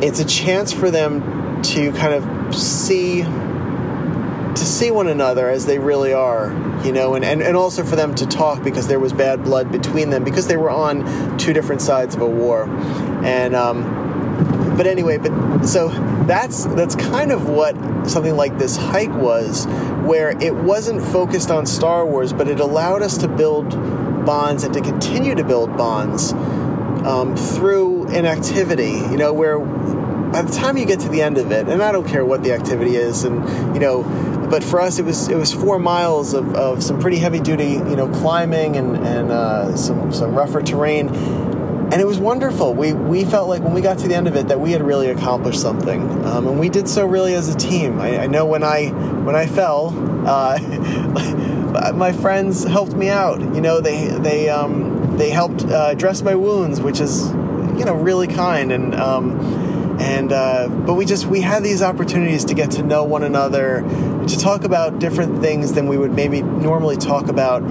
it's 0.00 0.20
a 0.20 0.24
chance 0.24 0.72
for 0.72 0.90
them 0.90 1.62
to 1.62 1.92
kind 1.92 2.14
of 2.14 2.54
see 2.54 3.22
to 3.22 4.66
see 4.66 4.90
one 4.90 5.08
another 5.08 5.48
as 5.48 5.66
they 5.66 5.78
really 5.78 6.12
are 6.12 6.52
you 6.84 6.92
know 6.92 7.14
and, 7.14 7.24
and, 7.24 7.40
and 7.42 7.56
also 7.56 7.82
for 7.84 7.96
them 7.96 8.14
to 8.14 8.26
talk 8.26 8.62
because 8.62 8.86
there 8.86 9.00
was 9.00 9.12
bad 9.12 9.42
blood 9.44 9.70
between 9.72 10.10
them 10.10 10.24
because 10.24 10.46
they 10.46 10.56
were 10.56 10.70
on 10.70 11.38
two 11.38 11.52
different 11.52 11.82
sides 11.82 12.14
of 12.14 12.20
a 12.20 12.26
war. 12.26 12.68
And 13.24 13.54
um, 13.54 14.02
but 14.76 14.86
anyway 14.86 15.18
but 15.18 15.64
so 15.64 15.88
that's 16.26 16.64
that's 16.66 16.94
kind 16.94 17.32
of 17.32 17.48
what 17.48 17.74
something 18.08 18.36
like 18.36 18.56
this 18.58 18.76
hike 18.76 19.14
was 19.14 19.66
where 20.04 20.30
it 20.42 20.54
wasn't 20.54 21.02
focused 21.02 21.50
on 21.50 21.66
star 21.66 22.06
wars 22.06 22.32
but 22.32 22.48
it 22.48 22.60
allowed 22.60 23.02
us 23.02 23.18
to 23.18 23.28
build 23.28 23.70
bonds 24.24 24.64
and 24.64 24.74
to 24.74 24.80
continue 24.80 25.34
to 25.34 25.44
build 25.44 25.76
bonds 25.76 26.32
um, 27.04 27.36
through 27.36 28.06
an 28.08 28.26
activity, 28.26 28.92
you 28.92 29.16
know, 29.16 29.32
where 29.32 29.58
by 29.58 30.42
the 30.42 30.52
time 30.52 30.76
you 30.76 30.86
get 30.86 31.00
to 31.00 31.08
the 31.08 31.20
end 31.20 31.38
of 31.38 31.50
it, 31.50 31.68
and 31.68 31.82
I 31.82 31.92
don't 31.92 32.06
care 32.06 32.24
what 32.24 32.42
the 32.42 32.52
activity 32.52 32.96
is, 32.96 33.24
and 33.24 33.74
you 33.74 33.80
know, 33.80 34.02
but 34.50 34.62
for 34.62 34.80
us 34.80 34.98
it 34.98 35.04
was 35.04 35.28
it 35.28 35.36
was 35.36 35.52
four 35.52 35.78
miles 35.78 36.32
of, 36.32 36.54
of 36.54 36.82
some 36.82 37.00
pretty 37.00 37.18
heavy 37.18 37.40
duty, 37.40 37.72
you 37.72 37.96
know, 37.96 38.08
climbing 38.08 38.76
and 38.76 38.96
and 38.96 39.30
uh, 39.30 39.76
some 39.76 40.12
some 40.12 40.34
rougher 40.34 40.62
terrain, 40.62 41.08
and 41.92 42.00
it 42.00 42.06
was 42.06 42.18
wonderful. 42.18 42.72
We 42.72 42.94
we 42.94 43.22
felt 43.26 43.50
like 43.50 43.62
when 43.62 43.74
we 43.74 43.82
got 43.82 43.98
to 43.98 44.08
the 44.08 44.14
end 44.14 44.26
of 44.26 44.34
it 44.34 44.48
that 44.48 44.58
we 44.58 44.72
had 44.72 44.82
really 44.82 45.10
accomplished 45.10 45.60
something, 45.60 46.24
um, 46.24 46.48
and 46.48 46.58
we 46.58 46.70
did 46.70 46.88
so 46.88 47.04
really 47.04 47.34
as 47.34 47.54
a 47.54 47.58
team. 47.58 48.00
I, 48.00 48.20
I 48.20 48.26
know 48.28 48.46
when 48.46 48.64
I 48.64 48.88
when 48.88 49.36
I 49.36 49.46
fell. 49.46 49.92
Uh, 50.26 50.58
my 51.94 52.12
friends 52.12 52.64
helped 52.64 52.94
me 52.94 53.10
out. 53.10 53.40
You 53.40 53.60
know, 53.60 53.80
they 53.82 54.06
they 54.06 54.48
um, 54.48 55.18
they 55.18 55.28
helped 55.28 55.66
uh, 55.66 55.92
dress 55.92 56.22
my 56.22 56.34
wounds, 56.34 56.80
which 56.80 56.98
is 56.98 57.26
you 57.76 57.84
know 57.84 57.94
really 57.94 58.26
kind 58.26 58.72
and 58.72 58.94
um, 58.94 59.38
and 60.00 60.32
uh, 60.32 60.68
but 60.68 60.94
we 60.94 61.04
just 61.04 61.26
we 61.26 61.42
had 61.42 61.62
these 61.62 61.82
opportunities 61.82 62.46
to 62.46 62.54
get 62.54 62.70
to 62.72 62.82
know 62.82 63.04
one 63.04 63.22
another, 63.22 63.82
to 64.26 64.38
talk 64.38 64.64
about 64.64 64.98
different 64.98 65.42
things 65.42 65.74
than 65.74 65.88
we 65.88 65.98
would 65.98 66.14
maybe 66.14 66.40
normally 66.40 66.96
talk 66.96 67.28
about 67.28 67.62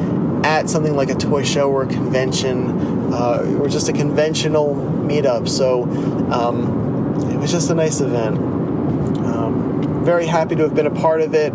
at 0.45 0.69
something 0.69 0.95
like 0.95 1.09
a 1.09 1.15
toy 1.15 1.43
show 1.43 1.72
or 1.72 1.84
a 1.84 1.88
convention 1.88 3.01
uh, 3.12 3.57
or 3.59 3.68
just 3.68 3.89
a 3.89 3.93
conventional 3.93 4.76
meetup. 4.76 5.47
So 5.47 5.84
um, 6.32 7.16
it 7.32 7.38
was 7.38 7.51
just 7.51 7.70
a 7.70 7.76
nice 7.76 8.01
event. 8.01 8.38
Um, 8.38 10.03
very 10.03 10.26
happy 10.26 10.55
to 10.55 10.64
have 10.64 10.76
been 10.76 10.88
a 10.88 10.91
part 10.91 11.22
of 11.22 11.34
it. 11.34 11.53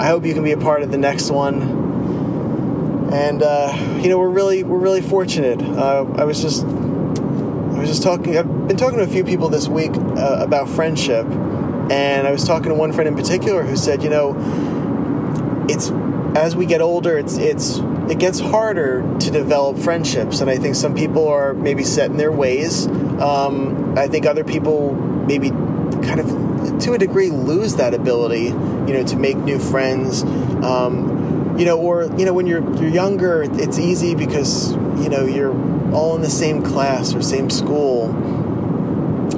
I 0.00 0.06
hope 0.08 0.24
you 0.24 0.34
can 0.34 0.44
be 0.44 0.52
a 0.52 0.58
part 0.58 0.82
of 0.82 0.90
the 0.90 0.98
next 0.98 1.30
one. 1.30 1.88
And 3.12 3.42
uh, 3.42 3.74
you 4.02 4.08
know, 4.08 4.18
we're 4.18 4.28
really 4.28 4.62
we're 4.62 4.78
really 4.78 5.00
fortunate. 5.00 5.62
Uh, 5.62 6.04
I 6.16 6.24
was 6.24 6.42
just 6.42 6.64
I 6.64 7.80
was 7.80 7.88
just 7.88 8.02
talking. 8.02 8.36
I've 8.36 8.68
been 8.68 8.76
talking 8.76 8.98
to 8.98 9.04
a 9.04 9.08
few 9.08 9.24
people 9.24 9.48
this 9.48 9.68
week 9.68 9.92
uh, 9.94 10.38
about 10.40 10.68
friendship, 10.68 11.26
and 11.26 12.26
I 12.26 12.30
was 12.30 12.44
talking 12.44 12.68
to 12.68 12.74
one 12.74 12.92
friend 12.92 13.08
in 13.08 13.16
particular 13.16 13.62
who 13.62 13.76
said, 13.76 14.02
you 14.02 14.10
know, 14.10 14.36
it's 15.68 15.90
as 16.36 16.54
we 16.54 16.66
get 16.66 16.80
older, 16.80 17.16
it's 17.16 17.38
it's 17.38 17.78
it 18.10 18.18
gets 18.18 18.40
harder 18.40 19.02
to 19.20 19.30
develop 19.30 19.78
friendships, 19.78 20.40
and 20.40 20.50
I 20.50 20.56
think 20.56 20.74
some 20.74 20.94
people 20.94 21.28
are 21.28 21.54
maybe 21.54 21.84
set 21.84 22.10
in 22.10 22.16
their 22.16 22.32
ways. 22.32 22.86
Um, 22.86 23.98
I 23.98 24.08
think 24.08 24.26
other 24.26 24.44
people 24.44 24.94
maybe 24.94 25.50
kind 25.50 26.20
of 26.20 26.80
to 26.80 26.92
a 26.92 26.98
degree 26.98 27.30
lose 27.30 27.76
that 27.76 27.94
ability, 27.94 28.44
you 28.44 28.94
know, 28.94 29.04
to 29.04 29.16
make 29.16 29.36
new 29.36 29.58
friends. 29.58 30.22
Um, 30.22 31.56
you 31.58 31.64
know, 31.64 31.78
or 31.78 32.04
you 32.16 32.24
know, 32.24 32.32
when 32.32 32.46
you're 32.46 32.62
you're 32.76 32.90
younger, 32.90 33.42
it's 33.42 33.78
easy 33.78 34.14
because 34.14 34.72
you 34.72 35.08
know 35.08 35.24
you're 35.24 35.52
all 35.92 36.14
in 36.14 36.22
the 36.22 36.30
same 36.30 36.62
class 36.62 37.14
or 37.14 37.22
same 37.22 37.50
school. 37.50 38.08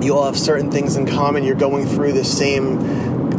You 0.03 0.17
all 0.17 0.27
have 0.27 0.39
certain 0.39 0.71
things 0.71 0.97
in 0.97 1.07
common. 1.07 1.45
You're 1.45 1.55
going 1.55 1.87
through 1.87 2.13
the 2.13 2.25
same 2.25 2.79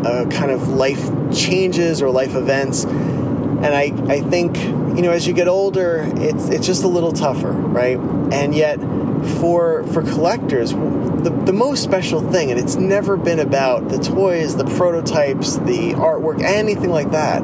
uh, 0.06 0.26
kind 0.30 0.52
of 0.52 0.68
life 0.70 1.10
changes 1.32 2.02
or 2.02 2.10
life 2.10 2.36
events, 2.36 2.86
and 2.86 3.68
I 3.68 3.94
I 4.08 4.22
think 4.22 4.58
you 4.96 5.02
know 5.02 5.12
as 5.12 5.28
you 5.28 5.34
get 5.34 5.48
older, 5.48 6.10
it's 6.18 6.50
it's 6.50 6.66
just 6.66 6.84
a 6.84 6.88
little 6.88 7.12
tougher, 7.12 7.52
right? 7.52 7.98
And 7.98 8.54
yet, 8.54 8.80
for 9.40 9.84
for 9.88 10.02
collectors, 10.02 10.72
the, 10.72 11.42
the 11.46 11.54
most 11.54 11.84
special 11.84 12.22
thing, 12.32 12.52
and 12.52 12.60
it's 12.60 12.76
never 12.76 13.18
been 13.18 13.40
about 13.40 13.90
the 13.90 13.98
toys, 13.98 14.56
the 14.56 14.66
prototypes, 14.66 15.58
the 15.58 15.94
artwork, 15.94 16.42
anything 16.42 16.90
like 16.90 17.12
that. 17.12 17.42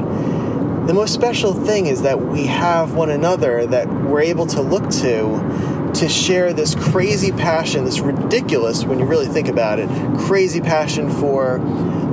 The 0.88 0.94
most 0.94 1.14
special 1.14 1.54
thing 1.54 1.88
is 1.88 2.04
that 2.04 2.22
we 2.22 2.46
have 2.46 2.94
one 2.94 3.10
another 3.10 3.66
that 3.68 3.88
we're 3.88 4.22
able 4.22 4.48
to 4.48 4.62
look 4.62 4.90
to 5.02 5.92
to 5.96 6.08
share 6.08 6.54
this 6.54 6.76
crazy 6.76 7.32
passion, 7.32 7.84
this 7.86 8.00
ridiculous, 8.00 8.86
when 8.86 9.00
you 9.00 9.06
really 9.06 9.28
think 9.28 9.48
about 9.48 9.80
it, 9.80 9.90
crazy 10.20 10.62
passion 10.62 11.10
for 11.10 11.60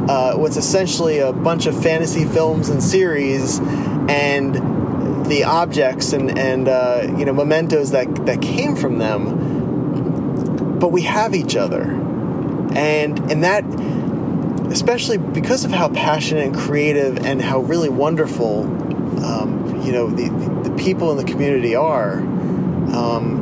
uh, 0.08 0.36
what's 0.36 0.56
essentially 0.56 1.18
a 1.18 1.32
bunch 1.32 1.66
of 1.66 1.82
fantasy 1.82 2.24
films 2.24 2.68
and 2.68 2.82
series 2.82 3.60
and 4.08 4.73
the 5.28 5.44
objects 5.44 6.12
and, 6.12 6.38
and 6.38 6.68
uh, 6.68 7.14
you 7.18 7.24
know 7.24 7.32
mementos 7.32 7.90
that, 7.90 8.26
that 8.26 8.42
came 8.42 8.76
from 8.76 8.98
them 8.98 9.54
but 10.84 10.92
we 10.92 11.00
have 11.00 11.34
each 11.34 11.56
other. 11.56 11.82
And 12.74 13.18
and 13.30 13.42
that 13.42 13.64
especially 14.70 15.16
because 15.16 15.64
of 15.64 15.70
how 15.70 15.88
passionate 15.88 16.46
and 16.46 16.54
creative 16.54 17.24
and 17.24 17.40
how 17.40 17.60
really 17.60 17.88
wonderful 17.88 18.64
um, 19.24 19.80
you 19.82 19.92
know 19.92 20.10
the, 20.10 20.28
the 20.68 20.74
people 20.76 21.10
in 21.10 21.16
the 21.16 21.24
community 21.24 21.74
are 21.74 22.18
um, 22.92 23.40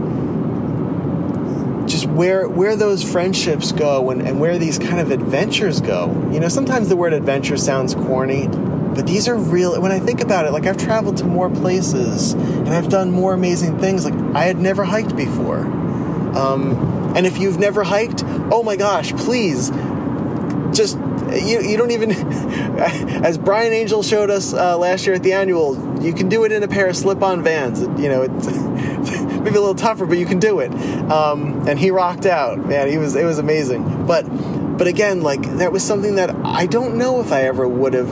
just 1.88 2.06
where 2.06 2.48
where 2.48 2.76
those 2.76 3.02
friendships 3.02 3.72
go 3.72 4.10
and, 4.10 4.22
and 4.22 4.38
where 4.38 4.56
these 4.56 4.78
kind 4.78 5.00
of 5.00 5.10
adventures 5.10 5.80
go. 5.80 6.12
You 6.30 6.38
know 6.38 6.48
sometimes 6.48 6.88
the 6.88 6.96
word 6.96 7.12
adventure 7.12 7.56
sounds 7.56 7.92
corny 7.94 8.46
but 8.94 9.06
these 9.06 9.28
are 9.28 9.36
real 9.36 9.80
when 9.80 9.92
i 9.92 9.98
think 9.98 10.20
about 10.20 10.46
it 10.46 10.52
like 10.52 10.66
i've 10.66 10.76
traveled 10.76 11.16
to 11.16 11.24
more 11.24 11.50
places 11.50 12.32
and 12.32 12.70
i've 12.70 12.88
done 12.88 13.10
more 13.10 13.34
amazing 13.34 13.78
things 13.78 14.04
like 14.04 14.14
i 14.34 14.44
had 14.44 14.58
never 14.58 14.84
hiked 14.84 15.16
before 15.16 15.60
um, 16.36 16.72
and 17.14 17.26
if 17.26 17.38
you've 17.38 17.58
never 17.58 17.82
hiked 17.84 18.24
oh 18.50 18.62
my 18.62 18.76
gosh 18.76 19.12
please 19.12 19.70
just 20.72 20.98
you, 21.34 21.62
you 21.62 21.76
don't 21.76 21.90
even, 21.90 22.10
as 23.22 23.38
Brian 23.38 23.72
Angel 23.72 24.02
showed 24.02 24.30
us 24.30 24.52
uh, 24.52 24.76
last 24.76 25.06
year 25.06 25.16
at 25.16 25.22
the 25.22 25.32
annual, 25.32 26.02
you 26.02 26.12
can 26.12 26.28
do 26.28 26.44
it 26.44 26.52
in 26.52 26.62
a 26.62 26.68
pair 26.68 26.88
of 26.88 26.96
slip-on 26.96 27.42
Vans. 27.42 27.80
You 27.80 28.08
know, 28.08 28.22
it's 28.22 28.46
maybe 29.42 29.56
a 29.56 29.60
little 29.60 29.74
tougher, 29.74 30.06
but 30.06 30.18
you 30.18 30.26
can 30.26 30.38
do 30.38 30.60
it. 30.60 30.72
Um, 31.10 31.66
and 31.68 31.78
he 31.78 31.90
rocked 31.90 32.26
out, 32.26 32.58
man. 32.58 32.88
He 32.88 32.98
was 32.98 33.14
it 33.14 33.24
was 33.24 33.38
amazing. 33.38 34.06
But 34.06 34.22
but 34.76 34.86
again, 34.86 35.22
like 35.22 35.42
that 35.58 35.72
was 35.72 35.82
something 35.84 36.16
that 36.16 36.34
I 36.44 36.66
don't 36.66 36.96
know 36.96 37.20
if 37.20 37.32
I 37.32 37.42
ever 37.42 37.66
would 37.66 37.94
have 37.94 38.08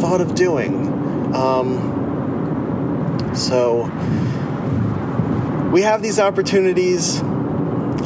thought 0.00 0.20
of 0.20 0.34
doing. 0.34 1.34
Um, 1.34 3.32
so 3.34 3.82
we 5.72 5.82
have 5.82 6.02
these 6.02 6.18
opportunities. 6.18 7.22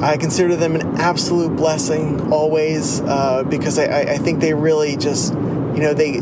I 0.02 0.16
consider 0.18 0.56
them 0.56 0.74
an 0.74 0.96
absolute 0.98 1.56
blessing 1.56 2.32
always 2.32 3.00
uh, 3.02 3.44
because 3.44 3.78
I, 3.78 4.00
I 4.00 4.18
think 4.18 4.40
they 4.40 4.54
really 4.54 4.96
just, 4.96 5.34
you 5.34 5.80
know, 5.80 5.94
they 5.94 6.20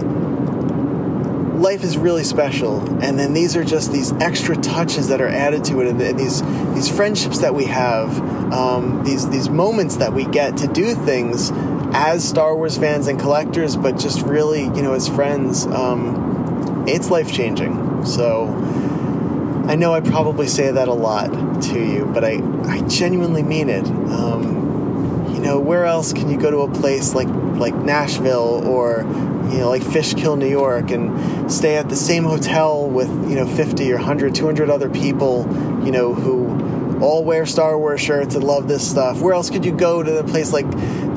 life 1.58 1.82
is 1.82 1.98
really 1.98 2.24
special, 2.24 2.80
and 3.02 3.18
then 3.18 3.34
these 3.34 3.56
are 3.56 3.64
just 3.64 3.92
these 3.92 4.12
extra 4.14 4.56
touches 4.56 5.08
that 5.08 5.20
are 5.20 5.28
added 5.28 5.64
to 5.64 5.80
it, 5.80 5.88
and 5.88 6.00
these 6.18 6.42
these 6.74 6.88
friendships 6.88 7.38
that 7.38 7.54
we 7.54 7.64
have, 7.64 8.20
um, 8.52 9.02
these 9.04 9.28
these 9.30 9.48
moments 9.48 9.96
that 9.96 10.12
we 10.12 10.24
get 10.24 10.56
to 10.58 10.68
do 10.68 10.94
things 10.94 11.50
as 11.92 12.26
Star 12.26 12.56
Wars 12.56 12.76
fans 12.76 13.06
and 13.06 13.18
collectors, 13.18 13.76
but 13.76 13.98
just 13.98 14.22
really, 14.22 14.62
you 14.62 14.82
know, 14.82 14.94
as 14.94 15.08
friends. 15.08 15.66
Um, 15.66 16.84
it's 16.86 17.10
life 17.10 17.32
changing. 17.32 18.04
So 18.06 18.46
I 19.68 19.74
know 19.74 19.92
I 19.92 20.00
probably 20.00 20.48
say 20.48 20.70
that 20.70 20.88
a 20.88 20.94
lot 20.94 21.62
to 21.64 21.78
you, 21.78 22.06
but 22.06 22.24
I 22.24 22.40
I 22.64 22.80
genuinely 22.88 23.42
mean 23.42 23.68
it. 23.68 23.86
Um, 23.86 25.32
you 25.34 25.40
know, 25.40 25.58
where 25.60 25.84
else 25.84 26.12
can 26.12 26.30
you 26.30 26.38
go 26.38 26.50
to 26.50 26.58
a 26.58 26.72
place 26.72 27.14
like 27.14 27.28
like 27.28 27.74
Nashville 27.74 28.66
or 28.66 29.04
you 29.50 29.58
know, 29.58 29.68
like 29.70 29.82
Fishkill, 29.82 30.36
New 30.36 30.48
York, 30.48 30.90
and 30.90 31.50
stay 31.50 31.76
at 31.76 31.88
the 31.88 31.96
same 31.96 32.24
hotel 32.24 32.88
with, 32.88 33.08
you 33.28 33.34
know, 33.34 33.46
50 33.46 33.90
or 33.92 33.96
100, 33.96 34.34
200 34.34 34.68
other 34.68 34.90
people, 34.90 35.46
you 35.84 35.90
know, 35.90 36.12
who 36.12 37.00
all 37.00 37.24
wear 37.24 37.46
Star 37.46 37.78
Wars 37.78 38.00
shirts 38.00 38.34
and 38.34 38.44
love 38.44 38.68
this 38.68 38.88
stuff. 38.88 39.20
Where 39.20 39.32
else 39.32 39.48
could 39.48 39.64
you 39.64 39.72
go 39.72 40.02
to 40.02 40.18
a 40.18 40.24
place 40.24 40.52
like 40.52 40.66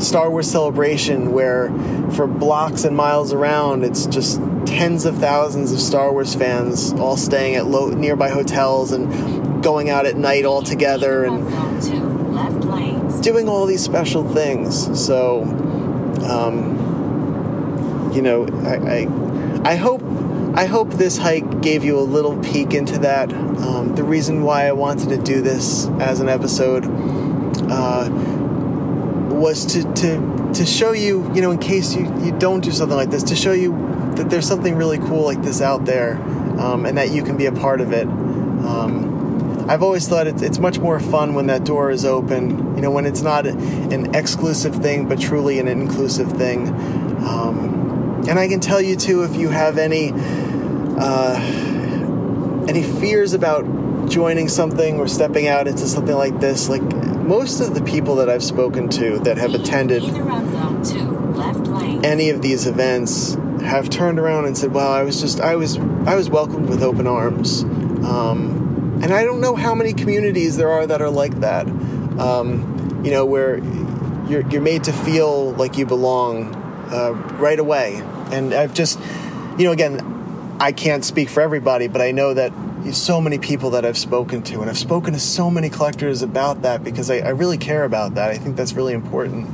Star 0.02 0.30
Wars 0.30 0.50
Celebration 0.50 1.32
where 1.32 1.70
for 2.12 2.28
blocks 2.28 2.84
and 2.84 2.96
miles 2.96 3.34
around 3.34 3.84
it's 3.84 4.06
just 4.06 4.42
tens 4.66 5.06
of 5.06 5.18
thousands 5.18 5.72
of 5.72 5.80
Star 5.80 6.12
Wars 6.12 6.36
fans 6.36 6.94
all 6.94 7.18
staying 7.18 7.56
at 7.56 7.68
low, 7.68 7.90
nearby 7.90 8.30
hotels 8.30 8.92
and 8.92 9.64
going 9.64 9.90
out 9.90 10.06
at 10.06 10.16
night 10.16 10.46
all 10.46 10.62
together 10.62 11.26
and 11.26 11.46
doing 13.22 13.48
all 13.48 13.66
these 13.66 13.84
special 13.84 14.28
things. 14.28 15.00
So, 15.00 15.44
um, 16.24 18.12
you 18.14 18.22
know, 18.22 18.46
I, 18.66 18.76
I, 18.76 19.72
I, 19.72 19.76
hope 19.76 20.02
I 20.56 20.66
hope 20.66 20.92
this 20.92 21.18
hike 21.18 21.62
gave 21.62 21.84
you 21.84 22.00
a 22.00 22.02
little 22.02 22.38
peek 22.42 22.74
into 22.74 22.98
that. 23.00 23.32
Um, 23.32 23.96
the 23.96 24.04
reason 24.04 24.44
why 24.44 24.68
I 24.68 24.72
wanted 24.72 25.10
to 25.10 25.18
do 25.18 25.42
this 25.42 25.88
as 26.00 26.20
an 26.20 26.30
episode 26.30 26.86
uh, 27.70 28.10
was 29.42 29.66
to, 29.66 29.84
to 29.96 30.54
to 30.54 30.66
show 30.66 30.92
you, 30.92 31.34
you 31.34 31.42
know, 31.42 31.52
in 31.52 31.58
case 31.58 31.96
you, 31.96 32.04
you 32.24 32.32
don't 32.38 32.62
do 32.62 32.72
something 32.72 32.96
like 32.96 33.10
this, 33.10 33.24
to 33.24 33.36
show 33.36 33.54
you 33.54 33.72
that 34.16 34.30
there's 34.30 34.48
something 34.48 34.76
really 34.76 35.00
cool 35.00 35.24
like 35.24 35.42
this 35.42 35.62
out 35.62 35.86
there, 35.86 36.16
um, 36.60 36.86
and 36.86 36.98
that 36.98 37.12
you 37.12 37.24
can 37.24 37.38
be 37.38 37.46
a 37.48 37.52
part 37.52 37.82
of 37.82 37.92
it. 37.92 38.08
Um, 38.08 39.66
I've 39.70 39.84
always 39.84 40.08
thought 40.08 40.28
it's, 40.28 40.42
it's 40.42 40.60
much 40.60 40.80
more 40.80 41.00
fun 41.00 41.34
when 41.34 41.48
that 41.48 41.64
door 41.64 41.92
is 41.92 42.06
open. 42.06 42.76
You 42.76 42.82
know, 42.82 42.92
when 42.92 43.06
it's 43.06 43.22
not 43.22 43.46
an 43.46 44.14
exclusive 44.14 44.76
thing, 44.76 45.08
but 45.08 45.20
truly 45.20 45.60
an 45.60 45.68
inclusive 45.68 46.32
thing. 46.34 46.68
Um, 47.24 48.26
and 48.28 48.38
I 48.38 48.48
can 48.48 48.60
tell 48.60 48.82
you 48.82 48.96
too 48.96 49.24
if 49.24 49.36
you 49.36 49.50
have 49.50 49.78
any 49.78 50.12
uh, 50.14 51.36
any 52.68 52.84
fears 52.84 53.34
about 53.34 53.66
joining 54.10 54.50
something 54.50 55.00
or 55.00 55.08
stepping 55.08 55.48
out 55.48 55.68
into 55.68 55.88
something 55.88 56.16
like 56.16 56.40
this. 56.40 56.68
Like 56.70 56.82
most 57.28 57.62
of 57.62 57.74
the 57.74 57.82
people 57.84 58.16
that 58.16 58.30
I've 58.30 58.44
spoken 58.44 58.90
to 58.90 59.20
that 59.20 59.38
have 59.38 59.54
attended 59.54 60.04
any 62.04 62.30
of 62.30 62.42
these 62.42 62.68
events 62.68 63.36
have 63.64 63.90
turned 63.90 64.20
around 64.20 64.46
and 64.46 64.58
said, 64.58 64.74
"Well, 64.74 64.92
I 64.92 65.04
was 65.04 65.22
just 65.22 65.40
I 65.40 65.56
was 65.56 65.78
I 66.06 66.16
was 66.16 66.30
welcomed 66.30 66.70
with 66.70 66.82
open 66.82 67.08
arms." 67.08 67.64
Um, 67.64 69.00
and 69.04 69.14
I 69.14 69.24
don't 69.24 69.42
know 69.42 69.56
how 69.56 69.74
many 69.76 69.94
communities 69.94 70.58
there 70.58 70.70
are 70.70 70.86
that 70.88 71.02
are 71.02 71.10
like 71.10 71.40
that. 71.40 71.68
Um, 72.20 73.02
you 73.04 73.12
know, 73.12 73.26
where 73.26 73.58
you're 74.28 74.48
you're 74.50 74.62
made 74.62 74.84
to 74.86 74.94
feel 74.94 75.52
like 75.52 75.78
you 75.78 75.86
belong 75.86 76.56
uh, 76.92 77.12
right 77.38 77.60
away. 77.60 78.02
And 78.32 78.54
I've 78.54 78.74
just, 78.74 79.00
you 79.58 79.66
know, 79.66 79.72
again, 79.72 80.58
I 80.60 80.72
can't 80.72 81.04
speak 81.04 81.30
for 81.30 81.42
everybody, 81.42 81.88
but 81.88 82.02
I 82.02 82.12
know 82.12 82.34
that 82.34 82.52
so 82.92 83.22
many 83.22 83.38
people 83.38 83.72
that 83.72 83.86
I've 83.86 83.98
spoken 83.98 84.42
to, 84.44 84.62
and 84.62 84.70
I've 84.70 84.78
spoken 84.78 85.14
to 85.14 85.20
so 85.20 85.50
many 85.50 85.70
collectors 85.70 86.22
about 86.22 86.64
that 86.64 86.84
because 86.84 87.10
I, 87.10 87.18
I 87.20 87.30
really 87.30 87.58
care 87.58 87.84
about 87.84 88.16
that. 88.16 88.32
I 88.32 88.38
think 88.38 88.56
that's 88.56 88.74
really 88.74 88.94
important. 88.94 89.48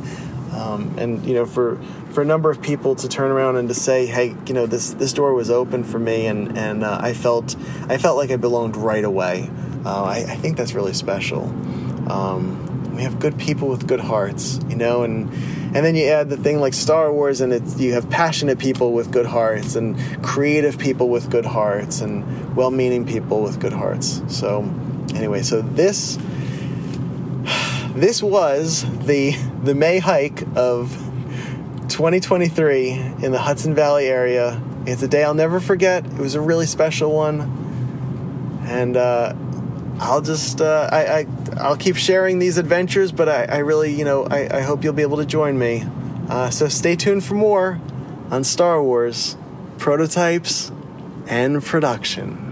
Um, 0.54 0.96
and 0.98 1.26
you 1.26 1.36
know, 1.36 1.46
for 1.46 1.78
for 2.12 2.22
a 2.22 2.26
number 2.26 2.50
of 2.50 2.62
people 2.62 2.96
to 2.96 3.08
turn 3.08 3.30
around 3.30 3.58
and 3.58 3.68
to 3.70 3.76
say, 3.76 4.06
"Hey, 4.06 4.36
you 4.48 4.54
know, 4.54 4.66
this 4.66 4.94
this 4.94 5.14
door 5.14 5.34
was 5.34 5.50
open 5.50 5.84
for 5.84 6.00
me," 6.00 6.26
and 6.26 6.58
and 6.58 6.84
uh, 6.84 6.98
I 7.02 7.14
felt 7.14 7.56
I 7.90 7.98
felt 7.98 8.18
like 8.18 8.32
I 8.32 8.38
belonged 8.38 8.76
right 8.76 9.04
away. 9.04 9.50
Uh, 9.86 10.04
I, 10.04 10.18
I, 10.18 10.36
think 10.36 10.58
that's 10.58 10.74
really 10.74 10.94
special. 10.94 11.44
Um, 12.12 12.96
we 12.96 13.04
have 13.04 13.20
good 13.20 13.38
people 13.38 13.70
with 13.70 13.88
good 13.88 14.00
hearts, 14.00 14.60
you 14.68 14.76
know, 14.76 15.04
and 15.04 15.32
and 15.74 15.86
then 15.86 15.96
you 15.96 16.06
add 16.06 16.30
the 16.30 16.38
thing 16.38 16.60
like 16.60 16.74
Star 16.74 17.12
Wars, 17.12 17.42
and 17.42 17.52
it's 17.52 17.80
you 17.80 17.94
have 17.94 18.10
passionate 18.10 18.60
people 18.60 18.94
with 18.94 19.12
good 19.12 19.26
hearts, 19.26 19.76
and 19.76 19.98
creative 20.24 20.78
people 20.78 21.10
with 21.10 21.30
good 21.30 21.46
hearts, 21.46 22.02
and 22.02 22.56
well-meaning 22.56 23.06
people 23.06 23.42
with 23.44 23.60
good 23.60 23.74
hearts. 23.74 24.22
So, 24.28 24.64
anyway, 25.14 25.44
so 25.44 25.62
this 25.62 26.18
this 27.96 28.24
was 28.24 28.86
the 29.06 29.32
the 29.64 29.76
May 29.76 30.00
hike 30.00 30.44
of 30.56 30.92
2023 31.90 32.92
in 33.22 33.32
the 33.32 33.40
Hudson 33.40 33.74
Valley 33.74 34.08
area. 34.08 34.62
It's 34.86 35.04
a 35.04 35.08
day 35.08 35.24
I'll 35.24 35.34
never 35.34 35.60
forget. 35.60 36.06
It 36.06 36.20
was 36.20 36.36
a 36.36 36.42
really 36.42 36.66
special 36.66 37.12
one, 37.12 38.62
and 38.66 38.96
uh, 38.96 39.34
I'll 40.00 40.22
just 40.22 40.62
uh, 40.62 40.90
I, 40.92 41.20
I 41.20 41.26
I'll 41.58 41.78
keep 41.78 41.96
sharing 41.96 42.40
these 42.40 42.58
adventures, 42.58 43.12
but 43.12 43.28
I, 43.28 43.46
I 43.46 43.58
really 43.58 43.94
you 43.94 44.06
know 44.06 44.26
I, 44.26 44.58
I 44.58 44.62
hope 44.62 44.84
you'll 44.84 44.94
be 44.94 45.02
able 45.02 45.18
to 45.18 45.26
join 45.26 45.58
me. 45.58 45.86
Uh, 46.30 46.50
so 46.50 46.68
stay 46.68 46.96
tuned 46.96 47.24
for 47.24 47.36
more 47.36 47.80
on 48.30 48.44
Star 48.44 48.82
Wars 48.84 49.38
prototypes 49.78 50.72
and 51.28 51.64
production. 51.64 52.47